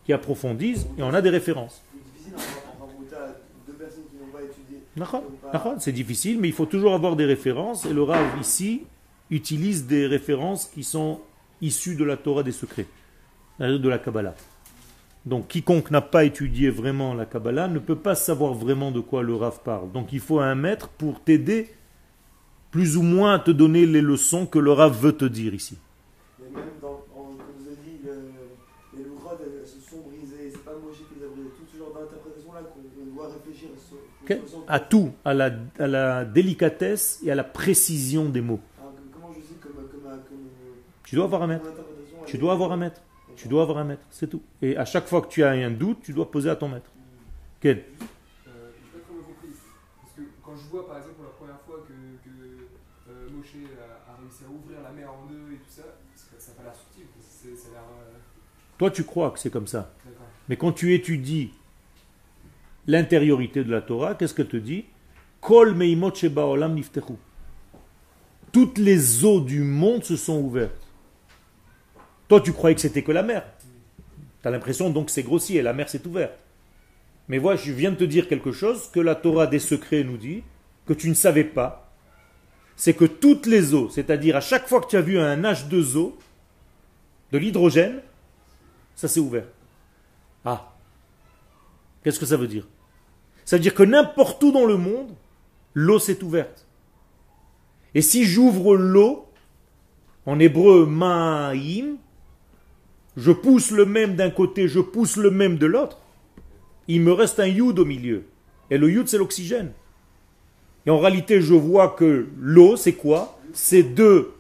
qui 0.04 0.12
approfondissent 0.12 0.87
et 0.98 1.02
on 1.02 1.14
a 1.14 1.22
des 1.22 1.31
références. 1.31 1.83
C'est 5.78 5.92
difficile, 5.92 6.38
mais 6.40 6.48
il 6.48 6.54
faut 6.54 6.66
toujours 6.66 6.92
avoir 6.92 7.16
des 7.16 7.24
références 7.24 7.87
et 7.87 7.92
le 7.92 8.02
Rav 8.02 8.38
ici 8.40 8.83
utilise 9.31 9.87
des 9.87 10.07
références 10.07 10.67
qui 10.67 10.83
sont 10.85 11.21
issues 11.61 11.95
de 11.97 12.05
la 12.05 12.17
Torah 12.17 12.43
des 12.43 12.53
secrets, 12.53 12.87
c'est-à-dire 13.59 13.81
de 13.81 13.88
la 13.88 13.99
Kabbalah. 13.99 14.35
Donc 15.27 15.49
quiconque 15.49 15.91
n'a 15.91 16.01
pas 16.01 16.25
étudié 16.25 16.71
vraiment 16.71 17.12
la 17.14 17.27
Kabbalah 17.27 17.69
ne 17.69 17.79
peut 17.81 17.97
pas 17.97 18.14
savoir 18.14 18.55
vraiment 18.55 18.91
de 18.91 19.01
quoi 19.01 19.23
le 19.23 19.35
Rav 19.35 19.61
parle. 19.62 19.91
Donc 19.93 20.12
il 20.12 20.21
faut 20.21 20.41
un 20.41 20.55
maître 20.55 20.88
pour 20.88 21.21
t'aider 21.23 21.69
plus 22.71 22.97
ou 22.97 23.03
moins 23.03 23.38
te 23.38 23.51
donner 23.51 23.85
les 23.85 24.01
leçons 24.01 24.47
que 24.47 24.59
le 24.59 24.73
Rav 24.73 24.97
veut 24.99 25.12
te 25.17 25.25
dire 25.25 25.53
ici. 25.55 25.77
Mais 26.41 26.47
même 26.51 26.64
dans, 26.81 27.03
vous 27.14 27.67
avez 27.67 27.77
dit, 27.85 27.99
le- 28.05 28.99
les 28.99 29.03
elles, 29.05 29.67
se 29.67 29.81
sont 29.91 30.01
brisées, 30.09 30.51
c'est 30.53 30.64
pas 30.64 30.73
Moshe 30.73 30.99
qui 30.99 31.19
les 31.19 31.27
a 31.27 31.29
brisées. 31.29 31.51
Tout 31.51 31.64
ce 31.73 31.79
genre 31.79 31.93
d'interprétation-là 31.93 32.61
qu'on 32.62 33.03
on 33.03 33.14
doit 33.14 33.29
réfléchir 33.35 33.69
sur- 33.88 34.64
À 34.69 34.81
tout, 34.81 35.11
à 35.25 35.35
la, 35.35 35.51
à 35.79 35.87
la 35.87 36.25
délicatesse 36.25 37.21
et 37.25 37.31
à 37.31 37.35
la 37.35 37.45
précision 37.45 38.29
des 38.29 38.41
mots. 38.43 38.61
Alors, 38.79 38.93
comme- 38.95 39.11
comment 39.12 39.33
je 39.35 39.41
dis 39.41 39.55
comme, 39.61 39.73
comme, 39.73 39.88
comme, 39.91 40.03
comme 40.03 40.49
Tu 41.09 41.16
dois 41.16 41.25
avoir 41.25 41.40
un 41.40 41.47
maître. 41.47 41.64
Tu 42.27 42.37
dois 42.37 42.53
avoir 42.53 42.71
un 42.73 42.77
maître. 42.77 43.01
Tu 43.35 43.49
dois 43.49 43.62
avoir 43.62 43.79
un 43.79 43.85
maître, 43.85 44.03
c'est 44.11 44.29
tout. 44.29 44.42
Et 44.61 44.77
à 44.77 44.85
chaque 44.85 45.07
fois 45.07 45.23
que 45.23 45.29
tu 45.29 45.42
as 45.42 45.53
un 45.53 45.71
doute, 45.71 46.01
tu 46.03 46.12
dois 46.12 46.31
poser 46.31 46.51
à 46.51 46.57
ton 46.57 46.68
maître. 46.68 46.90
Quel 47.61 47.85
quand 50.44 50.57
je 50.57 50.68
vois 50.71 50.87
par 50.87 50.99
exemple 50.99 51.21
la 51.23 51.31
première 51.31 51.61
fois 51.66 51.83
que, 51.87 53.33
Moshe 53.33 53.55
a, 53.55 54.21
réussi 54.21 54.44
à 54.44 54.51
ouvrir 54.51 54.83
la 54.83 54.90
mer 54.90 55.09
en 55.11 55.27
deux 55.27 55.55
et 55.55 55.57
tout 55.57 55.71
ça, 55.71 55.83
ça 56.14 56.53
n'a 56.53 56.57
pas 56.59 56.62
l'air 56.64 56.75
subtil. 56.75 57.07
Ça 57.57 57.68
euh, 57.79 58.18
Toi, 58.77 58.90
tu 58.90 59.05
crois 59.05 59.31
que 59.31 59.38
c'est 59.38 59.51
comme 59.51 59.66
ça. 59.66 59.94
Mais 60.49 60.57
quand 60.57 60.73
tu 60.73 60.92
étudies 60.92 61.53
l'intériorité 62.87 63.64
de 63.64 63.71
la 63.71 63.81
Torah, 63.81 64.14
qu'est-ce 64.14 64.35
qu'elle 64.35 64.49
te 64.49 64.57
dit? 64.59 64.85
Kol 65.40 65.75
meimot 65.75 66.14
shebaolam 66.14 66.75
niftechu. 66.75 67.14
Toutes 68.53 68.77
les 68.77 69.25
eaux 69.25 69.40
du 69.40 69.62
monde 69.62 70.05
se 70.05 70.16
sont 70.16 70.40
ouvertes. 70.40 70.88
Toi, 72.29 72.41
tu 72.41 72.53
croyais 72.53 72.75
que 72.75 72.81
c'était 72.81 73.03
que 73.03 73.12
la 73.12 73.23
mer. 73.23 73.45
Tu 74.43 74.49
as 74.49 74.51
l'impression 74.51 74.91
donc 74.91 75.07
que 75.07 75.12
c'est 75.12 75.23
grossier, 75.23 75.62
la 75.62 75.73
mer 75.73 75.88
s'est 75.88 76.07
ouverte. 76.07 76.38
Mais 77.29 77.38
voilà, 77.38 77.59
je 77.59 77.73
viens 77.73 77.91
de 77.91 77.97
te 77.97 78.05
dire 78.05 78.29
quelque 78.29 78.53
chose 78.53 78.91
que 78.91 79.01
la 79.01 79.14
Torah 79.14 79.47
des 79.47 79.59
secrets 79.59 80.05
nous 80.05 80.17
dit, 80.17 80.43
que 80.87 80.93
tu 80.93 81.09
ne 81.09 81.14
savais 81.14 81.45
pas. 81.45 81.93
C'est 82.77 82.95
que 82.95 83.05
toutes 83.05 83.47
les 83.47 83.75
eaux, 83.75 83.91
c'est-à-dire 83.91 84.37
à 84.37 84.41
chaque 84.41 84.69
fois 84.69 84.81
que 84.81 84.87
tu 84.87 84.97
as 84.97 85.01
vu 85.01 85.19
un 85.19 85.43
H2O, 85.43 86.12
de 87.33 87.38
l'hydrogène, 87.38 88.01
ça 88.95 89.09
s'est 89.09 89.21
ouvert. 89.21 89.45
Ah, 90.45 90.73
Qu'est-ce 92.03 92.21
que 92.21 92.27
ça 92.27 92.37
veut 92.37 92.47
dire? 92.47 92.67
Ça 93.45 93.57
veut 93.57 93.62
dire 93.62 93.75
que 93.75 93.83
n'importe 93.83 94.43
où 94.43 94.53
dans 94.53 94.64
le 94.64 94.77
monde, 94.77 95.11
l'eau 95.75 95.99
s'est 95.99 96.23
ouverte. 96.23 96.67
Et 97.95 98.03
si 98.03 98.25
j'ouvre 98.25 98.77
l'eau, 98.77 99.29
en 100.27 100.38
hébreu 100.38 100.87
ma'im, 100.87 101.97
je 103.18 103.33
pousse 103.33 103.72
le 103.72 103.85
même 103.85 104.14
d'un 104.14 104.31
côté, 104.31 104.68
je 104.68 104.78
pousse 104.78 105.16
le 105.16 105.31
même 105.31 105.59
de 105.59 105.66
l'autre, 105.66 105.98
il 106.87 107.02
me 107.02 107.12
reste 107.12 107.40
un 107.40 107.46
yud 107.46 107.78
au 107.78 107.85
milieu. 107.85 108.24
Et 108.70 108.78
le 108.78 108.90
yud, 108.90 109.09
c'est 109.09 109.18
l'oxygène. 109.18 109.72
Et 110.87 110.90
en 110.90 110.98
réalité, 110.98 111.40
je 111.40 111.54
vois 111.54 111.88
que 111.88 112.28
l'eau, 112.38 112.76
c'est 112.76 112.92
quoi? 112.92 113.38
C'est 113.52 113.83
deux 113.83 114.33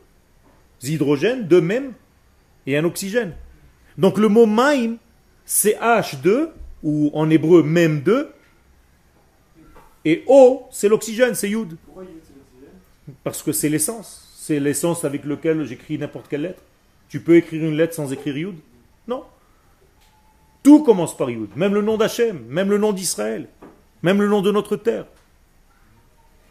hydrogènes, 0.82 1.48
deux 1.48 1.60
mêmes, 1.60 1.92
et 2.66 2.76
un 2.78 2.84
oxygène. 2.84 3.34
Donc 3.98 4.16
le 4.16 4.28
mot 4.28 4.46
ma'im, 4.46 4.96
c'est 5.44 5.76
H2, 5.80 6.50
ou 6.84 7.10
en 7.14 7.28
hébreu 7.28 7.64
même 7.64 8.02
2, 8.02 8.30
et 10.04 10.22
O, 10.28 10.62
c'est 10.70 10.88
l'oxygène, 10.88 11.34
c'est 11.34 11.50
Yud. 11.50 11.76
Pourquoi 11.84 12.04
il 12.04 12.10
y 12.10 12.12
a 12.12 12.22
c'est 12.22 12.34
l'oxygène? 12.34 13.14
Parce 13.24 13.42
que 13.42 13.50
c'est 13.50 13.68
l'essence. 13.68 14.32
C'est 14.36 14.60
l'essence 14.60 15.04
avec 15.04 15.24
laquelle 15.24 15.64
j'écris 15.64 15.98
n'importe 15.98 16.28
quelle 16.28 16.42
lettre. 16.42 16.62
Tu 17.08 17.20
peux 17.20 17.36
écrire 17.36 17.64
une 17.64 17.76
lettre 17.76 17.94
sans 17.94 18.12
écrire 18.12 18.36
Yud 18.36 18.54
Non. 19.08 19.24
Tout 20.62 20.82
commence 20.84 21.16
par 21.16 21.30
Yud. 21.30 21.48
Même 21.56 21.74
le 21.74 21.82
nom 21.82 21.96
d'Hachem, 21.96 22.44
même 22.48 22.70
le 22.70 22.78
nom 22.78 22.92
d'Israël, 22.92 23.48
même 24.02 24.20
le 24.20 24.28
nom 24.28 24.42
de 24.42 24.52
notre 24.52 24.76
terre. 24.76 25.06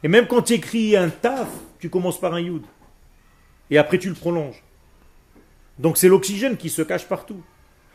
Et 0.03 0.07
même 0.07 0.27
quand 0.27 0.41
tu 0.41 0.53
écris 0.53 0.95
un 0.97 1.09
taf, 1.09 1.49
tu 1.79 1.89
commences 1.89 2.19
par 2.19 2.33
un 2.33 2.41
Yud. 2.41 2.63
Et 3.69 3.77
après 3.77 3.99
tu 3.99 4.09
le 4.09 4.15
prolonges. 4.15 4.63
Donc 5.79 5.97
c'est 5.97 6.07
l'oxygène 6.07 6.57
qui 6.57 6.69
se 6.69 6.81
cache 6.81 7.07
partout. 7.07 7.41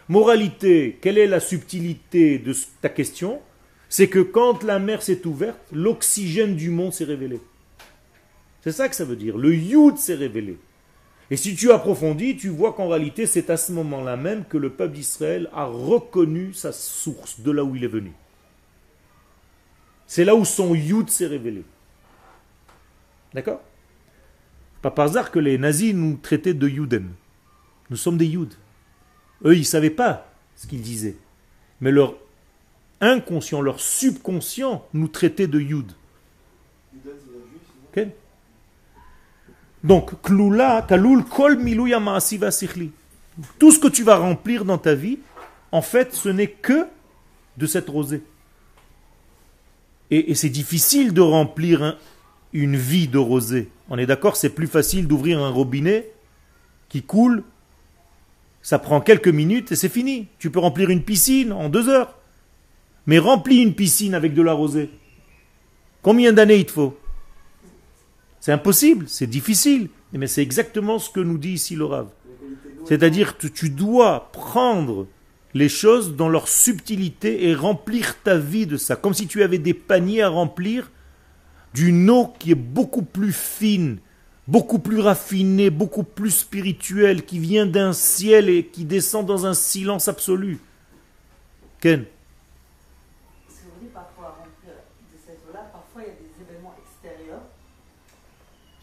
Moralité, 0.08 0.98
quelle 1.00 1.18
est 1.18 1.26
la 1.26 1.40
subtilité 1.40 2.38
de 2.38 2.54
ta 2.80 2.88
question? 2.88 3.40
C'est 3.88 4.08
que 4.08 4.20
quand 4.20 4.62
la 4.62 4.78
mer 4.78 5.02
s'est 5.02 5.26
ouverte, 5.26 5.60
l'oxygène 5.72 6.56
du 6.56 6.70
monde 6.70 6.92
s'est 6.92 7.04
révélé. 7.04 7.40
C'est 8.62 8.72
ça 8.72 8.88
que 8.88 8.94
ça 8.94 9.04
veut 9.04 9.16
dire. 9.16 9.36
Le 9.36 9.54
Yud 9.54 9.98
s'est 9.98 10.14
révélé. 10.14 10.58
Et 11.30 11.36
si 11.36 11.54
tu 11.54 11.72
approfondis, 11.72 12.36
tu 12.36 12.48
vois 12.48 12.72
qu'en 12.72 12.88
réalité, 12.88 13.26
c'est 13.26 13.48
à 13.50 13.56
ce 13.56 13.72
moment-là 13.72 14.16
même 14.16 14.44
que 14.44 14.58
le 14.58 14.70
peuple 14.70 14.94
d'Israël 14.94 15.48
a 15.52 15.64
reconnu 15.64 16.52
sa 16.52 16.72
source, 16.72 17.40
de 17.40 17.50
là 17.50 17.64
où 17.64 17.74
il 17.74 17.84
est 17.84 17.88
venu. 17.88 18.12
C'est 20.06 20.24
là 20.24 20.34
où 20.34 20.44
son 20.44 20.74
Yud 20.74 21.08
s'est 21.08 21.26
révélé. 21.26 21.64
D'accord? 23.32 23.62
Pas 24.82 24.90
par 24.90 25.06
hasard 25.06 25.30
que 25.30 25.38
les 25.38 25.56
nazis 25.56 25.94
nous 25.94 26.16
traitaient 26.16 26.54
de 26.54 26.68
Yuden. 26.68 27.12
Nous 27.88 27.96
sommes 27.96 28.18
des 28.18 28.26
Yud. 28.26 28.52
Eux, 29.44 29.54
ils 29.54 29.60
ne 29.60 29.64
savaient 29.64 29.90
pas 29.90 30.28
ce 30.56 30.66
qu'ils 30.66 30.82
disaient. 30.82 31.16
Mais 31.80 31.90
leur 31.90 32.14
inconscient, 33.00 33.62
leur 33.62 33.80
subconscient 33.80 34.86
nous 34.92 35.08
traitait 35.08 35.46
de 35.46 35.60
Yud 35.60 35.92
c'est 37.04 37.10
la 37.10 37.14
juif, 37.14 37.62
sinon. 37.66 38.06
Ok 38.06 38.12
Donc, 39.84 40.20
Kloula, 40.22 40.86
Kol 41.30 41.58
Milouya 41.58 41.98
Maasi 42.00 42.38
Vasichli. 42.38 42.90
Tout 43.58 43.72
ce 43.72 43.78
que 43.78 43.88
tu 43.88 44.04
vas 44.04 44.16
remplir 44.16 44.64
dans 44.64 44.78
ta 44.78 44.94
vie, 44.94 45.18
en 45.72 45.82
fait, 45.82 46.14
ce 46.14 46.28
n'est 46.28 46.50
que 46.50 46.86
de 47.56 47.66
cette 47.66 47.88
rosée. 47.88 48.22
Et, 50.10 50.34
c'est 50.34 50.50
difficile 50.50 51.12
de 51.14 51.22
remplir 51.22 51.82
un- 51.82 51.96
une 52.52 52.76
vie 52.76 53.08
de 53.08 53.18
rosée. 53.18 53.70
On 53.88 53.96
est 53.96 54.06
d'accord, 54.06 54.36
c'est 54.36 54.50
plus 54.50 54.66
facile 54.66 55.08
d'ouvrir 55.08 55.40
un 55.42 55.48
robinet 55.48 56.10
qui 56.90 57.02
coule. 57.02 57.42
Ça 58.60 58.78
prend 58.78 59.00
quelques 59.00 59.28
minutes 59.28 59.72
et 59.72 59.76
c'est 59.76 59.88
fini. 59.88 60.28
Tu 60.38 60.50
peux 60.50 60.60
remplir 60.60 60.90
une 60.90 61.02
piscine 61.02 61.52
en 61.52 61.68
deux 61.70 61.88
heures. 61.88 62.14
Mais 63.06 63.18
remplis 63.18 63.62
une 63.62 63.74
piscine 63.74 64.14
avec 64.14 64.34
de 64.34 64.42
la 64.42 64.52
rosée. 64.52 64.90
Combien 66.02 66.32
d'années 66.32 66.56
il 66.58 66.66
te 66.66 66.72
faut? 66.72 66.96
C'est 68.42 68.52
impossible, 68.52 69.06
c'est 69.08 69.26
difficile. 69.26 69.88
Mais 70.12 70.26
c'est 70.26 70.42
exactement 70.42 70.98
ce 70.98 71.08
que 71.08 71.20
nous 71.20 71.38
dit 71.38 71.52
ici 71.52 71.74
le 71.74 71.86
Rav. 71.86 72.08
C'est-à-dire 72.84 73.38
que 73.38 73.46
tu 73.46 73.70
dois 73.70 74.30
prendre 74.32 75.06
les 75.54 75.68
choses 75.68 76.16
dans 76.16 76.28
leur 76.28 76.48
subtilité 76.48 77.48
et 77.48 77.54
remplir 77.54 78.20
ta 78.22 78.36
vie 78.36 78.66
de 78.66 78.76
ça. 78.76 78.96
Comme 78.96 79.14
si 79.14 79.26
tu 79.26 79.42
avais 79.42 79.58
des 79.58 79.74
paniers 79.74 80.22
à 80.22 80.28
remplir 80.28 80.90
d'une 81.74 82.10
eau 82.10 82.34
qui 82.38 82.50
est 82.50 82.56
beaucoup 82.56 83.02
plus 83.02 83.32
fine, 83.32 83.98
beaucoup 84.48 84.78
plus 84.78 85.00
raffinée, 85.00 85.70
beaucoup 85.70 86.02
plus 86.02 86.30
spirituelle, 86.30 87.24
qui 87.24 87.38
vient 87.38 87.66
d'un 87.66 87.92
ciel 87.92 88.48
et 88.48 88.66
qui 88.66 88.84
descend 88.84 89.24
dans 89.24 89.46
un 89.46 89.54
silence 89.54 90.08
absolu. 90.08 90.58
Ken 91.80 92.04
Ce 93.48 93.54
que 93.54 93.60
vous 93.74 93.80
dites 93.80 93.92
parfois 93.94 94.26
à 94.26 94.30
remplir 94.30 94.74
de 95.12 95.18
cette 95.24 95.40
eau-là, 95.48 95.70
parfois 95.72 96.02
il 96.02 96.08
y 96.08 96.10
a 96.10 96.14
des 96.14 96.50
événements 96.50 96.74
extérieurs 96.78 97.42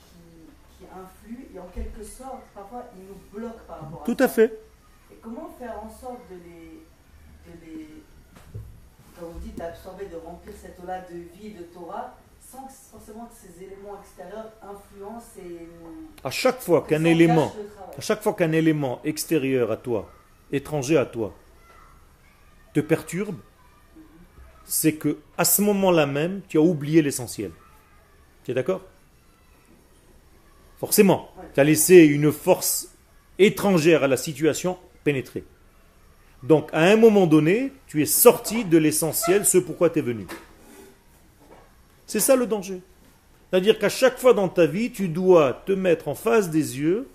qui, 0.08 0.80
qui 0.80 0.86
influent 0.86 1.48
et 1.54 1.60
en 1.60 1.67
quelque 1.74 2.04
sorte, 2.04 2.43
parfois 2.54 2.86
ils 2.98 3.06
nous 3.06 3.19
bloquent 3.32 3.63
par 3.67 3.82
rapport 3.82 3.99
à 3.99 3.99
Tout 4.10 4.24
à 4.24 4.28
fait. 4.28 4.60
Et 5.12 5.17
comment 5.22 5.56
faire 5.60 5.76
en 5.84 5.88
sorte 5.88 6.22
de 6.32 6.36
les, 6.43 6.82
de 7.45 7.63
les 7.63 7.88
vous 9.22 9.39
dites, 9.39 9.56
d'absorber, 9.56 10.06
de 10.08 10.15
remplir 10.15 10.56
cette 10.60 10.80
eau-là 10.80 11.02
de 11.02 11.15
vie, 11.15 11.54
de 11.54 11.62
Torah, 11.65 12.17
sans 12.41 12.63
que 12.63 12.72
forcément 12.91 13.26
que 13.28 13.36
ces 13.36 13.63
éléments 13.63 14.00
extérieurs 14.02 14.52
influencent 14.63 15.38
et 15.38 15.67
À 16.24 16.32
chaque 16.32 16.60
fois 16.60 16.88
qu'un 16.88 17.04
élément. 17.04 17.54
À 17.95 18.02
chaque 18.02 18.24
fois 18.24 18.34
qu'un 18.34 18.52
élément 18.52 19.00
extérieur 19.04 19.72
à 19.72 19.78
toi, 19.78 20.10
étranger 20.52 20.98
à 20.98 21.06
toi, 21.06 21.36
te 22.74 22.80
perturbe, 22.80 23.38
c'est 24.65 24.93
que 24.93 25.19
à 25.38 25.45
ce 25.45 25.62
moment-là 25.62 26.08
même, 26.08 26.41
tu 26.48 26.58
as 26.58 26.62
oublié 26.62 27.04
l'essentiel. 27.04 27.52
Tu 28.43 28.50
es 28.50 28.54
d'accord? 28.56 28.82
Forcément, 30.80 31.30
tu 31.54 31.60
as 31.60 31.63
laissé 31.63 32.08
une 32.08 32.32
force 32.32 32.95
étrangère 33.39 34.04
à 34.04 34.08
la 34.08 34.17
situation 34.17 34.78
pénétrer. 35.04 35.43
Donc, 36.43 36.69
à 36.71 36.84
un 36.84 36.95
moment 36.95 37.28
donné, 37.28 37.71
tu 37.88 38.02
es 38.02 38.06
sorti 38.06 38.63
de 38.63 38.78
l'essentiel, 38.78 39.45
ce 39.45 39.58
pourquoi 39.58 39.89
tu 39.89 39.99
es 39.99 40.02
venu. 40.02 40.28
C'est 42.06 42.19
ça 42.19 42.36
le 42.36 42.45
danger. 42.45 42.82
C'est-à-dire 43.49 43.80
qu'à 43.80 43.89
chaque 43.89 44.19
fois 44.19 44.34
dans 44.34 44.47
ta 44.47 44.65
vie, 44.65 44.91
tu 44.91 45.10
dois 45.10 45.63
te 45.65 45.71
mettre 45.71 46.08
en 46.08 46.15
face 46.15 46.49
des 46.49 46.80
yeux 46.80 47.08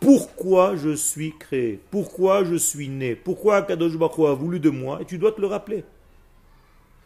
pourquoi 0.00 0.74
je 0.74 0.96
suis 0.96 1.32
créé, 1.38 1.78
pourquoi 1.90 2.42
je 2.42 2.56
suis 2.56 2.88
né, 2.88 3.14
pourquoi 3.14 3.62
Kadosh 3.62 3.96
Baruch 3.96 4.18
a 4.28 4.34
voulu 4.34 4.58
de 4.58 4.68
moi, 4.68 4.98
et 5.00 5.04
tu 5.04 5.16
dois 5.16 5.30
te 5.30 5.40
le 5.40 5.46
rappeler. 5.46 5.84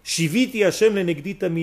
Shiviti 0.08 0.62
Hashem 0.62 0.94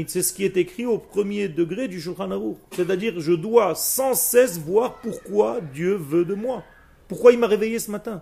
c'est 0.07 0.21
ce 0.21 0.33
qui 0.33 0.43
est 0.43 0.57
écrit 0.57 0.85
au 0.85 0.97
premier 0.97 1.47
degré 1.47 1.87
du 1.87 2.01
Shulchan. 2.01 2.57
C'est-à-dire, 2.73 3.21
je 3.21 3.31
dois 3.31 3.73
sans 3.73 4.15
cesse 4.15 4.59
voir 4.59 4.95
pourquoi 4.95 5.61
Dieu 5.61 5.95
veut 5.95 6.25
de 6.25 6.33
moi. 6.35 6.61
Pourquoi 7.07 7.31
il 7.31 7.39
m'a 7.39 7.47
réveillé 7.47 7.79
ce 7.79 7.89
matin? 7.89 8.21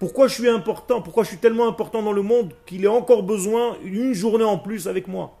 Pourquoi 0.00 0.26
je 0.26 0.34
suis 0.34 0.48
important? 0.48 1.00
Pourquoi 1.00 1.22
je 1.22 1.28
suis 1.28 1.38
tellement 1.38 1.68
important 1.68 2.02
dans 2.02 2.12
le 2.12 2.22
monde 2.22 2.54
qu'il 2.66 2.84
ait 2.84 2.88
encore 2.88 3.22
besoin 3.22 3.78
une 3.84 4.14
journée 4.14 4.42
en 4.42 4.58
plus 4.58 4.88
avec 4.88 5.06
moi? 5.06 5.38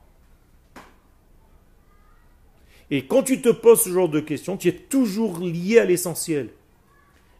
Et 2.92 3.06
quand 3.06 3.24
tu 3.24 3.42
te 3.42 3.48
poses 3.48 3.82
ce 3.82 3.90
genre 3.90 4.08
de 4.08 4.20
questions, 4.20 4.56
tu 4.56 4.68
es 4.68 4.72
toujours 4.72 5.40
lié 5.40 5.80
à 5.80 5.84
l'essentiel. 5.84 6.50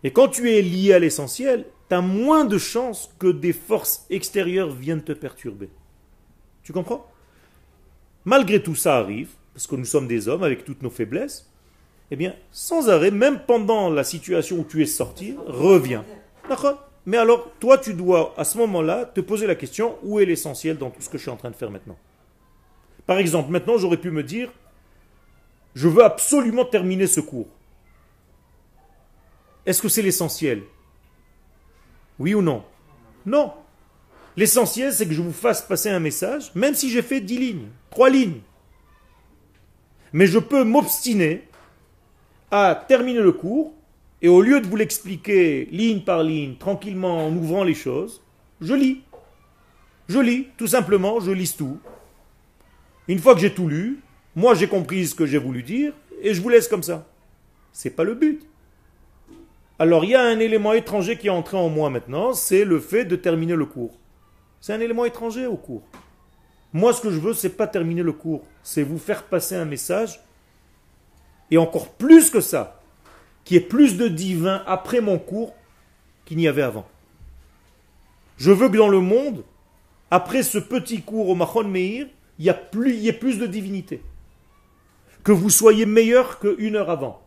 Et 0.03 0.11
quand 0.11 0.27
tu 0.27 0.51
es 0.51 0.63
lié 0.63 0.95
à 0.95 0.99
l'essentiel, 0.99 1.65
tu 1.89 1.95
as 1.95 2.01
moins 2.01 2.45
de 2.45 2.59
chances 2.59 3.15
que 3.21 3.29
des 3.29 3.53
forces 3.53 4.05
extérieures 4.11 4.73
viennent 4.73 5.05
te 5.05 5.13
perturber. 5.13 5.69
Tu 6.63 6.73
comprends? 6.73 7.07
Malgré 8.25 8.63
tout 8.63 8.75
ça 8.75 8.97
arrive, 8.97 9.31
parce 9.55 9.67
que 9.67 9.77
nous 9.77 9.85
sommes 9.85 10.07
des 10.07 10.29
hommes 10.29 10.43
avec 10.43 10.65
toutes 10.65 10.83
nos 10.83 10.91
faiblesses, 10.91 11.51
eh 12.11 12.17
bien, 12.17 12.35
sans 12.51 12.89
arrêt, 12.89 13.11
même 13.11 13.41
pendant 13.47 13.89
la 13.89 14.05
situation 14.05 14.59
où 14.59 14.65
tu 14.65 14.83
es 14.83 14.87
sorti, 14.87 15.37
reviens. 15.47 16.05
D'accord? 16.49 16.87
Mais 17.07 17.17
alors, 17.17 17.51
toi, 17.61 17.79
tu 17.79 17.95
dois, 17.95 18.35
à 18.37 18.45
ce 18.45 18.59
moment-là, 18.59 19.05
te 19.05 19.21
poser 19.21 19.47
la 19.47 19.55
question, 19.55 19.97
où 20.03 20.21
est 20.21 20.25
l'essentiel 20.25 20.77
dans 20.77 20.91
tout 20.91 21.01
ce 21.01 21.09
que 21.09 21.19
je 21.19 21.23
suis 21.23 21.31
en 21.31 21.37
train 21.37 21.51
de 21.51 21.57
faire 21.57 21.71
maintenant? 21.71 21.97
Par 23.07 23.19
exemple, 23.19 23.51
maintenant, 23.51 23.79
j'aurais 23.79 23.97
pu 23.97 24.11
me 24.11 24.23
dire, 24.23 24.53
je 25.75 25.89
veux 25.89 26.05
absolument 26.05 26.65
terminer 26.65 27.07
ce 27.07 27.21
cours. 27.21 27.49
Est-ce 29.67 29.81
que 29.81 29.89
c'est 29.89 30.03
l'essentiel? 30.03 30.63
Oui 32.19 32.35
ou 32.35 32.43
non? 32.43 32.65
Non. 33.25 33.53
L'essentiel, 34.37 34.93
c'est 34.93 35.07
que 35.07 35.15
je 35.15 35.23
vous 35.23 35.33
fasse 35.33 35.63
passer 35.63 35.91
un 35.91 36.01
message, 36.01 36.53
même 36.55 36.75
si 36.75 36.89
j'ai 36.91 37.03
fait 37.03 37.21
10 37.21 37.39
lignes, 37.39 37.69
3 37.91 38.11
lignes. 38.11 38.41
Mais 40.13 40.27
je 40.27 40.39
peux 40.39 40.65
m'obstiner 40.65 41.49
à 42.51 42.75
terminer 42.89 43.21
le 43.21 43.33
cours, 43.33 43.75
et 44.23 44.29
au 44.29 44.41
lieu 44.43 44.61
de 44.61 44.67
vous 44.67 44.77
l'expliquer 44.77 45.69
ligne 45.71 46.03
par 46.03 46.23
ligne, 46.23 46.57
tranquillement, 46.57 47.27
en 47.27 47.35
ouvrant 47.35 47.65
les 47.65 47.75
choses, 47.75 48.23
je 48.61 48.75
lis. 48.75 49.03
Je 50.09 50.19
lis, 50.19 50.49
tout 50.57 50.67
simplement, 50.67 51.21
je 51.21 51.31
lis 51.31 51.55
tout. 51.57 51.79
Une 53.09 53.19
fois 53.19 53.35
que 53.35 53.41
j'ai 53.41 53.55
tout 53.55 53.69
lu, 53.69 54.01
moi 54.37 54.55
j'ai 54.55 54.69
compris 54.69 55.07
ce 55.07 55.15
que 55.15 55.27
j'ai 55.27 55.39
voulu 55.39 55.63
dire, 55.63 55.93
et 56.23 56.35
je 56.35 56.41
vous 56.41 56.49
laisse 56.49 56.69
comme 56.69 56.83
ça. 56.83 57.09
C'est 57.73 57.91
pas 57.91 58.05
le 58.05 58.15
but. 58.15 58.43
Alors 59.79 60.05
il 60.05 60.11
y 60.11 60.15
a 60.15 60.23
un 60.23 60.39
élément 60.39 60.73
étranger 60.73 61.17
qui 61.17 61.29
est 61.29 61.31
entré 61.31 61.57
en 61.57 61.69
moi 61.69 61.91
maintenant, 61.91 62.35
c'est 62.35 62.65
le 62.65 62.79
fait 62.79 63.05
de 63.05 63.17
terminer 63.17 63.55
le 63.55 63.67
cours. 63.67 63.99
C'est 64.61 64.73
un 64.75 64.81
élément 64.81 65.05
étranger 65.05 65.47
au 65.47 65.57
cours. 65.57 65.83
Moi 66.73 66.93
ce 66.93 67.01
que 67.01 67.11
je 67.11 67.19
veux, 67.19 67.35
c'est 67.35 67.57
pas 67.57 67.67
terminer 67.67 68.03
le 68.03 68.13
cours, 68.13 68.43
c'est 68.63 68.83
vous 68.83 68.99
faire 68.99 69.25
passer 69.25 69.57
un 69.57 69.65
message 69.65 70.21
et 71.51 71.59
encore 71.59 71.89
plus 71.89 72.31
que 72.31 72.41
ça, 72.41 72.81
qui 73.45 73.57
est 73.57 73.61
plus 73.61 73.97
de 73.97 74.09
divin 74.09 74.63
après 74.67 75.01
mon 75.01 75.19
cours 75.19 75.55
qu'il 76.25 76.37
n'y 76.37 76.47
avait 76.47 76.63
avant. 76.63 76.87
Je 78.37 78.53
veux 78.53 78.69
que 78.69 78.77
dans 78.77 78.89
le 78.89 79.01
monde, 79.01 79.45
après 80.11 80.43
ce 80.43 80.59
petit 80.59 81.03
cours 81.03 81.29
au 81.29 81.35
Mahon 81.35 81.65
Meir, 81.65 82.07
il 82.39 82.47
y, 82.47 82.55
il 82.87 83.01
y 83.01 83.09
ait 83.09 83.13
plus 83.13 83.39
de 83.39 83.47
divinité. 83.47 84.03
Que 85.25 85.33
vous 85.33 85.51
soyez 85.51 85.87
meilleur 85.87 86.39
qu'une 86.39 86.77
heure 86.77 86.91
avant. 86.91 87.21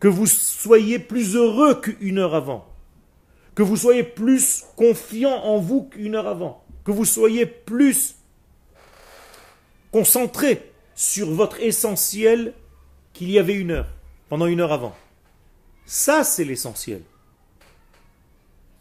Que 0.00 0.08
vous 0.08 0.26
soyez 0.26 0.98
plus 0.98 1.36
heureux 1.36 1.74
qu'une 1.74 2.18
heure 2.18 2.34
avant. 2.34 2.66
Que 3.54 3.62
vous 3.62 3.76
soyez 3.76 4.02
plus 4.02 4.64
confiant 4.76 5.42
en 5.44 5.58
vous 5.58 5.84
qu'une 5.84 6.14
heure 6.14 6.26
avant. 6.26 6.64
Que 6.84 6.90
vous 6.90 7.04
soyez 7.04 7.46
plus 7.46 8.16
concentré 9.92 10.72
sur 10.94 11.30
votre 11.30 11.60
essentiel 11.60 12.52
qu'il 13.12 13.30
y 13.30 13.38
avait 13.38 13.54
une 13.54 13.70
heure, 13.70 13.88
pendant 14.28 14.46
une 14.46 14.60
heure 14.60 14.72
avant. 14.72 14.94
Ça, 15.86 16.24
c'est 16.24 16.44
l'essentiel. 16.44 17.02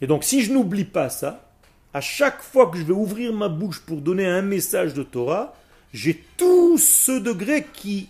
Et 0.01 0.07
donc, 0.07 0.23
si 0.23 0.41
je 0.41 0.51
n'oublie 0.51 0.85
pas 0.85 1.09
ça, 1.09 1.51
à 1.93 2.01
chaque 2.01 2.41
fois 2.41 2.67
que 2.67 2.77
je 2.77 2.83
vais 2.83 2.93
ouvrir 2.93 3.31
ma 3.31 3.49
bouche 3.49 3.81
pour 3.81 4.01
donner 4.01 4.25
un 4.25 4.41
message 4.41 4.93
de 4.93 5.03
Torah, 5.03 5.53
j'ai 5.93 6.23
tout 6.37 6.77
ce 6.77 7.11
degré 7.11 7.65
qui 7.73 8.09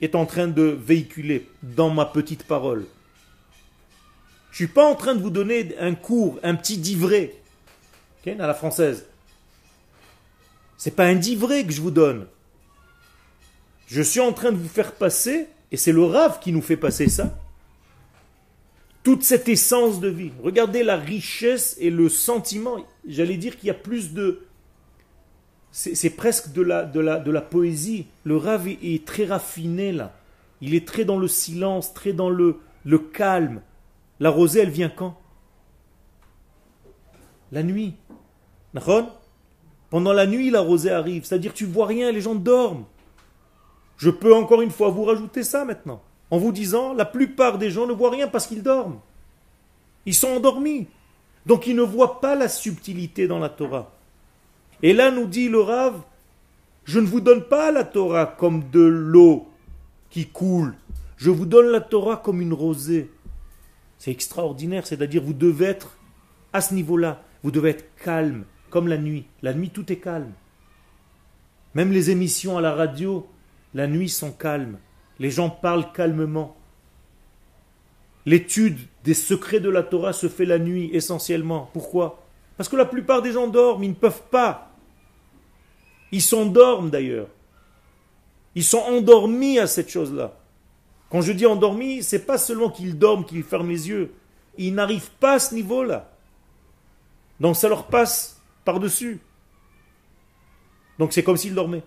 est 0.00 0.14
en 0.14 0.26
train 0.26 0.46
de 0.46 0.62
véhiculer 0.62 1.48
dans 1.62 1.90
ma 1.90 2.04
petite 2.04 2.44
parole. 2.44 2.86
Je 4.50 4.64
ne 4.64 4.66
suis 4.66 4.74
pas 4.74 4.86
en 4.86 4.94
train 4.94 5.14
de 5.14 5.22
vous 5.22 5.30
donner 5.30 5.76
un 5.78 5.94
cours, 5.94 6.38
un 6.42 6.54
petit 6.54 6.78
divré, 6.78 7.38
à 8.26 8.46
la 8.46 8.54
française. 8.54 9.06
C'est 10.76 10.94
pas 10.94 11.06
un 11.06 11.14
divré 11.14 11.64
que 11.64 11.72
je 11.72 11.80
vous 11.80 11.90
donne. 11.90 12.26
Je 13.86 14.02
suis 14.02 14.20
en 14.20 14.32
train 14.32 14.52
de 14.52 14.56
vous 14.58 14.68
faire 14.68 14.92
passer, 14.92 15.48
et 15.72 15.76
c'est 15.76 15.92
le 15.92 16.04
rave 16.04 16.38
qui 16.40 16.52
nous 16.52 16.60
fait 16.60 16.76
passer 16.76 17.08
ça, 17.08 17.38
toute 19.02 19.22
cette 19.22 19.48
essence 19.48 20.00
de 20.00 20.08
vie. 20.08 20.32
Regardez 20.42 20.82
la 20.82 20.96
richesse 20.96 21.76
et 21.80 21.88
le 21.88 22.08
sentiment. 22.10 22.76
J'allais 23.06 23.38
dire 23.38 23.56
qu'il 23.56 23.68
y 23.68 23.70
a 23.70 23.74
plus 23.74 24.12
de... 24.12 24.42
C'est 25.70 26.10
presque 26.10 26.52
de 26.52 26.62
la, 26.62 26.84
de, 26.84 27.00
la, 27.00 27.18
de 27.18 27.30
la 27.30 27.40
poésie. 27.40 28.06
Le 28.24 28.36
rave 28.36 28.68
est, 28.68 29.06
très 29.06 29.26
raffiné 29.26 29.92
là. 29.92 30.14
Il 30.60 30.74
est 30.74 30.86
très 30.86 31.04
dans 31.04 31.18
le 31.18 31.28
silence, 31.28 31.94
très 31.94 32.12
dans 32.12 32.30
le, 32.30 32.56
le 32.84 32.98
calme. 32.98 33.60
La 34.20 34.30
rosée, 34.30 34.60
elle 34.60 34.70
vient 34.70 34.88
quand? 34.88 35.16
La 37.52 37.62
nuit. 37.62 37.94
Pendant 39.90 40.12
la 40.12 40.26
nuit, 40.26 40.50
la 40.50 40.60
rosée 40.60 40.90
arrive. 40.90 41.24
C'est-à-dire 41.24 41.54
tu 41.54 41.64
vois 41.64 41.86
rien, 41.86 42.12
les 42.12 42.20
gens 42.20 42.34
dorment. 42.34 42.84
Je 43.96 44.10
peux 44.10 44.34
encore 44.34 44.62
une 44.62 44.70
fois 44.70 44.90
vous 44.90 45.04
rajouter 45.04 45.42
ça 45.42 45.64
maintenant, 45.64 46.02
en 46.30 46.38
vous 46.38 46.52
disant, 46.52 46.94
la 46.94 47.04
plupart 47.04 47.58
des 47.58 47.70
gens 47.70 47.86
ne 47.86 47.92
voient 47.92 48.10
rien 48.10 48.28
parce 48.28 48.46
qu'ils 48.46 48.62
dorment. 48.62 49.00
Ils 50.06 50.14
sont 50.14 50.28
endormis. 50.28 50.86
Donc 51.46 51.66
ils 51.66 51.74
ne 51.74 51.82
voient 51.82 52.20
pas 52.20 52.34
la 52.34 52.48
subtilité 52.48 53.26
dans 53.26 53.38
la 53.38 53.48
Torah. 53.48 53.90
Et 54.82 54.92
là 54.92 55.10
nous 55.10 55.26
dit 55.26 55.48
le 55.48 55.60
Rav, 55.60 56.00
je 56.84 57.00
ne 57.00 57.06
vous 57.06 57.20
donne 57.20 57.42
pas 57.42 57.72
la 57.72 57.84
Torah 57.84 58.26
comme 58.26 58.70
de 58.70 58.80
l'eau 58.80 59.48
qui 60.10 60.26
coule. 60.26 60.74
Je 61.16 61.30
vous 61.30 61.46
donne 61.46 61.66
la 61.66 61.80
Torah 61.80 62.16
comme 62.16 62.40
une 62.40 62.54
rosée. 62.54 63.10
C'est 63.98 64.10
extraordinaire, 64.10 64.86
c'est-à-dire 64.86 65.22
vous 65.22 65.34
devez 65.34 65.66
être 65.66 65.98
à 66.52 66.60
ce 66.60 66.74
niveau-là. 66.74 67.22
Vous 67.42 67.50
devez 67.50 67.70
être 67.70 67.94
calme, 67.96 68.44
comme 68.70 68.88
la 68.88 68.98
nuit. 68.98 69.26
La 69.42 69.54
nuit, 69.54 69.70
tout 69.70 69.92
est 69.92 69.96
calme. 69.96 70.32
Même 71.74 71.92
les 71.92 72.10
émissions 72.10 72.56
à 72.56 72.60
la 72.60 72.74
radio, 72.74 73.28
la 73.74 73.86
nuit 73.86 74.08
sont 74.08 74.32
calmes. 74.32 74.78
Les 75.18 75.30
gens 75.30 75.50
parlent 75.50 75.92
calmement. 75.92 76.56
L'étude 78.24 78.78
des 79.04 79.14
secrets 79.14 79.60
de 79.60 79.70
la 79.70 79.82
Torah 79.82 80.12
se 80.12 80.28
fait 80.28 80.44
la 80.44 80.58
nuit 80.58 80.90
essentiellement. 80.92 81.70
Pourquoi? 81.72 82.24
Parce 82.56 82.68
que 82.68 82.76
la 82.76 82.84
plupart 82.84 83.22
des 83.22 83.32
gens 83.32 83.46
dorment, 83.46 83.84
ils 83.84 83.90
ne 83.90 83.94
peuvent 83.94 84.24
pas. 84.30 84.70
Ils 86.12 86.22
s'endorment 86.22 86.90
d'ailleurs. 86.90 87.28
Ils 88.54 88.64
sont 88.64 88.78
endormis 88.78 89.58
à 89.58 89.66
cette 89.66 89.88
chose-là. 89.88 90.34
Quand 91.10 91.22
je 91.22 91.32
dis 91.32 91.46
endormis, 91.46 92.02
c'est 92.02 92.26
pas 92.26 92.38
seulement 92.38 92.70
qu'ils 92.70 92.98
dorment, 92.98 93.24
qu'ils 93.24 93.42
ferment 93.42 93.68
les 93.68 93.88
yeux. 93.88 94.12
Ils 94.58 94.74
n'arrivent 94.74 95.10
pas 95.20 95.34
à 95.34 95.38
ce 95.38 95.54
niveau-là. 95.54 96.10
Donc 97.40 97.56
ça 97.56 97.68
leur 97.68 97.86
passe 97.86 98.40
par-dessus. 98.64 99.20
Donc 100.98 101.12
c'est 101.12 101.22
comme 101.22 101.36
s'ils 101.36 101.54
dormaient. 101.54 101.84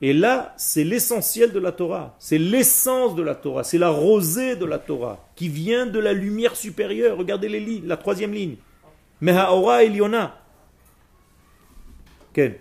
Et 0.00 0.12
là, 0.12 0.52
c'est 0.56 0.82
l'essentiel 0.82 1.52
de 1.52 1.60
la 1.60 1.70
Torah, 1.70 2.16
c'est 2.18 2.38
l'essence 2.38 3.14
de 3.14 3.22
la 3.22 3.36
Torah, 3.36 3.62
c'est 3.62 3.78
la 3.78 3.90
rosée 3.90 4.56
de 4.56 4.64
la 4.64 4.80
Torah, 4.80 5.24
qui 5.36 5.48
vient 5.48 5.86
de 5.86 6.00
la 6.00 6.12
lumière 6.12 6.56
supérieure. 6.56 7.16
Regardez 7.16 7.48
les 7.48 7.60
lignes, 7.60 7.86
la 7.86 7.96
troisième 7.96 8.32
ligne. 8.32 8.56
Mehaora 9.20 9.84
Eliona. 9.84 10.36
Quel 12.32 12.58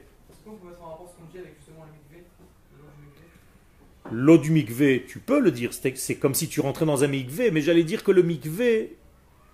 L'eau 4.12 4.38
du 4.38 4.52
mikvé, 4.52 5.06
tu 5.08 5.20
peux 5.20 5.40
le 5.40 5.52
dire, 5.52 5.72
c'est 5.74 6.16
comme 6.16 6.34
si 6.34 6.50
tu 6.50 6.60
rentrais 6.60 6.86
dans 6.86 7.04
un 7.04 7.08
mikvé, 7.08 7.50
mais 7.50 7.62
j'allais 7.62 7.84
dire 7.84 8.04
que 8.04 8.12
le 8.12 8.24
mikvé, 8.24 8.98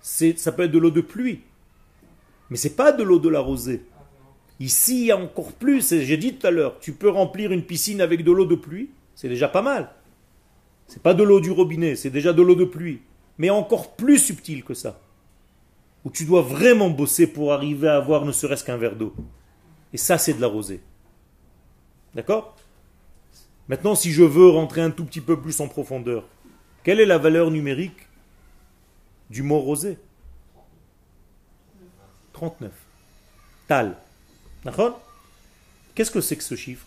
ça 0.00 0.52
peut 0.52 0.64
être 0.64 0.72
de 0.72 0.78
l'eau 0.78 0.90
de 0.90 1.00
pluie. 1.00 1.42
Mais 2.50 2.56
c'est 2.56 2.74
pas 2.74 2.92
de 2.92 3.02
l'eau 3.02 3.18
de 3.18 3.28
la 3.28 3.40
rosée. 3.40 3.82
Ici, 4.58 5.02
il 5.02 5.06
y 5.06 5.10
a 5.12 5.16
encore 5.16 5.52
plus. 5.52 5.94
J'ai 5.94 6.16
dit 6.16 6.34
tout 6.34 6.46
à 6.46 6.50
l'heure, 6.50 6.80
tu 6.80 6.92
peux 6.92 7.08
remplir 7.08 7.52
une 7.52 7.62
piscine 7.62 8.00
avec 8.00 8.24
de 8.24 8.32
l'eau 8.32 8.46
de 8.46 8.56
pluie, 8.56 8.90
c'est 9.14 9.28
déjà 9.28 9.48
pas 9.48 9.62
mal. 9.62 9.92
C'est 10.88 11.02
pas 11.02 11.14
de 11.14 11.22
l'eau 11.22 11.38
du 11.40 11.52
robinet, 11.52 11.94
c'est 11.94 12.10
déjà 12.10 12.32
de 12.32 12.42
l'eau 12.42 12.56
de 12.56 12.64
pluie. 12.64 13.00
Mais 13.36 13.50
encore 13.50 13.94
plus 13.94 14.18
subtil 14.18 14.64
que 14.64 14.74
ça. 14.74 15.00
Où 16.04 16.10
tu 16.10 16.24
dois 16.24 16.42
vraiment 16.42 16.90
bosser 16.90 17.28
pour 17.28 17.52
arriver 17.52 17.86
à 17.88 17.96
avoir 17.96 18.24
ne 18.24 18.32
serait-ce 18.32 18.64
qu'un 18.64 18.76
verre 18.76 18.96
d'eau. 18.96 19.14
Et 19.92 19.98
ça, 19.98 20.18
c'est 20.18 20.34
de 20.34 20.40
la 20.40 20.48
rosée. 20.48 20.80
D'accord? 22.14 22.56
Maintenant, 23.68 23.94
si 23.94 24.12
je 24.12 24.22
veux 24.22 24.48
rentrer 24.48 24.80
un 24.80 24.90
tout 24.90 25.04
petit 25.04 25.20
peu 25.20 25.40
plus 25.40 25.60
en 25.60 25.68
profondeur, 25.68 26.24
quelle 26.84 27.00
est 27.00 27.06
la 27.06 27.18
valeur 27.18 27.50
numérique 27.50 28.06
du 29.28 29.42
mot 29.42 29.60
rosé? 29.60 29.98
39. 32.32 32.72
Tal. 33.66 33.96
Qu'est-ce 35.94 36.10
que 36.10 36.20
c'est 36.20 36.36
que 36.36 36.42
ce 36.42 36.54
chiffre? 36.54 36.86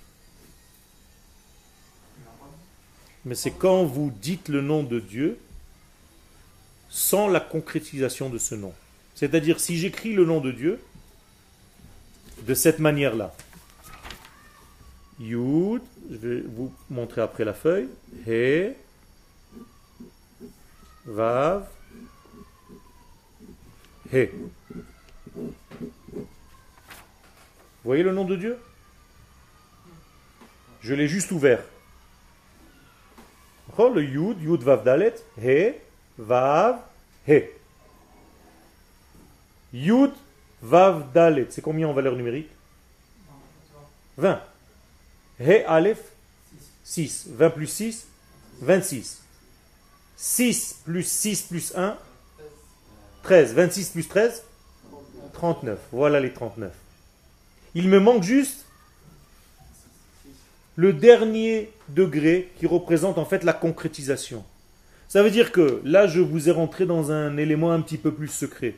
Mais 3.26 3.36
c'est 3.36 3.52
quand 3.52 3.84
vous 3.84 4.12
dites 4.22 4.50
le 4.50 4.62
nom 4.62 4.82
de 4.82 5.00
Dieu 5.00 5.38
sans 6.90 7.28
la 7.28 7.40
concrétisation 7.40 8.30
de 8.30 8.38
ce 8.38 8.56
nom. 8.56 8.74
C'est-à-dire 9.14 9.60
si 9.60 9.78
j'écris 9.78 10.14
le 10.14 10.26
nom 10.26 10.42
de 10.42 10.52
Dieu 10.52 10.82
de 12.48 12.54
cette 12.56 12.80
manière-là, 12.80 13.36
Yud, 15.22 15.84
je 16.10 16.16
vais 16.16 16.42
vous 16.42 16.74
montrer 16.90 17.22
après 17.22 17.46
la 17.46 17.54
feuille. 17.54 17.90
He, 18.28 18.74
Vav, 21.06 21.68
He. 24.12 24.30
Voyez 27.84 28.04
le 28.04 28.14
nom 28.14 28.26
de 28.26 28.36
Dieu? 28.36 28.58
Je 30.82 30.96
l'ai 30.96 31.08
juste 31.08 31.32
ouvert. 31.32 31.64
Oh, 33.78 33.90
le 33.90 34.04
Yud, 34.04 34.42
Yud 34.42 34.64
Vav 34.64 34.84
Dalet, 34.84 35.16
He, 35.40 35.76
Vav, 36.18 36.80
He. 37.28 37.44
Yud, 39.72 40.12
Vav 40.64 41.12
Dalet. 41.14 41.48
C'est 41.52 41.62
combien 41.62 41.88
en 41.88 41.94
valeur 41.94 42.16
numérique? 42.16 42.50
20. 44.18 44.42
He 45.42 45.64
Aleph 45.66 46.00
6. 46.84 47.28
20 47.30 47.50
plus 47.50 47.68
6 47.68 48.08
26. 48.62 49.22
6 50.16 50.82
plus 50.86 51.08
6 51.08 51.42
plus 51.44 51.74
1 51.76 51.98
13. 53.24 53.54
26 53.54 53.90
plus 53.90 54.08
13 54.08 54.44
39. 55.34 55.80
Voilà 55.92 56.20
les 56.20 56.32
39. 56.32 56.72
Il 57.74 57.88
me 57.88 58.00
manque 58.00 58.24
juste 58.24 58.66
le 60.76 60.94
dernier 60.94 61.72
degré 61.90 62.52
qui 62.58 62.68
représente 62.68 63.18
en 63.18 63.26
fait 63.26 63.44
la 63.44 63.54
concrétisation. 63.54 64.44
Ça 65.08 65.24
veut 65.24 65.32
dire 65.32 65.52
que 65.52 65.82
là, 65.84 66.08
je 66.08 66.22
vous 66.22 66.48
ai 66.48 66.52
rentré 66.52 66.86
dans 66.86 67.12
un 67.12 67.38
élément 67.38 67.72
un 67.72 67.82
petit 67.82 67.98
peu 67.98 68.14
plus 68.14 68.30
secret. 68.30 68.76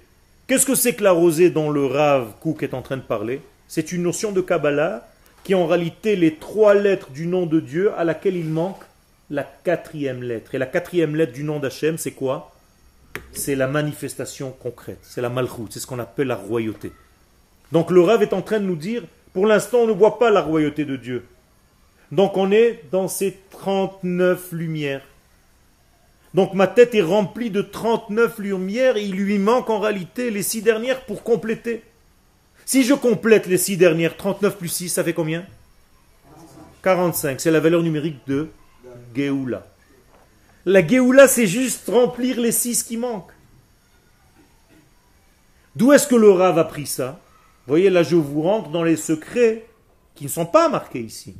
Qu'est-ce 0.48 0.66
que 0.66 0.76
c'est 0.76 0.96
que 0.96 1.04
la 1.04 1.12
rosée 1.12 1.50
dont 1.50 1.70
le 1.70 1.86
Rav 1.86 2.34
Kouk 2.42 2.64
est 2.64 2.74
en 2.74 2.82
train 2.82 2.98
de 2.98 3.04
parler? 3.04 3.42
C'est 3.68 3.92
une 3.92 4.04
notion 4.04 4.32
de 4.32 4.42
Kabbalah 4.42 5.08
qui 5.44 5.52
est 5.52 5.56
en 5.56 5.68
réalité 5.68 6.16
les 6.16 6.36
trois 6.36 6.74
lettres 6.74 7.12
du 7.12 7.28
nom 7.28 7.46
de 7.46 7.60
Dieu 7.60 7.92
à 7.98 8.04
laquelle 8.04 8.36
il 8.36 8.50
manque 8.50 8.82
la 9.30 9.44
quatrième 9.44 10.24
lettre. 10.24 10.56
Et 10.56 10.58
la 10.58 10.66
quatrième 10.66 11.16
lettre 11.16 11.34
du 11.34 11.44
nom 11.44 11.60
d'Hachem, 11.60 11.98
c'est 11.98 12.12
quoi? 12.12 12.52
C'est 13.32 13.56
la 13.56 13.68
manifestation 13.68 14.52
concrète, 14.52 15.00
c'est 15.02 15.22
la 15.22 15.30
malchoute, 15.30 15.74
c'est 15.74 15.80
ce 15.80 15.88
qu'on 15.88 16.00
appelle 16.00 16.28
la 16.28 16.36
royauté. 16.36 16.92
Donc 17.72 17.92
le 17.92 18.02
Rav 18.02 18.22
est 18.22 18.34
en 18.34 18.42
train 18.42 18.60
de 18.60 18.66
nous 18.66 18.76
dire, 18.76 19.04
pour 19.34 19.46
l'instant 19.46 19.80
on 19.80 19.88
ne 19.88 19.92
voit 19.92 20.18
pas 20.20 20.32
la 20.32 20.42
royauté 20.42 20.86
de 20.86 20.96
Dieu. 20.96 21.26
Donc 22.12 22.38
on 22.38 22.52
est 22.52 22.84
dans 22.92 23.08
ces 23.08 23.38
39 23.52 24.52
lumières. 24.52 25.02
Donc 26.34 26.54
ma 26.54 26.68
tête 26.68 26.96
est 26.96 27.02
remplie 27.02 27.52
de 27.52 27.62
39 27.62 28.40
lumières 28.40 28.98
il 28.98 29.12
lui 29.12 29.38
manque 29.38 29.70
en 29.70 29.80
réalité 29.80 30.32
les 30.32 30.44
six 30.44 30.62
dernières 30.62 31.02
pour 31.02 31.24
compléter. 31.24 31.84
Si 32.66 32.84
je 32.84 32.94
complète 32.94 33.48
les 33.48 33.58
six 33.58 33.78
dernières, 33.78 34.16
39 34.16 34.58
plus 34.58 34.70
6, 34.70 34.90
ça 34.90 35.04
fait 35.04 35.14
combien? 35.14 35.46
45. 36.84 37.40
C'est 37.40 37.52
la 37.52 37.60
valeur 37.60 37.82
numérique 37.82 38.20
de 38.28 38.50
Géoula. 39.16 39.66
La 40.66 40.86
Géoula, 40.86 41.28
c'est 41.28 41.48
juste 41.48 41.90
remplir 41.90 42.40
les 42.40 42.52
six 42.52 42.84
qui 42.84 42.98
manquent. 42.98 43.34
D'où 45.76 45.92
est-ce 45.92 46.08
que 46.08 46.16
le 46.16 46.32
Rav 46.32 46.58
a 46.58 46.64
pris 46.64 46.86
ça? 46.86 47.20
Vous 47.66 47.72
voyez, 47.72 47.90
là, 47.90 48.04
je 48.04 48.16
vous 48.16 48.42
rentre 48.42 48.70
dans 48.70 48.84
les 48.84 48.96
secrets 48.96 49.66
qui 50.16 50.26
ne 50.26 50.30
sont 50.30 50.46
pas 50.46 50.70
marqués 50.70 51.02
ici. 51.02 51.36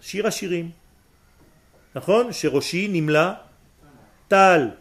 Shira 0.00 0.30
Shirim. 0.30 0.70
Sheroshi, 2.32 2.88
Nimla, 2.88 3.46
Tal. 4.28 4.76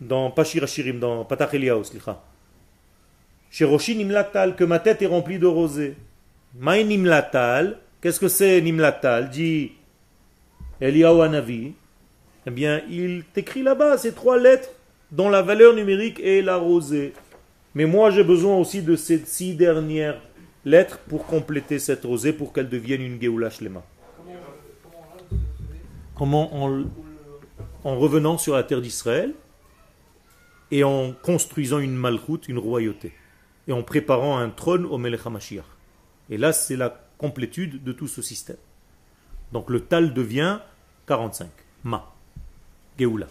Dans, 0.00 0.30
pas 0.30 0.44
Shira 0.44 0.66
Shirim, 0.66 0.98
dans 0.98 1.24
Patach. 1.24 1.52
Sheroshi 3.54 3.94
Nimlatal, 3.94 4.56
que 4.56 4.64
ma 4.64 4.80
tête 4.80 5.00
est 5.02 5.06
remplie 5.06 5.38
de 5.38 5.46
rosée. 5.46 5.94
Maï 6.58 6.84
Nimlatal, 6.84 7.78
qu'est-ce 8.00 8.18
que 8.18 8.26
c'est 8.26 8.60
Nimlatal? 8.60 9.30
Dit 9.30 9.74
Eliyahu 10.80 11.22
Anavi. 11.22 11.74
Eh 12.46 12.50
bien, 12.50 12.82
il 12.90 13.22
t'écrit 13.32 13.62
là-bas 13.62 13.96
ces 13.96 14.10
trois 14.10 14.38
lettres 14.38 14.70
dont 15.12 15.28
la 15.28 15.40
valeur 15.40 15.72
numérique 15.72 16.18
est 16.18 16.42
la 16.42 16.56
rosée. 16.56 17.12
Mais 17.76 17.84
moi, 17.84 18.10
j'ai 18.10 18.24
besoin 18.24 18.56
aussi 18.56 18.82
de 18.82 18.96
ces 18.96 19.18
six 19.24 19.54
dernières 19.54 20.20
lettres 20.64 20.98
pour 21.08 21.24
compléter 21.24 21.78
cette 21.78 22.04
rosée, 22.04 22.32
pour 22.32 22.52
qu'elle 22.52 22.68
devienne 22.68 23.02
une 23.02 23.22
Geoula 23.22 23.50
Shlema. 23.50 23.84
Comment 26.16 26.52
en, 26.60 26.82
en 27.84 27.98
revenant 28.00 28.36
sur 28.36 28.56
la 28.56 28.64
terre 28.64 28.80
d'Israël 28.80 29.32
et 30.72 30.82
en 30.82 31.12
construisant 31.12 31.78
une 31.78 31.94
malchoute, 31.94 32.48
une 32.48 32.58
royauté, 32.58 33.12
et 33.68 33.72
en 33.72 33.82
préparant 33.82 34.38
un 34.38 34.50
trône 34.50 34.84
au 34.84 34.98
Melech 34.98 35.26
HaMashiach. 35.26 35.64
Et 36.30 36.38
là, 36.38 36.52
c'est 36.52 36.76
la 36.76 37.00
complétude 37.18 37.82
de 37.82 37.92
tout 37.92 38.08
ce 38.08 38.22
système. 38.22 38.56
Donc 39.52 39.70
le 39.70 39.80
tal 39.80 40.14
devient 40.14 40.58
45. 41.06 41.48
Ma. 41.84 42.12
Geoula. 42.98 43.26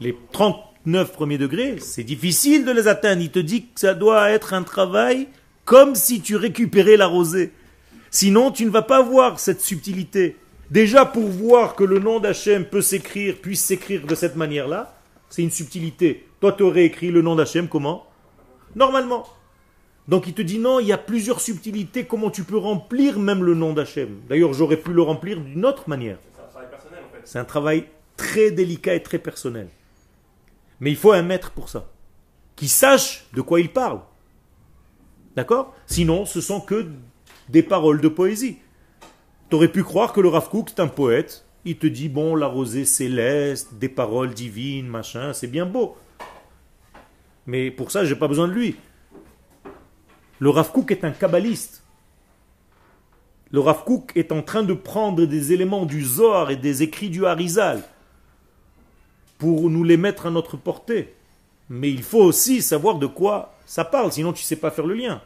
Les 0.00 0.16
39 0.32 1.12
premiers 1.12 1.38
degrés, 1.38 1.78
c'est 1.78 2.04
difficile 2.04 2.64
de 2.64 2.72
les 2.72 2.88
atteindre. 2.88 3.22
Il 3.22 3.30
te 3.30 3.38
dit 3.38 3.66
que 3.66 3.80
ça 3.80 3.94
doit 3.94 4.30
être 4.30 4.52
un 4.52 4.62
travail 4.62 5.28
comme 5.64 5.94
si 5.94 6.20
tu 6.20 6.36
récupérais 6.36 6.96
la 6.96 7.06
rosée. 7.06 7.52
Sinon, 8.10 8.50
tu 8.50 8.64
ne 8.64 8.70
vas 8.70 8.82
pas 8.82 9.02
voir 9.02 9.38
cette 9.40 9.60
subtilité. 9.60 10.36
Déjà, 10.70 11.04
pour 11.04 11.28
voir 11.28 11.74
que 11.74 11.84
le 11.84 11.98
nom 11.98 12.20
d'Hachem 12.20 12.64
peut 12.64 12.82
s'écrire, 12.82 13.36
puisse 13.36 13.64
s'écrire 13.64 14.06
de 14.06 14.14
cette 14.14 14.36
manière-là, 14.36 14.95
c'est 15.28 15.42
une 15.42 15.50
subtilité. 15.50 16.26
Toi, 16.40 16.52
tu 16.52 16.62
aurais 16.62 16.84
écrit 16.84 17.10
le 17.10 17.22
nom 17.22 17.34
d'Hachem 17.34 17.68
comment 17.68 18.06
Normalement. 18.74 19.26
Donc 20.08 20.26
il 20.26 20.34
te 20.34 20.42
dit 20.42 20.58
non, 20.58 20.78
il 20.78 20.86
y 20.86 20.92
a 20.92 20.98
plusieurs 20.98 21.40
subtilités, 21.40 22.04
comment 22.04 22.30
tu 22.30 22.44
peux 22.44 22.56
remplir 22.56 23.18
même 23.18 23.42
le 23.42 23.54
nom 23.54 23.72
d'Hachem. 23.72 24.20
D'ailleurs, 24.28 24.52
j'aurais 24.52 24.76
pu 24.76 24.92
le 24.92 25.02
remplir 25.02 25.40
d'une 25.40 25.64
autre 25.64 25.88
manière. 25.88 26.18
C'est 27.24 27.38
un 27.38 27.44
travail 27.44 27.86
très 28.16 28.52
délicat 28.52 28.94
et 28.94 29.02
très 29.02 29.18
personnel. 29.18 29.68
Mais 30.80 30.90
il 30.90 30.96
faut 30.96 31.12
un 31.12 31.22
maître 31.22 31.50
pour 31.50 31.68
ça, 31.68 31.90
qui 32.54 32.68
sache 32.68 33.26
de 33.32 33.40
quoi 33.40 33.60
il 33.60 33.72
parle. 33.72 34.00
D'accord? 35.34 35.74
Sinon, 35.86 36.24
ce 36.24 36.40
sont 36.40 36.60
que 36.60 36.86
des 37.48 37.62
paroles 37.62 38.00
de 38.00 38.08
poésie. 38.08 38.58
Tu 39.50 39.56
aurais 39.56 39.68
pu 39.68 39.82
croire 39.82 40.12
que 40.12 40.20
le 40.20 40.28
Rav 40.28 40.48
Kook, 40.48 40.70
c'est 40.70 40.80
un 40.80 40.88
poète. 40.88 41.45
Il 41.68 41.76
te 41.76 41.88
dit, 41.88 42.08
bon, 42.08 42.36
la 42.36 42.46
rosée 42.46 42.84
céleste, 42.84 43.74
des 43.74 43.88
paroles 43.88 44.32
divines, 44.32 44.86
machin, 44.86 45.32
c'est 45.32 45.48
bien 45.48 45.66
beau. 45.66 45.96
Mais 47.44 47.72
pour 47.72 47.90
ça, 47.90 48.04
j'ai 48.04 48.14
pas 48.14 48.28
besoin 48.28 48.46
de 48.46 48.52
lui. 48.52 48.76
Le 50.38 50.48
Rav 50.48 50.70
Kook 50.70 50.92
est 50.92 51.02
un 51.02 51.10
kabbaliste. 51.10 51.82
Le 53.50 53.58
Rav 53.58 53.82
Kook 53.82 54.12
est 54.14 54.30
en 54.30 54.42
train 54.42 54.62
de 54.62 54.74
prendre 54.74 55.26
des 55.26 55.52
éléments 55.52 55.86
du 55.86 56.04
Zohar 56.04 56.52
et 56.52 56.56
des 56.56 56.84
écrits 56.84 57.10
du 57.10 57.26
Harizal 57.26 57.82
pour 59.36 59.68
nous 59.68 59.82
les 59.82 59.96
mettre 59.96 60.26
à 60.26 60.30
notre 60.30 60.56
portée. 60.56 61.14
Mais 61.68 61.90
il 61.90 62.04
faut 62.04 62.22
aussi 62.22 62.62
savoir 62.62 62.94
de 62.96 63.08
quoi 63.08 63.56
ça 63.66 63.84
parle, 63.84 64.12
sinon 64.12 64.32
tu 64.32 64.42
ne 64.42 64.46
sais 64.46 64.54
pas 64.54 64.70
faire 64.70 64.86
le 64.86 64.94
lien. 64.94 65.20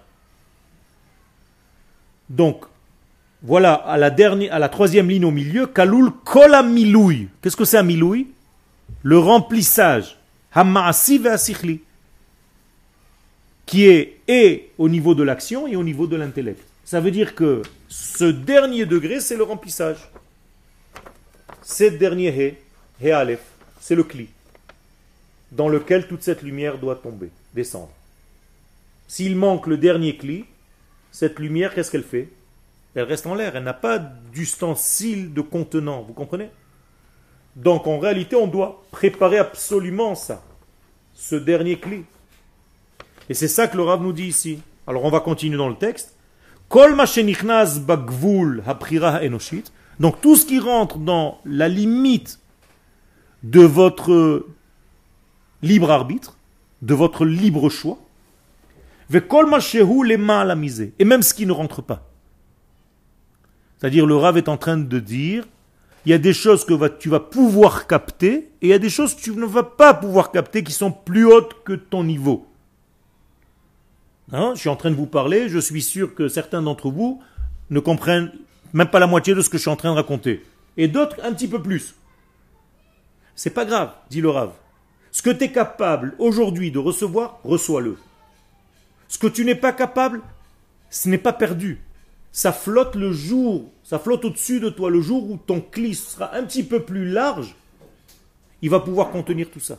Donc, 2.31 2.64
voilà, 3.42 3.74
à 3.74 3.96
la, 3.96 4.68
troisième 4.68 5.09
ligne 5.09 5.24
au 5.24 5.31
milieu, 5.31 5.66
Kalul 5.66 6.11
Kola 6.24 6.62
Milouy. 6.62 7.29
Qu'est-ce 7.40 7.57
que 7.57 7.64
c'est 7.64 7.79
un 7.79 7.83
Milouy 7.83 8.29
Le 9.03 9.18
remplissage. 9.18 10.18
Hamasi 10.53 11.26
Asichli. 11.26 11.81
Qui 13.64 13.87
est 13.87 14.18
et 14.29 14.70
au 14.79 14.88
niveau 14.88 15.14
de 15.14 15.22
l'action 15.22 15.66
et 15.66 15.76
au 15.76 15.85
niveau 15.85 16.07
de 16.07 16.16
l'intellect. 16.16 16.62
Ça 16.85 17.00
veut 17.00 17.11
dire 17.11 17.35
que 17.35 17.62
ce 17.88 18.24
dernier 18.24 18.85
degré, 18.85 19.20
c'est 19.20 19.37
le 19.37 19.44
remplissage. 19.44 20.11
Ce 21.62 21.85
dernier 21.85 22.29
He, 22.29 22.55
He 23.05 23.11
Aleph, 23.11 23.42
c'est 23.81 23.94
le 23.94 24.05
cli 24.05 24.29
dans 25.53 25.68
lequel 25.68 26.07
toute 26.07 26.22
cette 26.22 26.42
lumière 26.42 26.79
doit 26.79 26.96
tomber, 26.96 27.30
descendre. 27.55 27.91
S'il 29.09 29.36
manque 29.36 29.66
le 29.66 29.76
dernier 29.76 30.16
cli, 30.16 30.45
cette 31.11 31.38
lumière, 31.38 31.74
qu'est-ce 31.74 31.91
qu'elle 31.91 32.05
fait? 32.05 32.28
Elle 32.95 33.05
reste 33.05 33.26
en 33.26 33.34
l'air, 33.34 33.55
elle 33.57 33.62
n'a 33.62 33.72
pas 33.72 33.99
d'ustensile 33.99 35.32
de 35.32 35.41
contenant, 35.41 36.03
vous 36.03 36.12
comprenez? 36.12 36.51
Donc 37.57 37.86
en 37.86 37.99
réalité, 37.99 38.36
on 38.36 38.47
doit 38.47 38.82
préparer 38.91 39.38
absolument 39.38 40.14
ça, 40.14 40.43
ce 41.14 41.36
dernier 41.36 41.78
cli. 41.78 42.05
Et 43.28 43.34
c'est 43.34 43.49
ça 43.49 43.68
que 43.68 43.76
le 43.76 43.84
Rav 43.84 44.03
nous 44.03 44.12
dit 44.12 44.26
ici. 44.26 44.61
Alors 44.86 45.05
on 45.05 45.11
va 45.11 45.20
continuer 45.20 45.57
dans 45.57 45.68
le 45.68 45.76
texte. 45.76 46.16
Donc 49.99 50.20
tout 50.20 50.36
ce 50.36 50.47
qui 50.47 50.59
rentre 50.59 50.99
dans 50.99 51.41
la 51.45 51.68
limite 51.68 52.41
de 53.43 53.61
votre 53.61 54.47
libre 55.62 55.91
arbitre, 55.91 56.36
de 56.82 56.95
votre 56.95 57.24
libre 57.24 57.68
choix, 57.68 57.99
et 59.12 59.20
même 61.05 61.22
ce 61.22 61.34
qui 61.34 61.47
ne 61.47 61.53
rentre 61.53 61.82
pas. 61.82 62.09
C'est-à-dire 63.81 64.07
le 64.07 64.16
Rav 64.16 64.37
est 64.37 64.49
en 64.49 64.59
train 64.59 64.76
de 64.76 64.99
dire, 64.99 65.45
il 66.05 66.11
y 66.11 66.12
a 66.12 66.18
des 66.18 66.35
choses 66.35 66.64
que 66.64 66.89
tu 66.99 67.09
vas 67.09 67.20
pouvoir 67.20 67.87
capter, 67.87 68.51
et 68.61 68.66
il 68.66 68.68
y 68.68 68.74
a 68.74 68.78
des 68.78 68.91
choses 68.91 69.14
que 69.14 69.22
tu 69.22 69.33
ne 69.33 69.47
vas 69.47 69.62
pas 69.62 69.95
pouvoir 69.95 70.33
capter 70.33 70.62
qui 70.62 70.72
sont 70.72 70.93
plus 70.93 71.24
hautes 71.24 71.62
que 71.64 71.72
ton 71.72 72.05
niveau. 72.05 72.47
Hein, 74.33 74.53
je 74.55 74.61
suis 74.61 74.68
en 74.68 74.76
train 74.76 74.91
de 74.91 74.97
vous 74.97 75.07
parler, 75.07 75.49
je 75.49 75.59
suis 75.59 75.83
sûr 75.83 76.14
que 76.14 76.28
certains 76.28 76.62
d'entre 76.62 76.91
vous 76.91 77.22
ne 77.70 77.81
comprennent 77.81 78.33
même 78.72 78.89
pas 78.89 79.01
la 79.01 79.07
moitié 79.07 79.35
de 79.35 79.41
ce 79.41 79.49
que 79.49 79.57
je 79.57 79.62
suis 79.62 79.70
en 79.70 79.76
train 79.76 79.91
de 79.91 79.97
raconter. 79.97 80.45
Et 80.76 80.87
d'autres 80.87 81.16
un 81.24 81.33
petit 81.33 81.49
peu 81.49 81.61
plus. 81.61 81.95
C'est 83.35 83.51
pas 83.51 83.64
grave, 83.64 83.93
dit 84.11 84.20
le 84.20 84.28
Rav. 84.28 84.53
Ce 85.11 85.22
que 85.22 85.31
tu 85.31 85.45
es 85.45 85.51
capable 85.51 86.14
aujourd'hui 86.18 86.70
de 86.70 86.78
recevoir, 86.78 87.41
reçois-le. 87.43 87.97
Ce 89.09 89.18
que 89.18 89.26
tu 89.26 89.45
n'es 89.45 89.55
pas 89.55 89.72
capable, 89.72 90.20
ce 90.91 91.09
n'est 91.09 91.18
pas 91.18 91.33
perdu. 91.33 91.81
Ça 92.33 92.53
flotte 92.53 92.95
le 92.95 93.12
jour, 93.12 93.72
ça 93.83 93.99
flotte 93.99 94.24
au-dessus 94.24 94.61
de 94.61 94.68
toi 94.68 94.89
le 94.89 95.01
jour 95.01 95.28
où 95.28 95.37
ton 95.37 95.61
clis 95.61 95.97
sera 95.97 96.35
un 96.37 96.45
petit 96.45 96.62
peu 96.62 96.85
plus 96.85 97.11
large. 97.11 97.57
Il 98.62 98.70
va 98.70 98.81
pouvoir 98.81 99.11
contenir 99.11 99.51
tout 99.51 99.61
ça. 99.61 99.78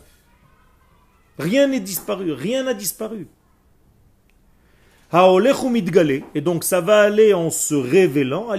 Rien 1.39 1.67
n'est 1.67 1.79
disparu, 1.79 2.33
rien 2.33 2.63
n'a 2.63 2.73
disparu. 2.73 3.27
Et 5.13 6.41
donc 6.41 6.63
ça 6.63 6.81
va 6.81 7.01
aller 7.01 7.33
en 7.33 7.49
se 7.49 7.75
révélant. 7.75 8.53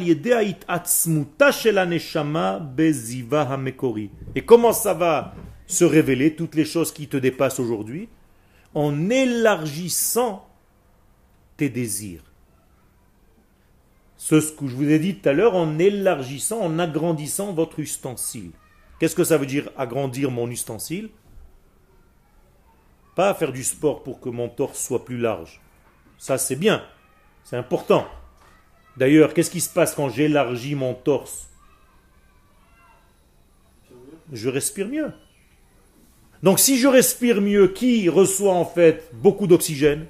Et 4.35 4.45
comment 4.45 4.73
ça 4.73 4.95
va 4.95 5.35
se 5.67 5.85
révéler, 5.85 6.35
toutes 6.35 6.55
les 6.55 6.65
choses 6.65 6.93
qui 6.93 7.09
te 7.09 7.17
dépassent 7.17 7.61
aujourd'hui? 7.61 8.09
En 8.75 9.11
élargissant 9.11 10.47
tes 11.57 11.69
désirs. 11.69 12.32
Ce 14.25 14.37
que 14.37 14.69
je 14.69 14.77
vous 14.77 14.89
ai 14.89 15.01
dit 15.01 15.17
tout 15.17 15.29
à 15.29 15.33
l'heure, 15.33 15.57
en 15.57 15.81
élargissant, 15.81 16.61
en 16.61 16.79
agrandissant 16.79 17.53
votre 17.53 17.81
ustensile. 17.81 18.53
Qu'est-ce 19.01 19.17
que 19.17 19.25
ça 19.25 19.37
veut 19.37 19.47
dire 19.47 19.69
agrandir 19.77 20.31
mon 20.31 20.49
ustensile? 20.49 21.11
Pas 23.17 23.35
faire 23.35 23.51
du 23.51 23.65
sport 23.65 24.05
pour 24.05 24.21
que 24.21 24.29
mon 24.29 24.49
torse 24.49 24.79
soit 24.79 25.05
plus 25.05 25.19
large. 25.19 25.61
Ça, 26.19 26.39
c'est 26.39 26.55
bien. 26.55 26.85
C'est 27.43 27.57
important. 27.57 28.07
D'ailleurs, 28.97 29.35
qu'est-ce 29.35 29.51
qui 29.51 29.61
se 29.61 29.69
passe 29.69 29.97
quand 29.97 30.09
j'élargis 30.09 30.77
mon 30.77 30.95
torse? 30.95 31.49
Je 34.33 34.49
respire 34.49 34.87
mieux. 34.87 35.13
Donc 36.45 36.61
si 36.61 36.79
je 36.79 36.87
respire 36.87 37.41
mieux, 37.41 37.67
qui 37.67 38.09
reçoit 38.09 38.55
en 38.55 38.65
fait 38.65 39.11
beaucoup 39.15 39.49
d'oxygène? 39.49 40.07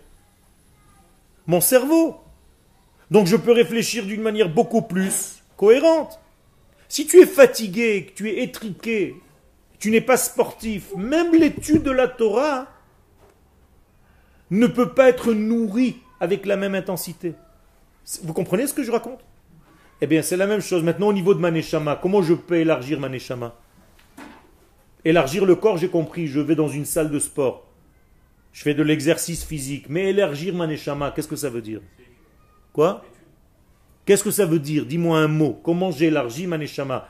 Mon 1.47 1.63
cerveau. 1.63 2.22
Donc 3.13 3.27
je 3.27 3.37
peux 3.37 3.53
réfléchir 3.53 4.07
d'une 4.07 4.23
manière 4.23 4.49
beaucoup 4.49 4.81
plus 4.81 5.43
cohérente. 5.59 6.19
Si 6.89 7.07
tu 7.07 7.21
es 7.21 7.27
fatigué, 7.27 8.07
que 8.07 8.13
tu 8.17 8.31
es 8.31 8.43
étriqué, 8.43 9.17
tu 9.79 9.91
n'es 9.91 10.01
pas 10.01 10.17
sportif, 10.17 10.97
même 10.97 11.35
l'étude 11.35 11.83
de 11.83 11.91
la 11.91 12.09
Torah 12.09 12.69
ne 14.51 14.67
peut 14.67 14.95
pas 14.95 15.11
être 15.11 15.35
nourri 15.35 15.99
avec 16.21 16.47
la 16.47 16.57
même 16.57 16.75
intensité. 16.75 17.35
Vous 18.23 18.33
comprenez 18.33 18.67
ce 18.67 18.73
que 18.73 18.83
je 18.83 18.91
raconte? 18.91 19.21
Eh 20.01 20.07
bien, 20.07 20.23
c'est 20.23 20.39
la 20.39 20.47
même 20.47 20.63
chose. 20.63 20.83
Maintenant, 20.83 21.09
au 21.09 21.13
niveau 21.13 21.35
de 21.35 21.41
Maneshama, 21.41 21.99
comment 22.01 22.23
je 22.23 22.33
peux 22.33 22.57
élargir 22.57 22.99
Maneshama 22.99 23.55
Élargir 25.05 25.45
le 25.45 25.55
corps, 25.55 25.77
j'ai 25.77 25.91
compris, 25.91 26.29
je 26.29 26.41
vais 26.41 26.55
dans 26.55 26.69
une 26.69 26.87
salle 26.87 27.11
de 27.11 27.19
sport. 27.19 27.69
Je 28.55 28.63
fais 28.63 28.75
de 28.75 28.83
l'exercice 28.83 29.45
physique. 29.45 29.91
Mais 29.91 30.09
élargir 30.09 30.55
Maneshama, 30.55 31.11
qu'est-ce 31.11 31.29
que 31.29 31.37
ça 31.37 31.51
veut 31.51 31.61
dire? 31.61 31.83
Quoi? 32.73 33.05
Qu'est-ce 34.05 34.25
que 34.25 34.31
ça 34.31 34.47
veut 34.47 34.59
dire? 34.59 34.87
Dis-moi 34.87 35.19
un 35.19 35.29
mot. 35.29 35.61
Comment 35.63 35.91
j'élargis 35.91 36.47
Maneshama 36.47 37.09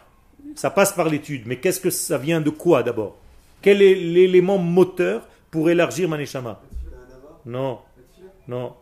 Ça 0.54 0.70
passe 0.70 0.92
par 0.92 1.08
l'étude, 1.08 1.42
mais 1.46 1.58
qu'est-ce 1.58 1.80
que 1.80 1.90
ça 1.90 2.18
vient 2.18 2.40
de 2.40 2.50
quoi 2.50 2.82
d'abord? 2.82 3.16
Quel 3.62 3.80
est 3.80 3.94
l'élément 3.94 4.58
moteur 4.58 5.26
pour 5.50 5.70
élargir 5.70 6.08
Maneshama 6.08 6.60
non, 7.44 7.80
non, 8.46 8.76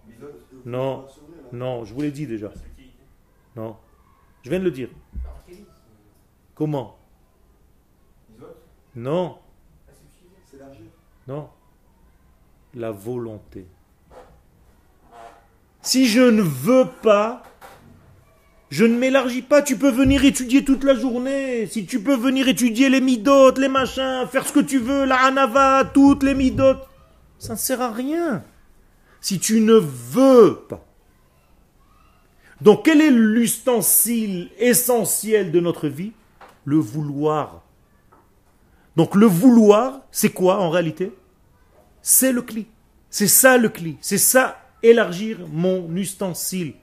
non, 0.66 1.06
non, 1.52 1.84
je 1.84 1.94
vous 1.94 2.02
l'ai 2.02 2.10
dit 2.10 2.26
déjà. 2.26 2.52
Non, 3.56 3.76
je 4.42 4.50
viens 4.50 4.58
de 4.58 4.64
le 4.64 4.70
dire. 4.70 4.90
Comment? 6.54 6.98
Non. 8.94 9.38
Non. 11.26 11.48
La 12.74 12.90
volonté. 12.90 13.66
Si 15.82 16.06
je 16.06 16.20
ne 16.20 16.42
veux 16.42 16.86
pas, 17.02 17.42
je 18.70 18.84
ne 18.84 18.98
m'élargis 18.98 19.42
pas. 19.42 19.62
Tu 19.62 19.76
peux 19.76 19.90
venir 19.90 20.24
étudier 20.24 20.64
toute 20.64 20.84
la 20.84 20.94
journée. 20.94 21.66
Si 21.66 21.86
tu 21.86 22.02
peux 22.02 22.16
venir 22.16 22.48
étudier 22.48 22.88
les 22.88 23.00
midotes, 23.00 23.58
les 23.58 23.68
machins, 23.68 24.26
faire 24.30 24.46
ce 24.46 24.52
que 24.52 24.60
tu 24.60 24.78
veux, 24.78 25.04
la 25.04 25.24
hanava, 25.24 25.84
toutes 25.84 26.22
les 26.22 26.34
midotes, 26.34 26.86
ça 27.38 27.54
ne 27.54 27.58
sert 27.58 27.80
à 27.80 27.90
rien 27.90 28.44
si 29.20 29.38
tu 29.38 29.60
ne 29.60 29.74
veux 29.74 30.60
pas. 30.68 30.84
Donc 32.60 32.84
quel 32.84 33.00
est 33.00 33.10
l'ustensile 33.10 34.50
essentiel 34.58 35.50
de 35.50 35.60
notre 35.60 35.88
vie? 35.88 36.12
Le 36.64 36.76
vouloir. 36.76 37.62
Donc 38.96 39.14
le 39.14 39.26
vouloir, 39.26 40.02
c'est 40.10 40.30
quoi 40.30 40.60
en 40.60 40.68
réalité? 40.68 41.12
C'est 42.02 42.32
le 42.32 42.42
cli. 42.42 42.66
C'est 43.08 43.26
ça 43.26 43.56
le 43.56 43.70
cli. 43.70 43.96
C'est 44.00 44.18
ça 44.18 44.58
élargir 44.82 45.38
mon 45.52 45.94
ustensile. 45.96 46.74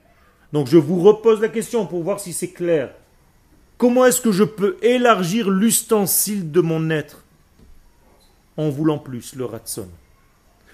Donc 0.52 0.66
je 0.66 0.78
vous 0.78 1.00
repose 1.00 1.40
la 1.40 1.48
question 1.48 1.86
pour 1.86 2.02
voir 2.02 2.20
si 2.20 2.32
c'est 2.32 2.50
clair. 2.50 2.94
Comment 3.76 4.06
est-ce 4.06 4.20
que 4.20 4.32
je 4.32 4.44
peux 4.44 4.76
élargir 4.82 5.50
l'ustensile 5.50 6.50
de 6.50 6.60
mon 6.60 6.90
être 6.90 7.24
en 8.56 8.70
voulant 8.70 8.98
plus 8.98 9.34
le 9.36 9.44
ratson? 9.44 9.88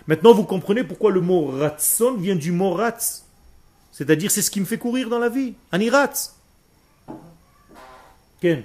Maintenant, 0.06 0.32
vous 0.32 0.44
comprenez 0.44 0.84
pourquoi 0.84 1.10
le 1.10 1.20
mot 1.20 1.46
ratson 1.46 2.14
vient 2.14 2.36
du 2.36 2.52
mot 2.52 2.72
ratz. 2.72 3.24
C'est-à-dire, 3.92 4.30
c'est 4.30 4.42
ce 4.42 4.50
qui 4.50 4.60
me 4.60 4.66
fait 4.66 4.78
courir 4.78 5.08
dans 5.08 5.18
la 5.18 5.28
vie. 5.28 5.54
Aniratz. 5.70 6.34
Ken 8.40 8.64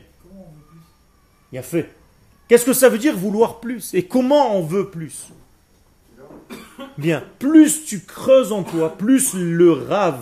Il 1.51 1.59
a 1.59 1.61
fait. 1.61 1.89
Qu'est-ce 2.47 2.65
que 2.65 2.73
ça 2.73 2.89
veut 2.89 2.97
dire 2.97 3.15
vouloir 3.15 3.59
plus? 3.59 3.93
Et 3.93 4.05
comment 4.05 4.55
on 4.55 4.63
veut 4.63 4.89
plus? 4.89 5.27
Bien, 6.97 7.23
plus 7.39 7.85
tu 7.85 8.01
creuses 8.01 8.51
en 8.51 8.63
toi, 8.63 8.97
plus 8.97 9.33
le 9.33 9.71
rave, 9.71 10.21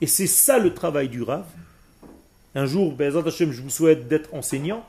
et 0.00 0.06
c'est 0.06 0.26
ça 0.26 0.58
le 0.58 0.74
travail 0.74 1.08
du 1.08 1.22
rave. 1.22 1.46
Un 2.54 2.66
jour, 2.66 2.94
je 2.98 3.62
vous 3.62 3.70
souhaite 3.70 4.08
d'être 4.08 4.34
enseignant. 4.34 4.84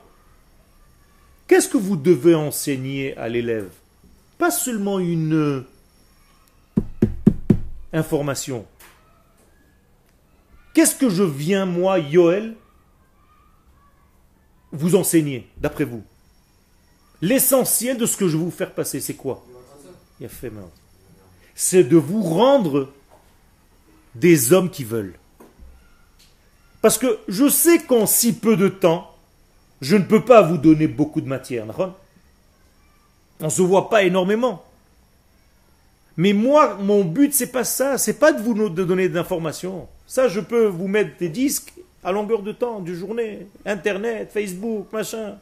Qu'est-ce 1.46 1.68
que 1.68 1.78
vous 1.78 1.96
devez 1.96 2.34
enseigner 2.34 3.16
à 3.16 3.28
l'élève? 3.28 3.70
Pas 4.38 4.50
seulement 4.50 4.98
une 4.98 5.64
information. 7.92 8.66
Qu'est-ce 10.74 10.96
que 10.96 11.08
je 11.08 11.22
viens, 11.22 11.66
moi, 11.66 11.98
Yoel, 12.00 12.54
vous 14.72 14.96
enseigner, 14.96 15.48
d'après 15.56 15.84
vous? 15.84 16.02
L'essentiel 17.22 17.96
de 17.96 18.06
ce 18.06 18.16
que 18.16 18.26
je 18.26 18.36
vais 18.36 18.44
vous 18.44 18.50
faire 18.50 18.72
passer, 18.72 19.00
c'est 19.00 19.14
quoi? 19.14 19.44
C'est 21.54 21.84
de 21.84 21.96
vous 21.96 22.22
rendre 22.22 22.92
des 24.14 24.52
hommes 24.52 24.70
qui 24.70 24.84
veulent. 24.84 25.14
Parce 26.80 26.98
que 26.98 27.18
je 27.28 27.48
sais 27.48 27.78
qu'en 27.78 28.06
si 28.06 28.34
peu 28.34 28.56
de 28.56 28.68
temps, 28.68 29.10
je 29.80 29.96
ne 29.96 30.04
peux 30.04 30.24
pas 30.24 30.42
vous 30.42 30.58
donner 30.58 30.86
beaucoup 30.86 31.20
de 31.20 31.28
matière. 31.28 31.66
On 33.40 33.44
ne 33.44 33.50
se 33.50 33.62
voit 33.62 33.88
pas 33.90 34.04
énormément. 34.04 34.64
Mais 36.16 36.32
moi, 36.32 36.76
mon 36.76 37.04
but, 37.04 37.34
c'est 37.34 37.50
pas 37.50 37.64
ça. 37.64 37.98
C'est 37.98 38.18
pas 38.18 38.32
de 38.32 38.40
vous 38.40 38.68
de 38.68 38.84
donner 38.84 39.08
d'informations. 39.08 39.88
Ça, 40.06 40.28
je 40.28 40.40
peux 40.40 40.66
vous 40.66 40.86
mettre 40.86 41.18
des 41.18 41.28
disques 41.28 41.72
à 42.04 42.12
longueur 42.12 42.42
de 42.42 42.52
temps, 42.52 42.80
du 42.80 42.94
journée, 42.94 43.46
Internet, 43.64 44.30
Facebook, 44.32 44.92
machin. 44.92 45.36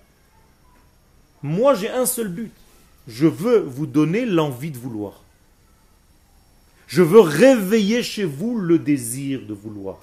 Moi, 1.42 1.74
j'ai 1.74 1.90
un 1.90 2.06
seul 2.06 2.28
but. 2.28 2.52
Je 3.08 3.26
veux 3.26 3.58
vous 3.58 3.86
donner 3.86 4.24
l'envie 4.24 4.70
de 4.70 4.78
vouloir. 4.78 5.22
Je 6.86 7.02
veux 7.02 7.20
réveiller 7.20 8.02
chez 8.02 8.24
vous 8.24 8.58
le 8.58 8.78
désir 8.78 9.46
de 9.46 9.54
vouloir. 9.54 9.98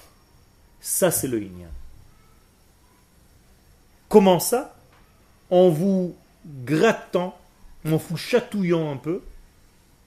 Ça, 0.80 1.10
c'est 1.10 1.28
le 1.28 1.38
Inyan. 1.40 1.70
Comment 4.08 4.40
ça? 4.40 4.76
En 5.50 5.68
vous 5.68 6.14
grattant 6.64 7.36
en 7.84 7.96
vous 7.96 8.16
chatouillant 8.16 8.92
un 8.92 8.96
peu, 8.96 9.22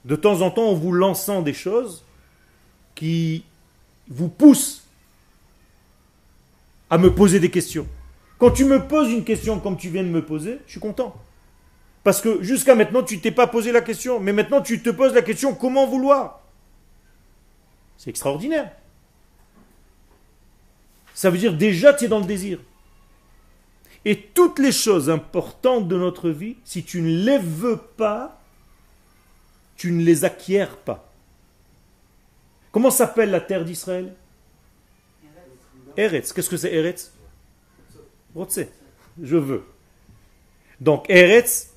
de 0.06 0.16
temps 0.16 0.42
en 0.42 0.52
temps 0.52 0.70
en 0.70 0.74
vous 0.74 0.92
lançant 0.92 1.42
des 1.42 1.54
choses 1.54 2.04
qui 2.96 3.44
vous 4.08 4.30
poussent 4.30 4.84
à 6.90 6.98
me 6.98 7.14
poser 7.14 7.40
des 7.40 7.50
questions. 7.50 7.88
Quand 8.38 8.52
tu 8.52 8.66
me 8.66 8.88
poses 8.88 9.12
une 9.12 9.24
question 9.24 9.60
comme 9.60 9.78
tu 9.78 9.90
viens 9.90 10.04
de 10.04 10.10
me 10.10 10.24
poser, 10.24 10.60
je 10.66 10.72
suis 10.72 10.80
content. 10.80 11.16
Parce 12.04 12.22
que 12.22 12.42
jusqu'à 12.44 12.76
maintenant, 12.76 13.04
tu 13.04 13.20
t'es 13.20 13.32
pas 13.32 13.48
posé 13.48 13.72
la 13.72 13.82
question, 13.82 14.20
mais 14.20 14.34
maintenant 14.34 14.62
tu 14.62 14.82
te 14.82 14.90
poses 14.90 15.14
la 15.14 15.22
question 15.22 15.56
comment 15.56 15.88
vouloir? 15.88 16.42
C'est 17.98 18.10
extraordinaire. 18.10 18.72
Ça 21.14 21.30
veut 21.30 21.38
dire 21.38 21.54
déjà 21.54 21.94
tu 21.94 22.06
es 22.06 22.08
dans 22.08 22.20
le 22.20 22.26
désir. 22.26 22.60
Et 24.06 24.20
toutes 24.20 24.60
les 24.60 24.74
choses 24.74 25.10
importantes 25.10 25.88
de 25.88 25.98
notre 25.98 26.30
vie, 26.30 26.58
si 26.66 26.84
tu 26.84 27.02
ne 27.02 27.24
les 27.24 27.38
veux 27.38 27.78
pas, 27.78 28.42
tu 29.78 29.92
ne 29.92 30.04
les 30.04 30.26
acquiers 30.26 30.68
pas. 30.84 31.10
Comment 32.74 32.92
s'appelle 32.92 33.32
la 33.32 33.40
terre 33.40 33.64
d'Israël? 33.64 34.14
Eretz. 35.96 36.34
Qu'est-ce 36.34 36.50
que 36.50 36.58
c'est 36.58 36.74
Eretz? 36.74 37.14
Je 39.22 39.38
veux. 39.38 39.64
Donc 40.82 41.10
Eretz, 41.10 41.73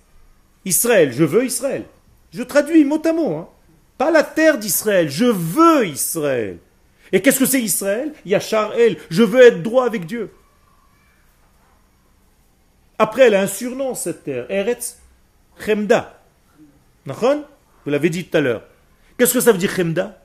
Israël. 0.67 1.13
Je 1.13 1.25
veux 1.25 1.47
Israël. 1.47 1.85
Je 2.33 2.43
traduis 2.43 2.85
mot 2.85 3.01
à 3.03 3.13
mot. 3.15 3.37
hein. 3.37 3.49
Pas 3.97 4.11
la 4.11 4.23
terre 4.23 4.59
d'Israël. 4.59 5.09
Je 5.09 5.25
veux 5.25 5.87
Israël. 5.87 6.59
Et 7.13 7.23
qu'est-ce 7.23 7.39
que 7.39 7.47
c'est 7.47 7.63
Israël? 7.63 8.13
Yachar 8.27 8.75
El. 8.75 8.99
Je 9.09 9.23
veux 9.23 9.41
être 9.41 9.63
droit 9.63 9.87
avec 9.87 10.05
Dieu. 10.05 10.31
Après, 12.99 13.23
elle 13.23 13.35
a 13.35 13.43
un 13.43 13.47
surnom, 13.47 13.95
cette 13.95 14.25
terre. 14.25 14.51
Eretz 14.51 14.99
Chemda. 15.59 16.21
Vous 17.07 17.91
l'avez 17.91 18.11
dit 18.11 18.27
tout 18.27 18.37
à 18.37 18.41
l'heure. 18.41 18.65
Qu'est-ce 19.17 19.33
que 19.33 19.41
ça 19.41 19.53
veut 19.53 19.59
dire 19.59 19.71
Chemda? 19.71 20.21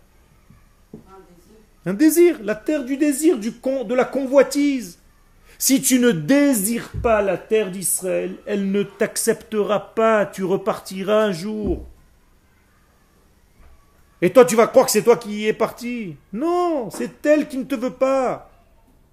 Un 0.93 0.97
désir. 1.29 1.55
Un 1.85 1.93
désir, 1.93 2.39
la 2.41 2.55
terre 2.55 2.83
du 2.83 2.97
désir, 2.97 3.37
de 3.37 3.93
la 3.93 4.05
convoitise. 4.05 4.97
Si 5.61 5.79
tu 5.79 5.99
ne 5.99 6.09
désires 6.09 6.89
pas 7.03 7.21
la 7.21 7.37
terre 7.37 7.69
d'Israël, 7.69 8.35
elle 8.47 8.71
ne 8.71 8.81
t'acceptera 8.81 9.93
pas, 9.93 10.25
tu 10.25 10.43
repartiras 10.43 11.25
un 11.25 11.31
jour. 11.31 11.85
Et 14.23 14.33
toi, 14.33 14.43
tu 14.43 14.55
vas 14.55 14.65
croire 14.65 14.87
que 14.87 14.91
c'est 14.91 15.03
toi 15.03 15.17
qui 15.17 15.41
y 15.41 15.45
es 15.45 15.53
parti. 15.53 16.17
Non, 16.33 16.89
c'est 16.89 17.23
elle 17.27 17.47
qui 17.47 17.59
ne 17.59 17.65
te 17.65 17.75
veut 17.75 17.93
pas. 17.93 18.49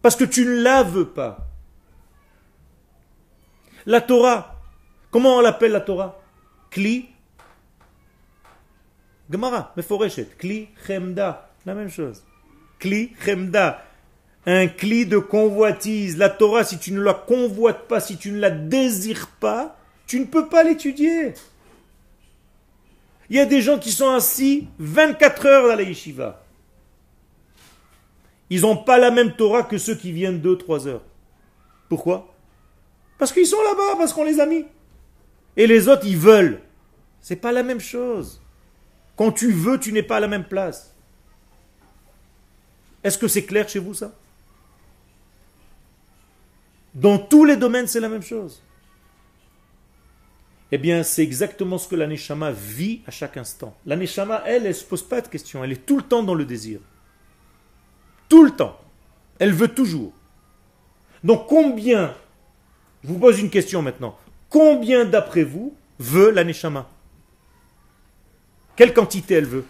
Parce 0.00 0.16
que 0.16 0.24
tu 0.24 0.46
ne 0.46 0.62
la 0.62 0.82
veux 0.82 1.10
pas. 1.10 1.50
La 3.84 4.00
Torah, 4.00 4.58
comment 5.10 5.36
on 5.36 5.40
l'appelle 5.42 5.72
la 5.72 5.82
Torah? 5.82 6.18
Kli 6.70 7.10
Gemara, 9.30 9.74
Meforeshet, 9.76 10.30
Kli 10.38 10.70
Chemda, 10.86 11.50
la 11.66 11.74
même 11.74 11.90
chose. 11.90 12.24
Kli 12.78 13.12
Chemda, 13.22 13.84
un 14.50 14.66
cli 14.66 15.04
de 15.04 15.18
convoitise. 15.18 16.16
La 16.16 16.30
Torah, 16.30 16.64
si 16.64 16.78
tu 16.78 16.92
ne 16.92 17.02
la 17.02 17.12
convoites 17.12 17.86
pas, 17.86 18.00
si 18.00 18.16
tu 18.16 18.32
ne 18.32 18.40
la 18.40 18.50
désires 18.50 19.28
pas, 19.40 19.76
tu 20.06 20.18
ne 20.18 20.24
peux 20.24 20.48
pas 20.48 20.64
l'étudier. 20.64 21.34
Il 23.28 23.36
y 23.36 23.40
a 23.40 23.44
des 23.44 23.60
gens 23.60 23.78
qui 23.78 23.92
sont 23.92 24.08
assis 24.08 24.66
24 24.78 25.46
heures 25.46 25.68
dans 25.68 25.76
la 25.76 25.82
yeshiva. 25.82 26.42
Ils 28.48 28.62
n'ont 28.62 28.78
pas 28.78 28.96
la 28.96 29.10
même 29.10 29.36
Torah 29.36 29.64
que 29.64 29.76
ceux 29.76 29.94
qui 29.94 30.12
viennent 30.12 30.40
2-3 30.40 30.88
heures. 30.88 31.04
Pourquoi? 31.90 32.34
Parce 33.18 33.32
qu'ils 33.32 33.46
sont 33.46 33.62
là-bas, 33.62 33.96
parce 33.98 34.14
qu'on 34.14 34.24
les 34.24 34.40
a 34.40 34.46
mis. 34.46 34.64
Et 35.58 35.66
les 35.66 35.88
autres, 35.88 36.06
ils 36.06 36.16
veulent. 36.16 36.62
C'est 37.20 37.36
pas 37.36 37.52
la 37.52 37.62
même 37.62 37.80
chose. 37.80 38.40
Quand 39.14 39.30
tu 39.30 39.52
veux, 39.52 39.78
tu 39.78 39.92
n'es 39.92 40.02
pas 40.02 40.16
à 40.16 40.20
la 40.20 40.28
même 40.28 40.44
place. 40.44 40.94
Est-ce 43.04 43.18
que 43.18 43.28
c'est 43.28 43.44
clair 43.44 43.68
chez 43.68 43.78
vous 43.78 43.92
ça? 43.92 44.14
Dans 46.94 47.18
tous 47.18 47.44
les 47.44 47.56
domaines, 47.56 47.86
c'est 47.86 48.00
la 48.00 48.08
même 48.08 48.22
chose. 48.22 48.62
Eh 50.70 50.78
bien, 50.78 51.02
c'est 51.02 51.22
exactement 51.22 51.78
ce 51.78 51.88
que 51.88 51.96
l'aneshama 51.96 52.52
vit 52.52 53.00
à 53.06 53.10
chaque 53.10 53.36
instant. 53.36 53.74
L'aneshama, 53.86 54.42
elle, 54.44 54.62
elle 54.62 54.68
ne 54.68 54.72
se 54.72 54.84
pose 54.84 55.02
pas 55.02 55.20
de 55.20 55.28
questions. 55.28 55.64
Elle 55.64 55.72
est 55.72 55.86
tout 55.86 55.96
le 55.96 56.02
temps 56.02 56.22
dans 56.22 56.34
le 56.34 56.44
désir. 56.44 56.80
Tout 58.28 58.44
le 58.44 58.50
temps. 58.50 58.78
Elle 59.38 59.52
veut 59.52 59.68
toujours. 59.68 60.12
Donc, 61.24 61.46
combien, 61.46 62.14
je 63.02 63.08
vous 63.08 63.18
pose 63.18 63.40
une 63.40 63.50
question 63.50 63.80
maintenant, 63.80 64.18
combien 64.50 65.04
d'après 65.04 65.42
vous 65.42 65.74
veut 65.98 66.30
l'aneshama 66.30 66.88
Quelle 68.76 68.92
quantité 68.92 69.34
elle 69.34 69.46
veut? 69.46 69.64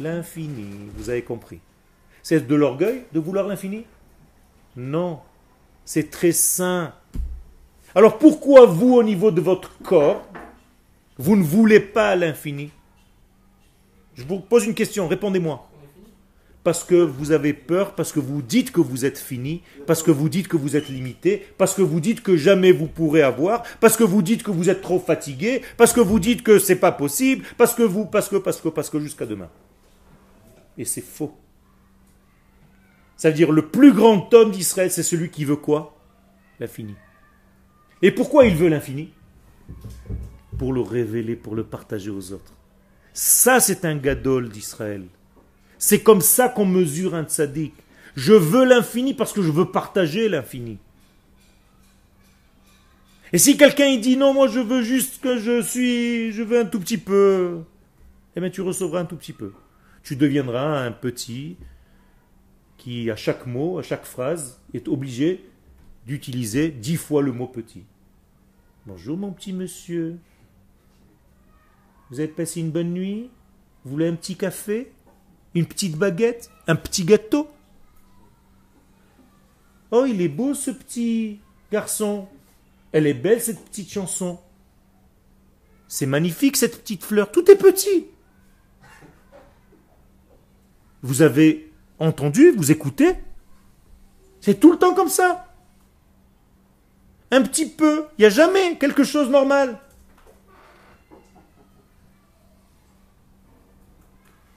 L'infini, 0.00 0.90
vous 0.94 1.10
avez 1.10 1.22
compris. 1.22 1.60
C'est 2.22 2.46
de 2.46 2.54
l'orgueil 2.54 3.04
de 3.12 3.20
vouloir 3.20 3.46
l'infini? 3.46 3.84
Non. 4.74 5.20
C'est 5.86 6.10
très 6.10 6.32
sain. 6.32 6.92
Alors 7.94 8.18
pourquoi 8.18 8.66
vous, 8.66 8.94
au 8.94 9.04
niveau 9.04 9.30
de 9.30 9.40
votre 9.40 9.78
corps, 9.78 10.26
vous 11.16 11.36
ne 11.36 11.44
voulez 11.44 11.80
pas 11.80 12.16
l'infini? 12.16 12.70
Je 14.16 14.24
vous 14.24 14.40
pose 14.40 14.66
une 14.66 14.74
question, 14.74 15.06
répondez-moi. 15.06 15.70
Parce 16.64 16.82
que 16.82 16.96
vous 16.96 17.30
avez 17.30 17.52
peur, 17.52 17.94
parce 17.94 18.10
que 18.10 18.18
vous 18.18 18.42
dites 18.42 18.72
que 18.72 18.80
vous 18.80 19.04
êtes 19.04 19.16
fini, 19.16 19.62
parce 19.86 20.02
que 20.02 20.10
vous 20.10 20.28
dites 20.28 20.48
que 20.48 20.56
vous 20.56 20.74
êtes 20.74 20.88
limité, 20.88 21.46
parce 21.56 21.74
que 21.74 21.82
vous 21.82 22.00
dites 22.00 22.20
que 22.20 22.36
jamais 22.36 22.72
vous 22.72 22.88
pourrez 22.88 23.22
avoir, 23.22 23.62
parce 23.78 23.96
que 23.96 24.02
vous 24.02 24.22
dites 24.22 24.42
que 24.42 24.50
vous 24.50 24.68
êtes 24.68 24.82
trop 24.82 24.98
fatigué, 24.98 25.62
parce 25.76 25.92
que 25.92 26.00
vous 26.00 26.18
dites 26.18 26.42
que 26.42 26.58
c'est 26.58 26.80
pas 26.80 26.90
possible, 26.90 27.44
parce 27.56 27.74
que 27.74 27.84
vous, 27.84 28.06
parce 28.06 28.28
que, 28.28 28.36
parce 28.36 28.60
que, 28.60 28.68
parce 28.68 28.90
que 28.90 28.98
jusqu'à 28.98 29.26
demain. 29.26 29.48
Et 30.76 30.84
c'est 30.84 31.04
faux. 31.04 31.32
Ça 33.16 33.30
veut 33.30 33.36
dire 33.36 33.52
le 33.52 33.68
plus 33.68 33.92
grand 33.92 34.32
homme 34.34 34.50
d'Israël, 34.50 34.90
c'est 34.90 35.02
celui 35.02 35.30
qui 35.30 35.44
veut 35.44 35.56
quoi? 35.56 35.96
L'infini. 36.60 36.94
Et 38.02 38.10
pourquoi 38.10 38.46
il 38.46 38.54
veut 38.54 38.68
l'infini? 38.68 39.10
Pour 40.58 40.72
le 40.72 40.80
révéler, 40.80 41.36
pour 41.36 41.54
le 41.54 41.64
partager 41.64 42.10
aux 42.10 42.32
autres. 42.32 42.52
Ça, 43.12 43.60
c'est 43.60 43.84
un 43.84 43.96
gadol 43.96 44.50
d'Israël. 44.50 45.04
C'est 45.78 46.02
comme 46.02 46.20
ça 46.20 46.48
qu'on 46.48 46.66
mesure 46.66 47.14
un 47.14 47.24
tzaddik. 47.24 47.74
Je 48.14 48.32
veux 48.32 48.64
l'infini 48.64 49.14
parce 49.14 49.32
que 49.32 49.42
je 49.42 49.50
veux 49.50 49.70
partager 49.70 50.28
l'infini. 50.28 50.78
Et 53.32 53.38
si 53.38 53.56
quelqu'un 53.56 53.96
dit 53.96 54.16
non, 54.16 54.32
moi 54.32 54.48
je 54.48 54.60
veux 54.60 54.82
juste 54.82 55.20
que 55.20 55.38
je 55.38 55.60
suis, 55.60 56.32
je 56.32 56.42
veux 56.42 56.60
un 56.60 56.64
tout 56.64 56.80
petit 56.80 56.96
peu, 56.96 57.58
eh 58.36 58.40
bien 58.40 58.50
tu 58.50 58.60
recevras 58.60 59.00
un 59.00 59.04
tout 59.04 59.16
petit 59.16 59.32
peu. 59.32 59.52
Tu 60.02 60.16
deviendras 60.16 60.80
un 60.84 60.92
petit 60.92 61.56
qui, 62.86 63.10
à 63.10 63.16
chaque 63.16 63.48
mot, 63.48 63.80
à 63.80 63.82
chaque 63.82 64.04
phrase, 64.04 64.60
est 64.72 64.86
obligé 64.86 65.44
d'utiliser 66.06 66.68
dix 66.68 66.96
fois 66.96 67.20
le 67.20 67.32
mot 67.32 67.48
petit. 67.48 67.82
Bonjour 68.86 69.16
mon 69.16 69.32
petit 69.32 69.52
monsieur. 69.52 70.20
Vous 72.10 72.20
avez 72.20 72.28
passé 72.28 72.60
une 72.60 72.70
bonne 72.70 72.92
nuit? 72.92 73.28
Vous 73.82 73.90
voulez 73.90 74.06
un 74.06 74.14
petit 74.14 74.36
café? 74.36 74.92
Une 75.56 75.66
petite 75.66 75.96
baguette? 75.96 76.48
Un 76.68 76.76
petit 76.76 77.04
gâteau? 77.04 77.48
Oh, 79.90 80.04
il 80.06 80.20
est 80.20 80.28
beau 80.28 80.54
ce 80.54 80.70
petit 80.70 81.40
garçon. 81.72 82.28
Elle 82.92 83.08
est 83.08 83.14
belle 83.14 83.40
cette 83.40 83.64
petite 83.64 83.90
chanson. 83.90 84.38
C'est 85.88 86.06
magnifique 86.06 86.56
cette 86.56 86.82
petite 86.82 87.02
fleur. 87.02 87.32
Tout 87.32 87.50
est 87.50 87.56
petit. 87.56 88.06
Vous 91.02 91.22
avez 91.22 91.65
entendu 91.98 92.52
Vous 92.56 92.70
écoutez 92.70 93.14
C'est 94.40 94.60
tout 94.60 94.72
le 94.72 94.78
temps 94.78 94.94
comme 94.94 95.08
ça. 95.08 95.46
Un 97.30 97.42
petit 97.42 97.68
peu. 97.68 98.06
Il 98.18 98.22
n'y 98.22 98.26
a 98.26 98.30
jamais 98.30 98.76
quelque 98.76 99.04
chose 99.04 99.28
de 99.28 99.32
normal. 99.32 99.78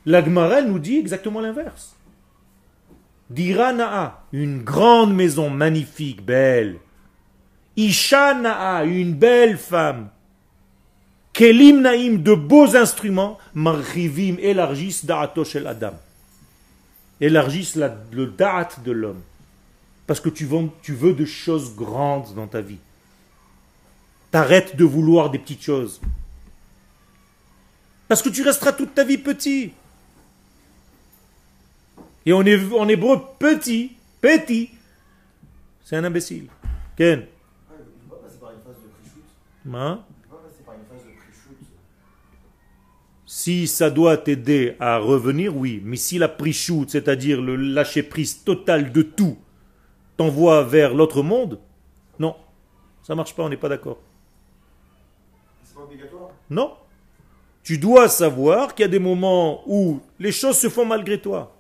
L'Agmara 0.06 0.62
nous 0.62 0.80
dit 0.80 0.98
exactement 0.98 1.42
l'inverse. 1.42 1.96
Dira 3.30 3.74
Na'a, 3.74 4.24
une 4.32 4.64
grande 4.64 5.14
maison 5.14 5.50
magnifique, 5.50 6.26
belle. 6.26 6.78
Isha 7.76 8.34
Na'a, 8.34 8.86
une 8.86 9.14
belle 9.14 9.58
femme. 9.58 10.10
Kelim 11.34 11.82
Naïm, 11.82 12.24
de 12.24 12.34
beaux 12.34 12.76
instruments. 12.76 13.38
Marrivim, 13.54 14.38
élargissent 14.40 15.06
Da'ato 15.06 15.44
shel 15.46 15.68
Adam. 15.68 15.94
Élargissent 17.22 17.76
la- 17.76 17.96
le 18.12 18.28
Da'at 18.28 18.70
de 18.84 18.92
l'homme. 18.92 19.22
Parce 20.08 20.20
que 20.20 20.30
tu 20.30 20.46
veux, 20.46 20.70
tu 20.82 20.94
veux 20.94 21.14
de 21.14 21.26
choses 21.26 21.76
grandes 21.76 22.34
dans 22.36 22.48
ta 22.48 22.62
vie. 22.62 22.80
T'arrêtes 24.32 24.76
de 24.76 24.84
vouloir 24.86 25.30
des 25.30 25.40
petites 25.40 25.62
choses. 25.62 26.00
Parce 28.08 28.22
que 28.22 28.30
tu 28.30 28.42
resteras 28.42 28.72
toute 28.74 28.96
ta 28.96 29.04
vie 29.04 29.18
petit. 29.18 29.74
Et 32.26 32.34
en, 32.34 32.44
hév- 32.44 32.74
en 32.78 32.88
hébreu, 32.88 33.22
petit, 33.40 33.96
petit, 34.22 34.72
c'est 35.84 35.96
un 35.96 36.04
imbécile. 36.04 36.48
Ken 36.96 37.26
Ah, 37.70 37.74
il 37.78 38.06
ne 38.06 38.12
va 38.12 38.18
passer 38.18 38.38
par 38.40 38.52
une 38.52 38.58
phase 38.62 38.76
de 38.84 38.88
pré-shoot. 38.90 39.24
Hein 39.74 40.04
Il 40.10 40.28
ne 40.28 40.32
va 40.32 40.38
passer 40.44 40.64
par 40.66 40.76
une 40.76 40.82
phase 40.90 41.06
de 41.06 41.12
pré-shoot. 41.18 41.58
Si 43.32 43.68
ça 43.68 43.92
doit 43.92 44.18
t'aider 44.18 44.76
à 44.80 44.98
revenir, 44.98 45.56
oui. 45.56 45.84
Mais 45.86 45.98
si 45.98 46.18
la 46.18 46.28
prise-shoot, 46.28 46.90
c'est-à-dire 46.90 47.40
le 47.40 47.56
lâcher-prise 47.56 48.44
total 48.44 48.92
de 48.92 49.04
tout, 49.04 49.38
t'envoie 50.18 50.64
vers 50.64 50.96
l'autre 50.96 51.22
monde, 51.22 51.60
non. 52.18 52.36
Ça 53.04 53.14
marche 53.14 53.36
pas, 53.36 53.44
on 53.44 53.50
n'est 53.50 53.56
pas 53.56 53.70
d'accord. 53.70 54.00
C'est 55.64 55.76
pas 55.76 55.84
obligatoire? 55.84 56.32
Non. 56.50 56.74
Tu 57.62 57.78
dois 57.78 58.10
savoir 58.10 58.74
qu'il 58.74 58.82
y 58.82 58.88
a 58.88 58.92
des 58.92 58.98
moments 58.98 59.62
où 59.68 60.00
les 60.18 60.32
choses 60.32 60.58
se 60.58 60.68
font 60.68 60.86
malgré 60.86 61.22
toi. 61.22 61.56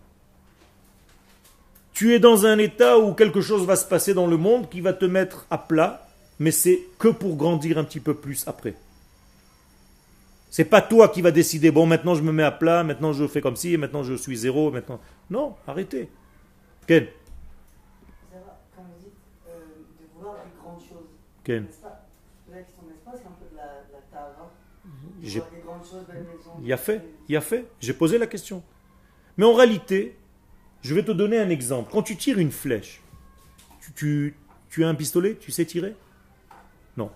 Tu 1.93 2.15
es 2.15 2.19
dans 2.19 2.47
un 2.47 2.57
état 2.57 2.97
où 2.97 3.13
quelque 3.13 3.41
chose 3.41 3.67
va 3.67 3.75
se 3.75 3.85
passer 3.85 4.15
dans 4.15 4.25
le 4.25 4.37
monde 4.37 4.69
qui 4.69 4.81
va 4.81 4.93
te 4.93 5.05
mettre 5.05 5.45
à 5.51 5.59
plat, 5.59 6.09
mais 6.39 6.49
c'est 6.49 6.79
que 6.97 7.09
pour 7.09 7.35
grandir 7.35 7.77
un 7.77 7.83
petit 7.83 7.99
peu 7.99 8.15
plus 8.15 8.47
après. 8.47 8.73
C'est 10.49 10.65
pas 10.65 10.81
toi 10.81 11.09
qui 11.09 11.21
vas 11.21 11.31
décider, 11.31 11.69
bon, 11.71 11.85
maintenant 11.85 12.15
je 12.15 12.23
me 12.23 12.31
mets 12.31 12.43
à 12.43 12.51
plat, 12.51 12.83
maintenant 12.83 13.13
je 13.13 13.27
fais 13.27 13.39
comme 13.41 13.55
ci, 13.55 13.77
maintenant 13.77 14.01
je 14.03 14.15
suis 14.15 14.35
zéro, 14.35 14.71
maintenant. 14.71 14.99
Non, 15.29 15.55
arrêtez. 15.67 16.09
Ken, 16.87 17.05
Quand 18.75 18.81
vous 18.81 19.03
dites 19.03 19.13
euh, 19.47 19.51
de 20.01 20.07
vouloir 20.17 20.35
des 20.43 20.49
grandes 20.59 20.79
choses, 20.81 21.07
Ken. 21.43 21.65
pas? 21.65 22.03
La 22.51 22.57
question, 22.61 22.81
n'est-ce 22.87 23.05
pas 23.05 23.11
C'est 23.15 23.27
un 23.27 23.31
peu 23.39 23.45
de 23.51 23.55
la, 23.57 23.63
de 23.63 23.93
la 23.93 23.99
tava. 24.11 24.51
De 24.85 25.27
J'ai- 25.27 25.39
vouloir 25.39 25.51
des 25.55 25.61
grandes 25.61 25.85
choses. 25.85 26.05
Il 26.63 26.73
a 26.73 26.77
fait, 26.77 27.01
il 27.27 27.37
a 27.37 27.41
fait. 27.41 27.65
J'ai 27.79 27.93
posé 27.93 28.17
la 28.17 28.25
question. 28.25 28.63
Mais 29.37 29.45
en 29.45 29.53
réalité, 29.53 30.17
je 30.81 30.95
vais 30.95 31.03
te 31.03 31.11
donner 31.11 31.37
un 31.39 31.49
exemple. 31.49 31.91
Quand 31.91 32.01
tu 32.01 32.15
tires 32.17 32.39
une 32.39 32.51
flèche, 32.51 33.01
tu, 33.81 33.93
tu, 33.93 34.35
tu 34.69 34.83
as 34.83 34.89
un 34.89 34.95
pistolet, 34.95 35.35
tu 35.35 35.51
sais 35.51 35.65
tirer? 35.65 35.95
Non. 36.97 37.11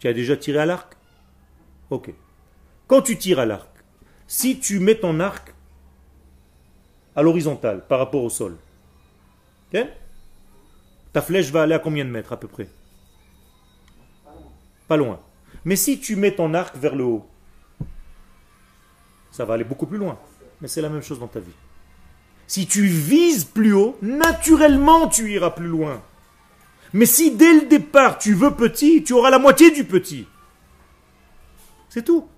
Tu 0.00 0.08
as 0.08 0.12
déjà 0.12 0.36
tiré 0.36 0.58
à 0.58 0.66
l'arc? 0.66 0.96
Ok. 1.90 2.12
Quand 2.86 3.02
tu 3.02 3.18
tires 3.18 3.40
à 3.40 3.46
l'arc, 3.46 3.68
si 4.26 4.58
tu 4.58 4.78
mets 4.78 4.94
ton 4.96 5.20
arc 5.20 5.54
à 7.14 7.22
l'horizontale 7.22 7.84
par 7.86 7.98
rapport 7.98 8.22
au 8.22 8.30
sol, 8.30 8.56
ta 11.12 11.22
flèche 11.22 11.50
va 11.50 11.62
aller 11.62 11.74
à 11.74 11.78
combien 11.78 12.04
de 12.04 12.10
mètres 12.10 12.32
à 12.32 12.38
peu 12.38 12.48
près? 12.48 12.68
Pas 14.88 14.96
loin. 14.96 15.20
Mais 15.64 15.76
si 15.76 15.98
tu 15.98 16.14
mets 16.16 16.34
ton 16.34 16.54
arc 16.54 16.76
vers 16.76 16.94
le 16.94 17.04
haut, 17.04 17.26
ça 19.32 19.44
va 19.44 19.54
aller 19.54 19.64
beaucoup 19.64 19.86
plus 19.86 19.98
loin. 19.98 20.18
Mais 20.60 20.68
c'est 20.68 20.80
la 20.80 20.88
même 20.88 21.02
chose 21.02 21.18
dans 21.18 21.26
ta 21.26 21.40
vie. 21.40 21.52
Si 22.46 22.66
tu 22.66 22.86
vises 22.86 23.44
plus 23.44 23.72
haut, 23.72 23.98
naturellement 24.00 25.08
tu 25.08 25.32
iras 25.32 25.50
plus 25.50 25.66
loin. 25.66 26.02
Mais 26.92 27.06
si 27.06 27.34
dès 27.34 27.52
le 27.60 27.66
départ 27.66 28.18
tu 28.18 28.32
veux 28.34 28.54
petit, 28.54 29.02
tu 29.02 29.12
auras 29.12 29.30
la 29.30 29.38
moitié 29.38 29.72
du 29.72 29.84
petit. 29.84 30.26
C'est 31.88 32.04
tout. 32.04 32.28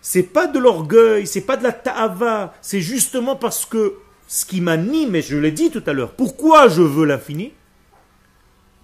C'est 0.00 0.22
pas 0.22 0.46
de 0.46 0.58
l'orgueil, 0.58 1.26
c'est 1.26 1.42
pas 1.42 1.56
de 1.56 1.62
la 1.62 1.72
ta'ava, 1.72 2.54
c'est 2.62 2.80
justement 2.80 3.36
parce 3.36 3.66
que 3.66 3.96
ce 4.26 4.46
qui 4.46 4.60
m'anime, 4.60 5.14
et 5.16 5.22
je 5.22 5.36
l'ai 5.36 5.50
dit 5.50 5.70
tout 5.70 5.82
à 5.86 5.92
l'heure, 5.92 6.12
pourquoi 6.12 6.68
je 6.68 6.82
veux 6.82 7.04
l'infini? 7.04 7.52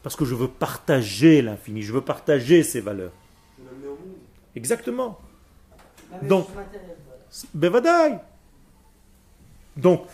Parce 0.02 0.16
que 0.16 0.24
je 0.24 0.34
veux 0.34 0.48
partager 0.48 1.40
l'infini, 1.42 1.82
je 1.82 1.92
veux 1.92 2.00
partager 2.00 2.62
ses 2.62 2.80
valeurs. 2.80 3.12
Exactement. 4.54 5.18
Donc-. 6.22 6.48
Bevadaï. 7.54 8.18
Donc, 9.76 10.06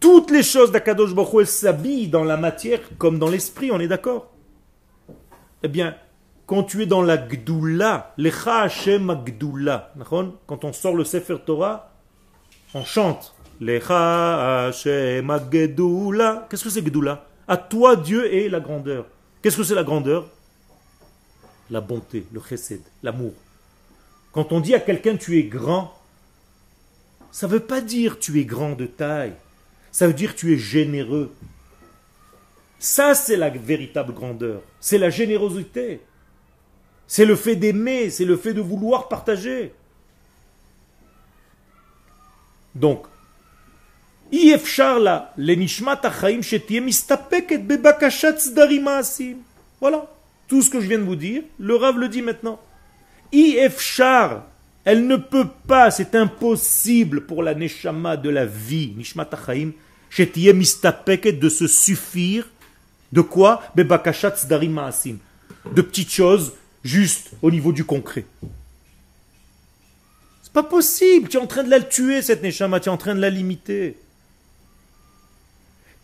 toutes 0.00 0.30
les 0.30 0.42
choses 0.42 0.70
d'Akadosh 0.70 1.14
Baruch 1.14 1.46
s'habillent 1.46 2.08
dans 2.08 2.24
la 2.24 2.36
matière 2.36 2.80
comme 2.98 3.18
dans 3.18 3.30
l'esprit, 3.30 3.70
on 3.70 3.80
est 3.80 3.88
d'accord? 3.88 4.30
Eh 5.62 5.68
bien, 5.68 5.96
quand 6.46 6.62
tu 6.62 6.82
es 6.82 6.86
dans 6.86 7.02
la 7.02 7.16
Gdoula, 7.16 8.14
Lecha 8.16 8.62
Hashem 8.62 9.24
Gdoula, 9.24 9.92
quand 10.46 10.64
on 10.64 10.72
sort 10.72 10.94
le 10.94 11.04
Sefer 11.04 11.38
Torah, 11.44 11.90
on 12.74 12.84
chante 12.84 13.34
Lecha 13.60 14.66
Hashem. 14.66 15.26
Qu'est-ce 16.48 16.64
que 16.64 16.70
c'est 16.70 16.82
Gdoula? 16.82 17.26
À 17.48 17.56
toi 17.56 17.96
Dieu 17.96 18.32
est 18.32 18.48
la 18.48 18.60
grandeur. 18.60 19.06
Qu'est-ce 19.42 19.56
que 19.56 19.64
c'est 19.64 19.74
la 19.74 19.84
grandeur? 19.84 20.28
La 21.70 21.80
bonté, 21.80 22.26
le 22.32 22.40
chesed, 22.40 22.82
l'amour. 23.02 23.32
Quand 24.32 24.52
on 24.52 24.60
dit 24.60 24.74
à 24.74 24.80
quelqu'un 24.80 25.16
tu 25.16 25.38
es 25.38 25.44
grand, 25.44 25.92
ça 27.32 27.46
ne 27.48 27.52
veut 27.52 27.60
pas 27.60 27.80
dire 27.80 28.18
tu 28.18 28.40
es 28.40 28.44
grand 28.44 28.72
de 28.72 28.86
taille. 28.86 29.34
Ça 29.90 30.06
veut 30.06 30.14
dire 30.14 30.34
tu 30.36 30.54
es 30.54 30.58
généreux. 30.58 31.32
Ça, 32.78 33.14
c'est 33.14 33.36
la 33.36 33.48
véritable 33.50 34.12
grandeur. 34.12 34.60
C'est 34.78 34.98
la 34.98 35.10
générosité. 35.10 36.00
C'est 37.06 37.24
le 37.24 37.36
fait 37.36 37.56
d'aimer, 37.56 38.10
c'est 38.10 38.24
le 38.24 38.36
fait 38.36 38.52
de 38.52 38.60
vouloir 38.60 39.08
partager. 39.08 39.72
Donc, 42.74 43.06
voilà. 49.80 50.10
Tout 50.48 50.62
ce 50.62 50.70
que 50.70 50.80
je 50.80 50.86
viens 50.86 50.98
de 50.98 51.04
vous 51.04 51.16
dire, 51.16 51.42
le 51.58 51.74
Rav 51.76 51.98
le 51.98 52.08
dit 52.08 52.22
maintenant. 52.22 52.60
Ifchar, 53.32 54.44
elle 54.84 55.06
ne 55.06 55.16
peut 55.16 55.48
pas, 55.66 55.90
c'est 55.90 56.14
impossible 56.14 57.26
pour 57.26 57.42
la 57.42 57.54
Neshama 57.54 58.16
de 58.16 58.30
la 58.30 58.46
vie, 58.46 58.94
Nishmat 58.96 59.28
Achaim, 59.32 59.72
de 60.18 61.48
se 61.48 61.66
suffire, 61.66 62.48
de 63.12 63.20
quoi? 63.20 63.62
De 63.74 63.82
petites 65.82 66.12
choses 66.12 66.52
juste 66.86 67.32
au 67.42 67.50
niveau 67.50 67.72
du 67.72 67.84
concret. 67.84 68.24
C'est 70.42 70.52
pas 70.52 70.62
possible, 70.62 71.28
tu 71.28 71.36
es 71.36 71.40
en 71.40 71.46
train 71.46 71.64
de 71.64 71.70
la 71.70 71.80
tuer 71.80 72.22
cette 72.22 72.42
neshama, 72.42 72.80
tu 72.80 72.88
es 72.88 72.92
en 72.92 72.96
train 72.96 73.14
de 73.14 73.20
la 73.20 73.30
limiter. 73.30 73.96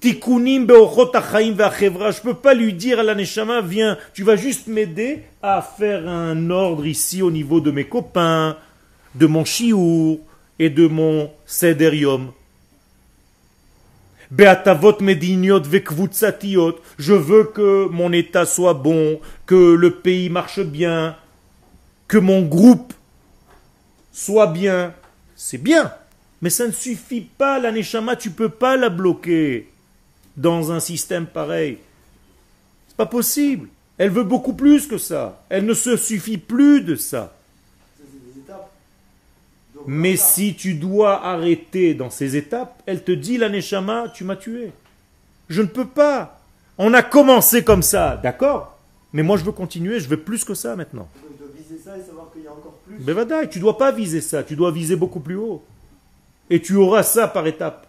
Ve'achevra. 0.02 2.10
Je 2.10 2.20
peux 2.20 2.34
pas 2.34 2.54
lui 2.54 2.74
dire 2.74 2.98
à 2.98 3.04
la 3.04 3.14
neshama, 3.14 3.60
viens, 3.60 3.96
tu 4.12 4.24
vas 4.24 4.36
juste 4.36 4.66
m'aider 4.66 5.22
à 5.42 5.62
faire 5.62 6.08
un 6.08 6.50
ordre 6.50 6.86
ici 6.86 7.22
au 7.22 7.30
niveau 7.30 7.60
de 7.60 7.70
mes 7.70 7.84
copains, 7.84 8.56
de 9.14 9.26
mon 9.26 9.44
chiour 9.44 10.18
et 10.58 10.70
de 10.70 10.88
mon 10.88 11.30
sederium. 11.46 12.32
Be'atavot 14.32 15.00
mediniot 15.02 15.60
ve'kvutsatiot. 15.60 16.80
Je 16.98 17.12
veux 17.12 17.44
que 17.44 17.86
mon 17.88 18.12
état 18.12 18.46
soit 18.46 18.72
bon, 18.72 19.20
que 19.44 19.74
le 19.74 19.90
pays 19.90 20.30
marche 20.30 20.60
bien, 20.60 21.16
que 22.08 22.16
mon 22.16 22.40
groupe 22.40 22.94
soit 24.10 24.46
bien. 24.46 24.94
C'est 25.36 25.58
bien. 25.58 25.92
Mais 26.40 26.48
ça 26.48 26.66
ne 26.66 26.72
suffit 26.72 27.20
pas, 27.20 27.58
la 27.58 27.72
neshama, 27.72 28.16
tu 28.16 28.30
peux 28.30 28.48
pas 28.48 28.78
la 28.78 28.88
bloquer 28.88 29.68
dans 30.36 30.72
un 30.72 30.80
système 30.80 31.26
pareil. 31.26 31.78
C'est 32.88 32.96
pas 32.96 33.06
possible. 33.06 33.68
Elle 33.98 34.10
veut 34.10 34.24
beaucoup 34.24 34.54
plus 34.54 34.86
que 34.86 34.96
ça. 34.96 35.44
Elle 35.50 35.66
ne 35.66 35.74
se 35.74 35.96
suffit 35.96 36.38
plus 36.38 36.80
de 36.80 36.96
ça. 36.96 37.36
Ça, 37.98 38.04
c'est 38.10 38.32
des 38.32 38.40
étapes. 38.40 38.72
Donc, 39.71 39.71
Mais 39.86 40.16
si 40.16 40.54
tu 40.54 40.74
dois 40.74 41.24
arrêter 41.24 41.94
dans 41.94 42.10
ces 42.10 42.36
étapes, 42.36 42.82
elle 42.86 43.02
te 43.02 43.12
dit, 43.12 43.38
la 43.38 43.48
Neshama, 43.48 44.08
tu 44.14 44.24
m'as 44.24 44.36
tué. 44.36 44.70
Je 45.48 45.62
ne 45.62 45.66
peux 45.66 45.86
pas. 45.86 46.40
On 46.78 46.94
a 46.94 47.02
commencé 47.02 47.62
comme 47.64 47.82
ça, 47.82 48.16
d'accord? 48.22 48.78
Mais 49.12 49.22
moi, 49.22 49.36
je 49.36 49.44
veux 49.44 49.52
continuer, 49.52 50.00
je 50.00 50.08
veux 50.08 50.16
plus 50.16 50.44
que 50.44 50.54
ça 50.54 50.74
maintenant. 50.76 51.08
Donc, 51.22 51.32
je 51.38 51.44
dois 51.44 51.52
viser 51.56 51.78
ça 51.84 51.98
et 51.98 52.02
savoir 52.02 52.30
qu'il 52.32 52.42
y 52.42 52.46
a 52.46 52.52
encore 52.52 52.78
plus. 52.86 52.96
Bevadaï, 52.98 53.48
tu 53.50 53.58
dois 53.60 53.76
pas 53.76 53.92
viser 53.92 54.20
ça, 54.20 54.42
tu 54.42 54.56
dois 54.56 54.70
viser 54.72 54.96
beaucoup 54.96 55.20
plus 55.20 55.36
haut. 55.36 55.62
Et 56.48 56.60
tu 56.62 56.76
auras 56.76 57.02
ça 57.02 57.28
par 57.28 57.46
étapes. 57.46 57.86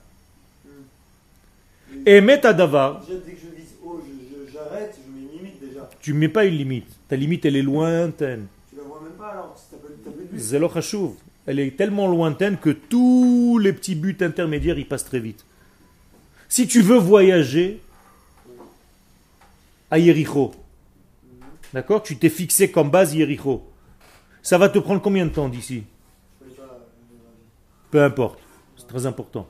Et 2.05 2.19
Metadavar, 2.21 3.01
Déjà, 3.05 3.19
dès 3.25 3.31
que 3.31 3.37
je 3.39 3.55
vise 3.55 3.73
haut, 3.83 4.01
je- 4.05 4.47
je- 4.47 4.51
j'arrête, 4.51 4.95
je, 4.97 5.11
mets 5.13 5.21
une 5.31 5.37
limite 5.37 5.59
déjà. 5.61 5.89
tu 6.01 6.13
ne 6.13 6.19
mets 6.19 6.27
pas 6.29 6.43
une 6.45 6.55
limite. 6.55 6.87
Ta 7.07 7.15
limite, 7.15 7.45
elle 7.45 7.55
est 7.55 7.61
lointaine. 7.61 8.47
Tu 8.69 8.75
la 8.75 8.83
vois 8.83 8.99
même 9.01 9.13
pas 9.13 9.27
alors, 9.27 9.55
Elle 11.45 11.59
est 11.59 11.75
tellement 11.75 12.07
lointaine 12.07 12.57
que 12.57 12.69
tous 12.69 13.57
les 13.57 13.73
petits 13.73 13.95
buts 13.95 14.17
intermédiaires, 14.21 14.77
ils 14.77 14.87
passent 14.87 15.05
très 15.05 15.19
vite. 15.19 15.45
Si 16.47 16.67
tu 16.67 16.81
veux 16.81 16.97
voyager 16.97 17.81
à 19.91 19.99
Yericho, 19.99 20.53
d'accord 21.73 22.03
Tu 22.03 22.17
t'es 22.17 22.29
fixé 22.29 22.71
comme 22.71 22.89
base 22.89 23.13
Yericho. 23.13 23.63
Ça 24.41 24.57
va 24.57 24.69
te 24.69 24.79
prendre 24.79 25.01
combien 25.01 25.25
de 25.25 25.31
temps 25.31 25.49
d'ici? 25.49 25.83
Peu 27.91 28.03
importe. 28.03 28.39
C'est 28.77 28.87
très 28.87 29.05
important. 29.05 29.47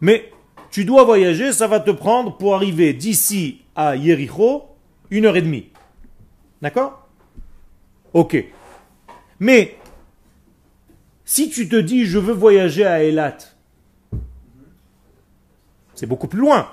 Mais 0.00 0.30
tu 0.70 0.84
dois 0.84 1.04
voyager, 1.04 1.52
ça 1.52 1.66
va 1.66 1.80
te 1.80 1.90
prendre 1.90 2.36
pour 2.36 2.54
arriver 2.54 2.92
d'ici 2.92 3.62
à 3.74 3.96
Yericho 3.96 4.64
une 5.10 5.26
heure 5.26 5.36
et 5.36 5.42
demie. 5.42 5.68
D'accord? 6.60 7.08
Ok. 8.12 8.44
Mais 9.40 9.76
si 11.28 11.50
tu 11.50 11.68
te 11.68 11.76
dis 11.76 12.06
je 12.06 12.18
veux 12.18 12.32
voyager 12.32 12.86
à 12.86 13.04
Elat, 13.04 13.36
c'est 15.94 16.06
beaucoup 16.06 16.26
plus 16.26 16.40
loin. 16.40 16.70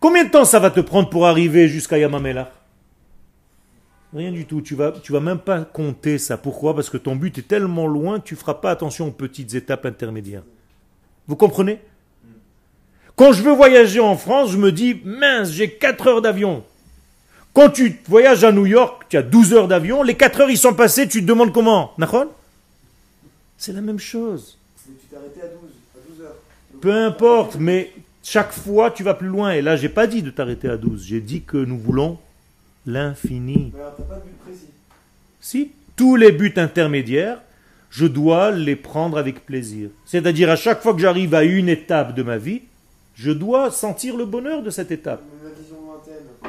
Combien 0.00 0.24
de 0.24 0.30
temps 0.30 0.44
ça 0.44 0.58
va 0.58 0.70
te 0.70 0.80
prendre 0.80 1.08
pour 1.08 1.28
arriver 1.28 1.68
jusqu'à 1.68 1.96
Yamamela 1.96 2.52
Rien 4.12 4.32
du 4.32 4.44
tout. 4.44 4.60
Tu 4.60 4.74
vas, 4.74 4.92
vas 5.08 5.20
même 5.20 5.38
pas 5.38 5.60
compter 5.60 6.18
ça. 6.18 6.36
Pourquoi? 6.36 6.74
Parce 6.74 6.90
que 6.90 6.96
ton 6.96 7.14
but 7.14 7.38
est 7.38 7.46
tellement 7.46 7.86
loin, 7.86 8.18
tu 8.18 8.34
feras 8.34 8.54
pas 8.54 8.72
attention 8.72 9.06
aux 9.06 9.12
petites 9.12 9.54
étapes 9.54 9.86
intermédiaires. 9.86 10.42
Vous 11.28 11.36
comprenez? 11.36 11.78
Quand 13.14 13.32
je 13.32 13.42
veux 13.44 13.54
voyager 13.54 14.00
en 14.00 14.16
France, 14.16 14.50
je 14.50 14.58
me 14.58 14.72
dis 14.72 15.00
mince, 15.04 15.52
j'ai 15.52 15.70
4 15.70 16.08
heures 16.08 16.22
d'avion. 16.22 16.64
Quand 17.52 17.70
tu 17.70 18.00
voyages 18.08 18.42
à 18.42 18.50
New 18.50 18.66
York, 18.66 19.04
tu 19.08 19.16
as 19.16 19.22
12 19.22 19.54
heures 19.54 19.68
d'avion, 19.68 20.02
les 20.02 20.16
4 20.16 20.40
heures 20.40 20.50
ils 20.50 20.58
sont 20.58 20.74
passées, 20.74 21.06
tu 21.06 21.20
te 21.20 21.26
demandes 21.26 21.52
comment? 21.52 21.92
Nahon 21.98 22.28
C'est 23.58 23.72
la 23.72 23.80
même 23.80 23.98
chose. 23.98 24.58
Mais 24.88 24.94
tu 25.00 25.06
t'es 25.06 25.16
arrêté 25.16 25.40
à 25.40 25.46
12, 25.46 25.54
à 25.94 26.10
12 26.10 26.20
heures. 26.26 26.36
Donc, 26.72 26.82
Peu 26.82 26.92
importe, 26.92 27.56
mais 27.56 27.92
chaque 28.22 28.52
fois 28.52 28.90
tu 28.90 29.02
vas 29.02 29.14
plus 29.14 29.28
loin. 29.28 29.52
Et 29.52 29.62
là, 29.62 29.76
j'ai 29.76 29.88
pas 29.88 30.06
dit 30.06 30.22
de 30.22 30.30
t'arrêter 30.30 30.68
à 30.68 30.76
12. 30.76 31.04
J'ai 31.04 31.20
dit 31.20 31.42
que 31.42 31.56
nous 31.56 31.78
voulons 31.78 32.18
l'infini. 32.86 33.72
Mais 33.74 33.80
alors, 33.80 33.96
t'as 33.96 34.02
pas 34.04 34.16
de 34.16 34.20
but 34.22 34.38
précis. 34.44 34.68
Si, 35.40 35.72
tous 35.96 36.16
les 36.16 36.32
buts 36.32 36.54
intermédiaires, 36.56 37.40
je 37.90 38.06
dois 38.06 38.50
les 38.50 38.76
prendre 38.76 39.16
avec 39.18 39.46
plaisir. 39.46 39.88
C'est-à-dire 40.04 40.50
à 40.50 40.56
chaque 40.56 40.82
fois 40.82 40.94
que 40.94 41.00
j'arrive 41.00 41.34
à 41.34 41.44
une 41.44 41.68
étape 41.68 42.14
de 42.14 42.22
ma 42.22 42.38
vie, 42.38 42.62
je 43.14 43.30
dois 43.30 43.70
sentir 43.70 44.16
le 44.16 44.24
bonheur 44.24 44.62
de 44.62 44.70
cette 44.70 44.90
étape. 44.90 45.22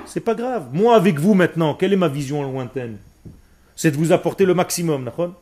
C'est 0.06 0.22
pas 0.22 0.34
grave. 0.34 0.70
Moi 0.74 0.96
avec 0.96 1.20
vous 1.20 1.36
maintenant, 1.36 1.76
quelle 1.76 1.94
est 1.94 1.98
ma 1.98 2.08
vision 2.08 2.42
lointaine? 2.44 2.98
C'est 3.76 3.92
de 3.92 3.98
vous 3.98 4.12
apporter 4.12 4.46
le 4.46 4.54
maximum, 4.54 5.06
d'accord? 5.06 5.34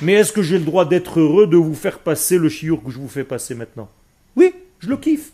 Mais 0.00 0.14
est-ce 0.14 0.32
que 0.32 0.42
j'ai 0.42 0.58
le 0.58 0.64
droit 0.64 0.84
d'être 0.84 1.20
heureux 1.20 1.46
de 1.46 1.56
vous 1.56 1.74
faire 1.74 1.98
passer 1.98 2.38
le 2.38 2.48
chiour 2.48 2.82
que 2.82 2.90
je 2.90 2.98
vous 2.98 3.08
fais 3.08 3.24
passer 3.24 3.54
maintenant? 3.54 3.88
Oui, 4.36 4.54
je 4.78 4.88
le 4.88 4.96
kiffe. 4.96 5.32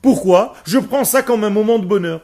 Pourquoi? 0.00 0.54
Je 0.64 0.78
prends 0.78 1.04
ça 1.04 1.22
comme 1.22 1.44
un 1.44 1.50
moment 1.50 1.78
de 1.78 1.86
bonheur. 1.86 2.22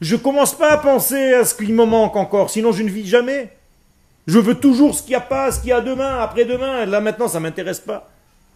Je 0.00 0.16
commence 0.16 0.56
pas 0.56 0.70
à 0.70 0.76
penser 0.76 1.34
à 1.34 1.44
ce 1.44 1.54
qu'il 1.54 1.74
me 1.74 1.84
manque 1.84 2.16
encore, 2.16 2.50
sinon 2.50 2.72
je 2.72 2.82
ne 2.82 2.90
vis 2.90 3.06
jamais. 3.06 3.52
Je 4.26 4.38
veux 4.38 4.54
toujours 4.54 4.94
ce 4.94 5.02
qu'il 5.02 5.12
y 5.12 5.16
a 5.16 5.20
pas, 5.20 5.50
ce 5.50 5.60
qu'il 5.60 5.70
y 5.70 5.72
a 5.72 5.80
demain, 5.80 6.18
après-demain. 6.20 6.86
Là 6.86 7.00
maintenant, 7.00 7.28
ça 7.28 7.40
m'intéresse 7.40 7.80
pas. 7.80 8.10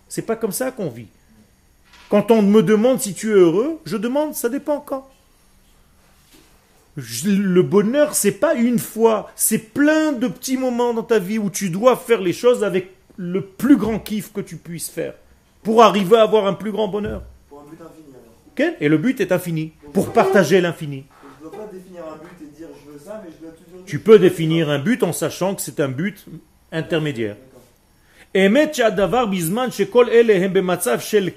C'est 0.08 0.22
pas 0.22 0.36
comme 0.36 0.52
ça 0.52 0.70
qu'on 0.70 0.88
vit. 0.88 1.08
Quand 2.08 2.30
on 2.30 2.42
me 2.42 2.62
demande 2.62 3.00
si 3.00 3.12
tu 3.12 3.30
es 3.30 3.34
heureux, 3.34 3.80
je 3.84 3.96
demande, 3.96 4.34
ça 4.34 4.48
dépend 4.48 4.80
quand. 4.80 5.06
Le 7.24 7.62
bonheur, 7.62 8.14
c'est 8.14 8.32
pas 8.32 8.55
une 8.55 8.80
fois, 8.80 9.30
c'est 9.36 9.72
plein 9.72 10.12
de 10.12 10.26
petits 10.26 10.57
moments 10.57 10.92
dans 10.92 11.05
ta 11.05 11.20
vie 11.20 11.38
où 11.38 11.49
tu 11.49 11.70
dois 11.70 11.96
faire 11.96 12.20
les 12.20 12.32
choses 12.32 12.64
avec 12.64 12.90
le 13.16 13.42
plus 13.42 13.76
grand 13.76 14.01
kiff 14.01 14.32
que 14.32 14.40
tu 14.40 14.57
puisses 14.57 14.88
faire 14.88 15.14
pour 15.62 15.82
arriver 15.82 16.16
à 16.16 16.22
avoir 16.22 16.46
un 16.46 16.55
plus 16.55 16.72
grand 16.72 16.88
bonheur. 16.88 17.22
Pour 17.49 17.64
Et 18.80 18.88
le 18.88 18.99
but 18.99 19.20
est 19.20 19.30
infini, 19.30 19.72
pour 19.92 20.12
partager 20.12 20.61
l'infini. 20.61 21.05
Tu 23.86 24.01
peux 24.01 24.18
définir 24.18 24.68
un 24.68 24.80
but 24.80 25.03
en 25.05 25.12
sachant 25.12 25.55
que 25.55 25.62
c'est 25.62 25.78
un 25.78 25.88
but 25.88 26.26
intermédiaire. 26.72 27.36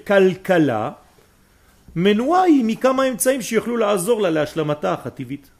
Kalkala. 0.04 1.01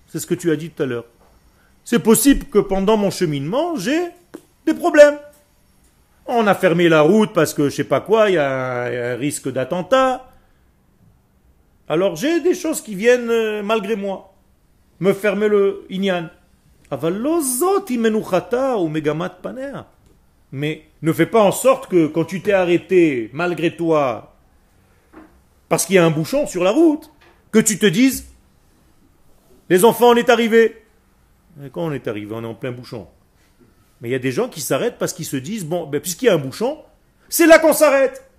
C'est 0.06 0.18
ce 0.18 0.26
que 0.26 0.34
tu 0.34 0.50
as 0.50 0.56
dit 0.56 0.70
tout 0.70 0.82
à 0.82 0.86
l'heure. 0.86 1.04
C'est 1.84 1.98
possible 1.98 2.46
que 2.46 2.58
pendant 2.58 2.96
mon 2.96 3.10
cheminement, 3.10 3.76
j'ai 3.76 4.00
des 4.64 4.72
problèmes. 4.72 5.18
On 6.26 6.46
a 6.46 6.54
fermé 6.54 6.88
la 6.88 7.02
route 7.02 7.34
parce 7.34 7.52
que 7.52 7.68
je 7.68 7.74
sais 7.74 7.84
pas 7.84 8.00
quoi, 8.00 8.30
il 8.30 8.34
y 8.34 8.38
a 8.38 9.12
un 9.12 9.16
risque 9.16 9.50
d'attentat. 9.50 10.30
Alors 11.88 12.16
j'ai 12.16 12.40
des 12.40 12.54
choses 12.54 12.80
qui 12.80 12.94
viennent 12.94 13.28
euh, 13.28 13.62
malgré 13.62 13.96
moi. 13.96 14.32
Me 15.00 15.12
fermer 15.12 15.48
le 15.48 15.84
inyan. 15.90 16.30
Mais 20.52 20.84
ne 21.02 21.12
fais 21.12 21.26
pas 21.26 21.42
en 21.42 21.52
sorte 21.52 21.88
que 21.88 22.06
quand 22.06 22.24
tu 22.24 22.40
t'es 22.40 22.52
arrêté 22.52 23.28
malgré 23.32 23.76
toi 23.76 24.31
parce 25.72 25.86
qu'il 25.86 25.94
y 25.94 25.98
a 25.98 26.04
un 26.04 26.10
bouchon 26.10 26.46
sur 26.46 26.62
la 26.62 26.70
route, 26.70 27.10
que 27.50 27.58
tu 27.58 27.78
te 27.78 27.86
dises, 27.86 28.26
les 29.70 29.86
enfants, 29.86 30.10
on 30.10 30.16
est 30.16 30.28
arrivé. 30.28 30.84
Quand 31.72 31.86
on 31.86 31.92
est 31.92 32.06
arrivé, 32.06 32.34
on 32.34 32.42
est 32.42 32.46
en 32.46 32.54
plein 32.54 32.72
bouchon. 32.72 33.08
Mais 34.02 34.10
il 34.10 34.12
y 34.12 34.14
a 34.14 34.18
des 34.18 34.32
gens 34.32 34.50
qui 34.50 34.60
s'arrêtent 34.60 34.98
parce 34.98 35.14
qu'ils 35.14 35.24
se 35.24 35.38
disent, 35.38 35.64
bon, 35.64 35.86
ben, 35.86 35.98
puisqu'il 35.98 36.26
y 36.26 36.28
a 36.28 36.34
un 36.34 36.38
bouchon, 36.38 36.82
c'est 37.30 37.46
là 37.46 37.58
qu'on 37.58 37.72
s'arrête. 37.72 38.30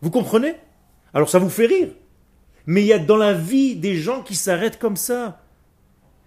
Vous 0.00 0.10
comprenez? 0.10 0.54
Alors 1.12 1.28
ça 1.28 1.38
vous 1.38 1.50
fait 1.50 1.66
rire. 1.66 1.88
Mais 2.64 2.80
il 2.80 2.86
y 2.86 2.94
a 2.94 2.98
dans 2.98 3.18
la 3.18 3.34
vie 3.34 3.76
des 3.76 3.96
gens 3.96 4.22
qui 4.22 4.36
s'arrêtent 4.36 4.78
comme 4.78 4.96
ça. 4.96 5.42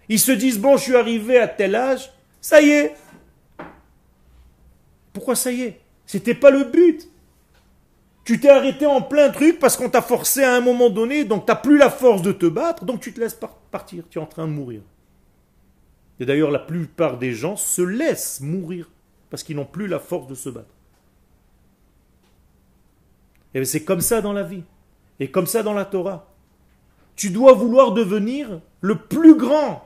Ils 0.08 0.20
se 0.20 0.30
disent, 0.30 0.60
bon, 0.60 0.76
je 0.76 0.82
suis 0.84 0.96
arrivé 0.96 1.40
à 1.40 1.48
tel 1.48 1.74
âge, 1.74 2.12
ça 2.40 2.62
y 2.62 2.70
est, 2.70 2.94
pourquoi 5.12 5.34
ça 5.34 5.50
y 5.50 5.62
est? 5.62 5.80
C'était 6.06 6.34
pas 6.34 6.52
le 6.52 6.62
but. 6.62 7.08
Tu 8.24 8.40
t'es 8.40 8.48
arrêté 8.48 8.86
en 8.86 9.02
plein 9.02 9.30
truc 9.30 9.58
parce 9.58 9.76
qu'on 9.76 9.90
t'a 9.90 10.00
forcé 10.00 10.42
à 10.42 10.54
un 10.54 10.60
moment 10.60 10.88
donné, 10.88 11.24
donc 11.24 11.44
t'as 11.44 11.56
plus 11.56 11.76
la 11.76 11.90
force 11.90 12.22
de 12.22 12.32
te 12.32 12.46
battre, 12.46 12.84
donc 12.84 13.00
tu 13.00 13.12
te 13.12 13.20
laisses 13.20 13.34
par- 13.34 13.56
partir, 13.70 14.04
tu 14.08 14.18
es 14.18 14.22
en 14.22 14.26
train 14.26 14.46
de 14.46 14.52
mourir. 14.52 14.80
Et 16.18 16.24
d'ailleurs, 16.24 16.50
la 16.50 16.58
plupart 16.58 17.18
des 17.18 17.32
gens 17.32 17.56
se 17.56 17.82
laissent 17.82 18.40
mourir 18.40 18.90
parce 19.28 19.42
qu'ils 19.42 19.56
n'ont 19.56 19.66
plus 19.66 19.88
la 19.88 19.98
force 19.98 20.26
de 20.26 20.34
se 20.34 20.48
battre. 20.48 20.70
Et 23.52 23.64
c'est 23.64 23.84
comme 23.84 24.00
ça 24.00 24.20
dans 24.20 24.32
la 24.32 24.42
vie, 24.42 24.64
et 25.20 25.30
comme 25.30 25.46
ça 25.46 25.62
dans 25.62 25.74
la 25.74 25.84
Torah. 25.84 26.30
Tu 27.16 27.30
dois 27.30 27.52
vouloir 27.52 27.92
devenir 27.92 28.60
le 28.80 28.96
plus 28.96 29.36
grand 29.36 29.84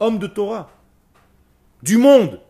homme 0.00 0.18
de 0.18 0.26
Torah 0.26 0.70
du 1.82 1.96
monde. 1.98 2.40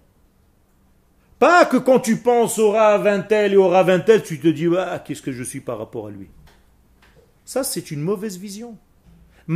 Pas 1.42 1.64
que 1.64 1.76
quand 1.76 1.98
tu 1.98 2.18
penses 2.18 2.60
au 2.60 2.70
Rav 2.70 3.04
un 3.08 3.18
tel 3.18 3.54
et 3.54 3.56
au 3.56 3.66
Rav 3.66 3.90
un 3.90 3.98
tel, 3.98 4.22
tu 4.22 4.38
te 4.38 4.46
dis 4.46 4.68
ah, 4.78 5.02
qu'est-ce 5.04 5.22
que 5.22 5.32
je 5.32 5.42
suis 5.42 5.58
par 5.58 5.76
rapport 5.76 6.06
à 6.06 6.10
lui? 6.12 6.30
Ça, 7.44 7.64
c'est 7.64 7.90
une 7.90 8.00
mauvaise 8.00 8.38
vision. 8.38 8.78
Je 9.48 9.54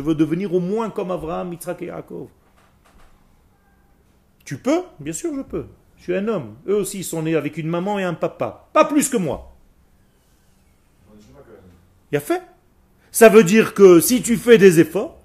veux 0.00 0.14
devenir 0.14 0.54
au 0.54 0.60
moins 0.60 0.88
comme 0.88 1.10
Avraham, 1.10 1.52
Yitzhak 1.52 1.82
et 1.82 1.86
Yaakov. 1.86 2.28
Tu 4.44 4.56
peux? 4.56 4.82
Bien 5.00 5.12
sûr, 5.12 5.34
je 5.34 5.42
peux. 5.42 5.66
Je 5.96 6.04
suis 6.04 6.14
un 6.14 6.28
homme. 6.28 6.54
Eux 6.68 6.76
aussi, 6.76 6.98
ils 6.98 7.04
sont 7.04 7.22
nés 7.22 7.34
avec 7.34 7.56
une 7.56 7.66
maman 7.66 7.98
et 7.98 8.04
un 8.04 8.14
papa. 8.14 8.68
Pas 8.72 8.84
plus 8.84 9.08
que 9.08 9.16
moi. 9.16 9.56
Il 12.12 12.18
a 12.18 12.20
fait. 12.20 12.42
Ça 13.10 13.30
veut 13.30 13.42
dire 13.42 13.74
que 13.74 13.98
si 13.98 14.22
tu 14.22 14.36
fais 14.36 14.58
des 14.58 14.78
efforts, 14.78 15.18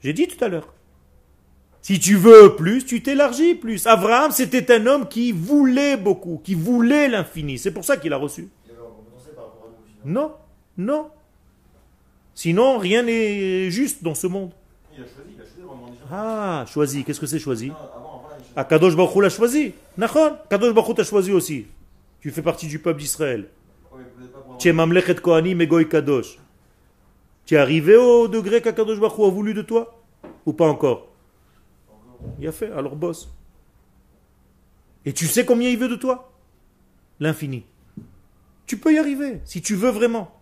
j'ai 0.00 0.12
dit 0.12 0.28
tout 0.28 0.44
à 0.44 0.48
l'heure, 0.48 0.74
si 1.86 2.00
tu 2.00 2.16
veux 2.16 2.56
plus, 2.56 2.84
tu 2.84 3.00
t'élargis 3.00 3.54
plus. 3.54 3.86
Abraham, 3.86 4.32
c'était 4.32 4.74
un 4.74 4.86
homme 4.88 5.06
qui 5.06 5.30
voulait 5.30 5.96
beaucoup, 5.96 6.40
qui 6.42 6.56
voulait 6.56 7.08
l'infini. 7.08 7.58
C'est 7.58 7.70
pour 7.70 7.84
ça 7.84 7.96
qu'il 7.96 8.12
a 8.12 8.16
reçu. 8.16 8.48
Non, 10.04 10.32
non. 10.76 11.10
Sinon, 12.34 12.78
rien 12.78 13.04
n'est 13.04 13.70
juste 13.70 14.02
dans 14.02 14.16
ce 14.16 14.26
monde. 14.26 14.50
Il 14.96 15.04
a 15.04 15.06
choisi, 15.06 15.30
il 15.36 15.40
a 15.40 15.44
choisi 15.44 15.58
de 15.58 15.62
demander 15.62 15.92
déjà. 15.92 16.04
Ah, 16.10 16.64
choisi. 16.66 17.04
Qu'est-ce 17.04 17.20
que 17.20 17.26
c'est 17.26 17.38
choisi? 17.38 17.68
Non, 17.68 17.74
avant, 17.76 17.88
avant, 17.94 18.28
il 18.30 18.34
a 18.34 18.38
choisi. 18.38 18.52
Akadosh 18.56 18.96
Baruch 18.96 19.22
l'a 19.22 19.30
choisi. 19.30 19.72
Nachon. 19.96 20.32
Kadosh 20.50 20.74
Baruch 20.74 20.96
t'a 20.96 21.04
choisi 21.04 21.30
aussi. 21.30 21.66
Tu 22.20 22.32
fais 22.32 22.42
partie 22.42 22.66
du 22.66 22.80
peuple 22.80 22.98
d'Israël. 22.98 23.46
Tu 24.58 24.66
es 24.66 24.72
Mamlechet 24.72 25.14
Kohanim 25.14 25.60
et 25.60 25.68
Goy 25.68 25.88
Kadosh. 25.88 26.36
Tu 27.44 27.54
es 27.54 27.58
arrivé 27.58 27.94
au 27.94 28.26
degré 28.26 28.60
qu'Akadosh 28.60 28.98
Baruch 28.98 29.20
a 29.20 29.30
voulu 29.30 29.54
de 29.54 29.62
toi? 29.62 30.02
Ou 30.46 30.52
pas 30.52 30.66
encore? 30.66 31.12
Il 32.38 32.46
a 32.48 32.52
fait, 32.52 32.70
alors 32.72 32.96
bosse. 32.96 33.32
Et 35.04 35.12
tu 35.12 35.26
sais 35.26 35.44
combien 35.44 35.68
il 35.70 35.78
veut 35.78 35.88
de 35.88 35.96
toi? 35.96 36.32
L'infini. 37.20 37.64
Tu 38.66 38.76
peux 38.76 38.92
y 38.92 38.98
arriver, 38.98 39.40
si 39.44 39.62
tu 39.62 39.76
veux 39.76 39.90
vraiment. 39.90 40.32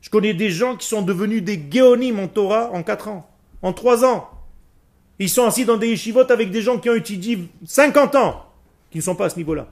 Je 0.00 0.10
connais 0.10 0.34
des 0.34 0.50
gens 0.50 0.76
qui 0.76 0.86
sont 0.86 1.02
devenus 1.02 1.44
des 1.44 1.62
géonim 1.70 2.18
en 2.18 2.28
Torah 2.28 2.70
en 2.72 2.82
4 2.82 3.08
ans, 3.08 3.30
en 3.60 3.72
3 3.72 4.04
ans. 4.04 4.30
Ils 5.18 5.28
sont 5.28 5.44
assis 5.44 5.64
dans 5.64 5.76
des 5.76 5.88
yeshivot 5.88 6.30
avec 6.32 6.50
des 6.50 6.62
gens 6.62 6.78
qui 6.78 6.90
ont 6.90 6.94
étudié 6.94 7.48
50 7.64 8.16
ans, 8.16 8.46
qui 8.90 8.98
ne 8.98 9.02
sont 9.02 9.14
pas 9.14 9.26
à 9.26 9.30
ce 9.30 9.36
niveau-là. 9.36 9.68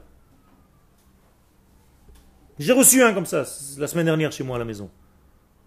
J'ai 2.59 2.73
reçu 2.73 3.03
un 3.03 3.15
comme 3.15 3.27
ça, 3.27 3.45
la 3.79 3.87
semaine 3.87 4.05
dernière 4.05 4.31
chez 4.31 4.45
moi 4.45 4.57
à 4.57 4.59
la 4.59 4.67
maison. 4.67 4.91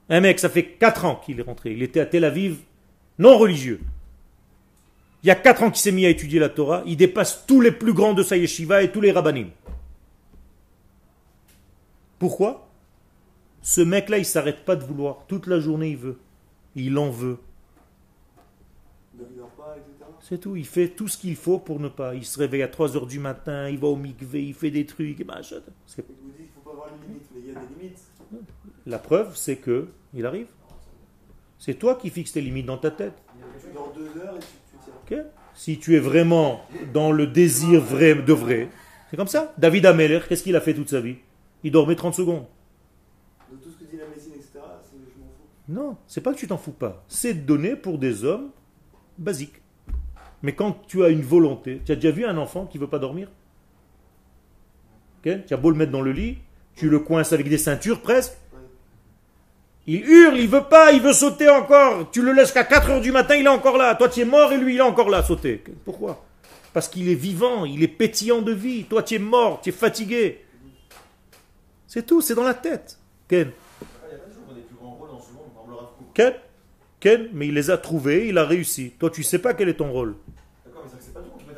Un 0.09 0.21
mec, 0.21 0.39
ça 0.39 0.47
fait 0.47 0.65
4 0.65 1.05
ans 1.05 1.15
qu'il 1.15 1.39
est 1.39 1.43
rentré. 1.43 1.73
Il 1.73 1.81
était 1.81 1.99
à 1.99 2.05
Tel 2.05 2.23
Aviv, 2.23 2.59
non 3.17 3.37
religieux. 3.37 3.81
Il 5.23 5.27
y 5.27 5.31
a 5.31 5.35
4 5.35 5.63
ans 5.63 5.69
qu'il 5.71 5.79
s'est 5.79 5.91
mis 5.93 6.05
à 6.05 6.09
étudier 6.09 6.39
la 6.39 6.49
Torah. 6.49 6.83
Il 6.85 6.97
dépasse 6.97 7.45
tous 7.47 7.61
les 7.61 7.71
plus 7.71 7.93
grands 7.93 8.13
de 8.13 8.23
sa 8.23 8.35
yeshiva 8.37 8.83
et 8.83 8.91
tous 8.91 8.99
les 9.01 9.11
rabbanim. 9.11 9.49
Pourquoi? 12.19 12.67
Ce 13.61 13.81
mec-là, 13.81 14.17
il 14.17 14.25
s'arrête 14.25 14.65
pas 14.65 14.75
de 14.75 14.83
vouloir. 14.83 15.25
Toute 15.27 15.47
la 15.47 15.59
journée, 15.59 15.91
il 15.91 15.97
veut. 15.97 16.17
Il 16.75 16.97
en 16.97 17.09
veut. 17.09 17.37
C'est 20.19 20.39
tout. 20.39 20.55
Il 20.55 20.65
fait 20.65 20.89
tout 20.89 21.07
ce 21.07 21.17
qu'il 21.17 21.35
faut 21.35 21.59
pour 21.59 21.79
ne 21.79 21.87
pas. 21.89 22.15
Il 22.15 22.25
se 22.25 22.39
réveille 22.39 22.63
à 22.63 22.67
3 22.67 22.95
heures 22.97 23.07
du 23.07 23.19
matin, 23.19 23.69
il 23.69 23.77
va 23.77 23.87
au 23.87 23.95
mikvé, 23.95 24.43
il 24.43 24.53
fait 24.53 24.71
des 24.71 24.85
trucs. 24.85 25.19
et 25.19 25.23
machin. 25.23 25.57
C'est- 25.85 26.01
Et 26.01 26.05
vous 26.21 26.29
dites 26.29 26.35
qu'il 26.37 26.45
ne 26.45 26.49
faut 26.55 26.69
pas 26.69 26.71
avoir 26.71 26.87
de 26.89 27.07
limite, 27.07 27.23
mais 27.33 27.41
il 27.41 27.47
y 27.47 27.51
a 27.51 27.59
des 27.59 27.75
limites. 27.81 27.99
La 28.85 28.99
preuve, 28.99 29.35
c'est 29.37 29.57
que 29.57 29.87
il 30.13 30.25
arrive. 30.25 30.47
C'est 31.59 31.75
toi 31.75 31.95
qui 31.95 32.09
fixes 32.09 32.33
tes 32.33 32.41
limites 32.41 32.65
dans 32.65 32.77
ta 32.77 32.91
tête. 32.91 33.13
Tu 33.61 33.73
dors 33.73 33.93
deux 33.95 34.19
heures 34.19 34.35
et 34.35 34.39
tu, 34.39 34.45
Si 35.55 35.77
tu 35.79 35.95
es 35.95 35.99
vraiment 35.99 36.61
dans 36.93 37.11
le 37.11 37.27
désir 37.27 37.79
vrai 37.79 38.15
de 38.15 38.33
vrai, 38.33 38.69
c'est 39.09 39.17
comme 39.17 39.27
ça. 39.27 39.53
David 39.57 39.85
Ameller, 39.85 40.19
qu'est-ce 40.27 40.43
qu'il 40.43 40.55
a 40.55 40.61
fait 40.61 40.73
toute 40.73 40.89
sa 40.89 40.99
vie? 40.99 41.17
Il 41.63 41.71
dormait 41.71 41.95
30 41.95 42.15
secondes. 42.15 42.45
De 43.51 43.57
tout 43.57 43.69
ce 43.69 43.77
que 43.77 43.89
dit 43.89 43.97
la 43.97 44.07
médecine, 44.07 44.31
etc., 44.33 44.49
c'est- 44.83 44.97
je 44.97 45.19
m'en 45.19 45.27
fous. 45.27 45.43
Non, 45.69 45.97
c'est 46.07 46.21
pas 46.21 46.33
que 46.33 46.39
tu 46.39 46.47
t'en 46.47 46.57
fous 46.57 46.71
pas. 46.71 47.03
C'est 47.07 47.45
donné 47.45 47.75
pour 47.75 47.99
des 47.99 48.23
hommes 48.25 48.49
basiques. 49.17 49.61
Mais 50.41 50.55
quand 50.55 50.75
tu 50.87 51.03
as 51.03 51.09
une 51.09 51.21
volonté, 51.21 51.81
tu 51.85 51.91
as 51.91 51.95
déjà 51.95 52.11
vu 52.11 52.25
un 52.25 52.37
enfant 52.37 52.65
qui 52.65 52.77
veut 52.79 52.87
pas 52.87 52.99
dormir? 52.99 53.29
Tu 55.21 55.31
as 55.53 55.57
beau 55.57 55.69
le 55.69 55.77
mettre 55.77 55.91
dans 55.91 56.01
le 56.01 56.11
lit, 56.11 56.39
tu 56.75 56.89
le 56.89 56.99
coinces 56.99 57.31
avec 57.31 57.47
des 57.47 57.57
ceintures 57.57 58.01
presque. 58.01 58.33
Il 59.85 60.09
hurle, 60.09 60.37
il 60.37 60.47
veut 60.47 60.63
pas, 60.63 60.93
il 60.93 61.01
veut 61.01 61.13
sauter 61.13 61.49
encore. 61.49 62.09
Tu 62.11 62.21
le 62.21 62.31
laisses 62.31 62.51
qu'à 62.51 62.63
4 62.63 62.89
heures 62.89 63.01
du 63.01 63.11
matin, 63.11 63.35
il 63.35 63.45
est 63.45 63.49
encore 63.49 63.77
là. 63.77 63.95
Toi, 63.95 64.07
tu 64.07 64.21
es 64.21 64.25
mort 64.25 64.53
et 64.53 64.57
lui, 64.57 64.75
il 64.75 64.77
est 64.77 64.81
encore 64.81 65.09
là 65.09 65.17
à 65.17 65.23
sauter. 65.23 65.61
Pourquoi? 65.83 66.23
Parce 66.71 66.87
qu'il 66.87 67.09
est 67.09 67.15
vivant, 67.15 67.65
il 67.65 67.83
est 67.83 67.89
pétillant 67.89 68.41
de 68.41 68.53
vie. 68.53 68.85
Toi, 68.85 69.03
tu 69.03 69.15
es 69.15 69.19
mort, 69.19 69.59
tu 69.61 69.69
es 69.69 69.73
fatigué. 69.73 70.45
C'est 71.85 72.05
tout, 72.05 72.21
c'est 72.21 72.33
dans 72.33 72.43
la 72.43 72.53
tête. 72.53 72.97
Ken. 73.27 73.51
Ken 76.13 76.33
Ken, 76.99 77.27
mais 77.33 77.47
il 77.47 77.53
les 77.53 77.69
a 77.69 77.77
trouvés, 77.77 78.29
il 78.29 78.37
a 78.37 78.45
réussi. 78.45 78.91
Toi, 78.97 79.09
tu 79.09 79.23
sais 79.23 79.39
pas 79.39 79.53
quel 79.53 79.67
est 79.67 79.73
ton 79.73 79.91
rôle. 79.91 80.15
D'accord, 80.65 80.85
mais 80.85 80.99
c'est 81.01 81.13
pas 81.13 81.19
tout 81.19 81.37
qui 81.37 81.43
peut 81.43 81.53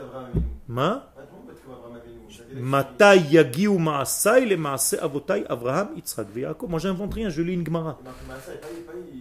Moi, 6.67 6.79
j'invente 6.79 7.13
rien, 7.13 7.29
je 7.29 7.41
lis 7.41 7.53
une 7.53 7.65
Gemara. 7.65 7.99
Il 8.03 8.27
Maasai, 8.27 8.59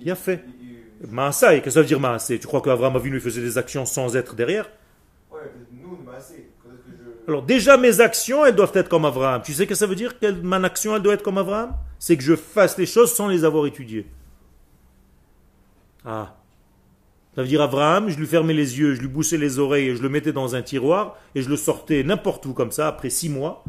Bien 0.03 0.15
fait. 0.15 0.45
Maasai, 1.09 1.57
qu'est-ce 1.57 1.65
que 1.65 1.71
ça 1.71 1.81
veut 1.81 1.87
dire 1.87 2.01
maaseh 2.01 2.39
Tu 2.39 2.47
crois 2.47 2.63
qu'Avraham 2.63 2.97
Avinu 2.97 3.17
il 3.17 3.21
faisait 3.21 3.43
des 3.43 3.59
actions 3.59 3.85
sans 3.85 4.17
être 4.17 4.35
derrière? 4.35 4.71
Maasai. 6.05 6.51
Alors 7.27 7.43
déjà 7.43 7.77
mes 7.77 8.01
actions, 8.01 8.45
elles 8.45 8.55
doivent 8.55 8.73
être 8.75 8.89
comme 8.89 9.05
Abraham. 9.05 9.43
Tu 9.43 9.53
sais 9.53 9.65
ce 9.65 9.69
que 9.69 9.75
ça 9.75 9.87
veut 9.87 9.95
dire 9.95 10.19
que 10.19 10.31
mon 10.31 10.63
action, 10.63 10.95
elle 10.95 11.03
doit 11.03 11.15
être 11.15 11.23
comme 11.23 11.39
Abraham? 11.39 11.75
C'est 11.99 12.17
que 12.17 12.23
je 12.23 12.37
fasse 12.37 12.77
les 12.77 12.87
choses 12.87 13.15
sans 13.15 13.29
les 13.29 13.45
avoir 13.45 13.67
étudiées. 13.67 14.07
Ah. 16.05 16.37
Ça 17.35 17.43
veut 17.43 17.49
dire 17.49 17.63
Abraham, 17.63 18.09
je 18.09 18.17
lui 18.17 18.27
fermais 18.27 18.53
les 18.53 18.79
yeux, 18.79 18.95
je 18.95 19.01
lui 19.01 19.09
boussais 19.09 19.37
les 19.37 19.59
oreilles, 19.59 19.89
et 19.89 19.97
je 19.97 20.03
le 20.03 20.09
mettais 20.09 20.33
dans 20.33 20.55
un 20.55 20.63
tiroir 20.63 21.17
et 21.35 21.43
je 21.43 21.49
le 21.49 21.57
sortais 21.57 22.05
n'importe 22.05 22.47
où 22.47 22.55
comme 22.55 22.71
ça, 22.71 22.87
après 22.87 23.11
six 23.11 23.29
mois, 23.29 23.65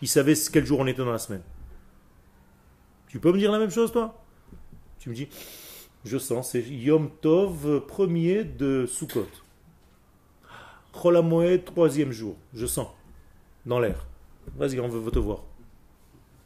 il 0.00 0.08
savait 0.08 0.34
quel 0.52 0.64
jour 0.64 0.78
on 0.78 0.86
était 0.86 1.04
dans 1.04 1.10
la 1.10 1.18
semaine. 1.18 1.42
Tu 3.08 3.18
peux 3.18 3.32
me 3.32 3.38
dire 3.38 3.50
la 3.50 3.58
même 3.58 3.70
chose 3.70 3.90
toi? 3.90 4.14
Tu 5.00 5.10
me 5.10 5.14
dis, 5.14 5.28
je 6.04 6.16
sens, 6.16 6.50
c'est 6.52 6.62
Yom 6.62 7.10
Tov, 7.20 7.66
euh, 7.66 7.80
premier 7.80 8.44
de 8.44 8.86
Sukkot. 8.86 9.26
Chol 10.92 11.16
HaMoed, 11.16 11.64
troisième 11.64 12.12
jour. 12.12 12.36
Je 12.54 12.66
sens. 12.66 12.88
Dans 13.66 13.80
l'air. 13.80 14.06
Vas-y, 14.56 14.78
on 14.80 14.88
veut 14.88 15.10
te 15.10 15.18
voir. 15.18 15.42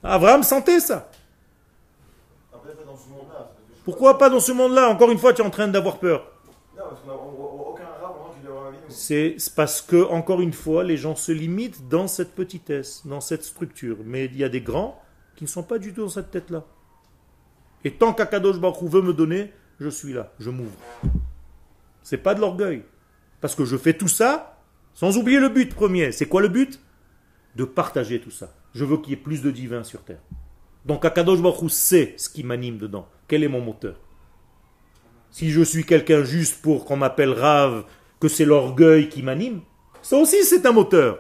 Abraham 0.02 0.42
sentait 0.42 0.80
ça. 0.80 1.10
Pourquoi 3.84 4.18
pas 4.18 4.30
dans 4.30 4.40
ce 4.40 4.52
monde-là? 4.52 4.88
Encore 4.88 5.10
une 5.10 5.18
fois, 5.18 5.32
tu 5.32 5.42
es 5.42 5.44
en 5.44 5.50
train 5.50 5.68
d'avoir 5.68 5.98
peur. 5.98 6.31
C'est 8.88 9.36
parce 9.54 9.80
que, 9.80 10.04
encore 10.10 10.40
une 10.40 10.52
fois, 10.52 10.84
les 10.84 10.96
gens 10.96 11.16
se 11.16 11.32
limitent 11.32 11.88
dans 11.88 12.06
cette 12.06 12.34
petitesse, 12.34 13.06
dans 13.06 13.20
cette 13.20 13.44
structure. 13.44 13.98
Mais 14.04 14.26
il 14.26 14.36
y 14.36 14.44
a 14.44 14.48
des 14.48 14.60
grands 14.60 15.00
qui 15.36 15.44
ne 15.44 15.48
sont 15.48 15.62
pas 15.62 15.78
du 15.78 15.92
tout 15.92 16.02
dans 16.02 16.08
cette 16.08 16.30
tête-là. 16.30 16.64
Et 17.84 17.92
tant 17.92 18.12
qu'Akadosh 18.12 18.60
Baruch 18.60 18.90
veut 18.90 19.02
me 19.02 19.12
donner, 19.12 19.52
je 19.80 19.88
suis 19.88 20.12
là, 20.12 20.32
je 20.38 20.50
m'ouvre. 20.50 20.78
C'est 22.02 22.18
pas 22.18 22.34
de 22.34 22.40
l'orgueil. 22.40 22.84
Parce 23.40 23.54
que 23.54 23.64
je 23.64 23.76
fais 23.76 23.94
tout 23.94 24.08
ça 24.08 24.60
sans 24.94 25.16
oublier 25.16 25.40
le 25.40 25.48
but 25.48 25.74
premier. 25.74 26.12
C'est 26.12 26.26
quoi 26.26 26.42
le 26.42 26.48
but? 26.48 26.80
De 27.56 27.64
partager 27.64 28.20
tout 28.20 28.30
ça. 28.30 28.54
Je 28.74 28.84
veux 28.84 28.98
qu'il 28.98 29.10
y 29.10 29.12
ait 29.14 29.16
plus 29.16 29.42
de 29.42 29.50
divin 29.50 29.84
sur 29.84 30.02
terre. 30.02 30.22
Donc 30.84 31.04
Akadosh 31.04 31.40
Baruch 31.40 31.70
sait 31.70 32.14
ce 32.16 32.28
qui 32.28 32.44
m'anime 32.44 32.78
dedans. 32.78 33.08
Quel 33.28 33.42
est 33.42 33.48
mon 33.48 33.60
moteur? 33.60 33.96
Si 35.32 35.50
je 35.50 35.62
suis 35.62 35.84
quelqu'un 35.84 36.22
juste 36.22 36.62
pour 36.62 36.84
qu'on 36.84 36.96
m'appelle 36.96 37.32
rave, 37.32 37.84
que 38.20 38.28
c'est 38.28 38.44
l'orgueil 38.44 39.08
qui 39.08 39.22
m'anime, 39.22 39.62
ça 40.02 40.16
aussi 40.16 40.44
c'est 40.44 40.66
un 40.66 40.72
moteur. 40.72 41.18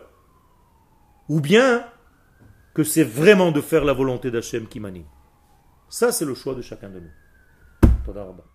Ou 1.28 1.40
bien 1.40 1.84
que 2.74 2.84
c'est 2.84 3.04
vraiment 3.04 3.52
de 3.52 3.60
faire 3.60 3.84
la 3.84 3.94
volonté 3.94 4.30
d'Hachem 4.30 4.68
qui 4.68 4.80
m'anime. 4.80 5.06
Ça 5.88 6.12
c'est 6.12 6.26
le 6.26 6.34
choix 6.34 6.54
de 6.54 6.62
chacun 6.62 6.90
de 6.90 7.00
nous. 7.00 8.51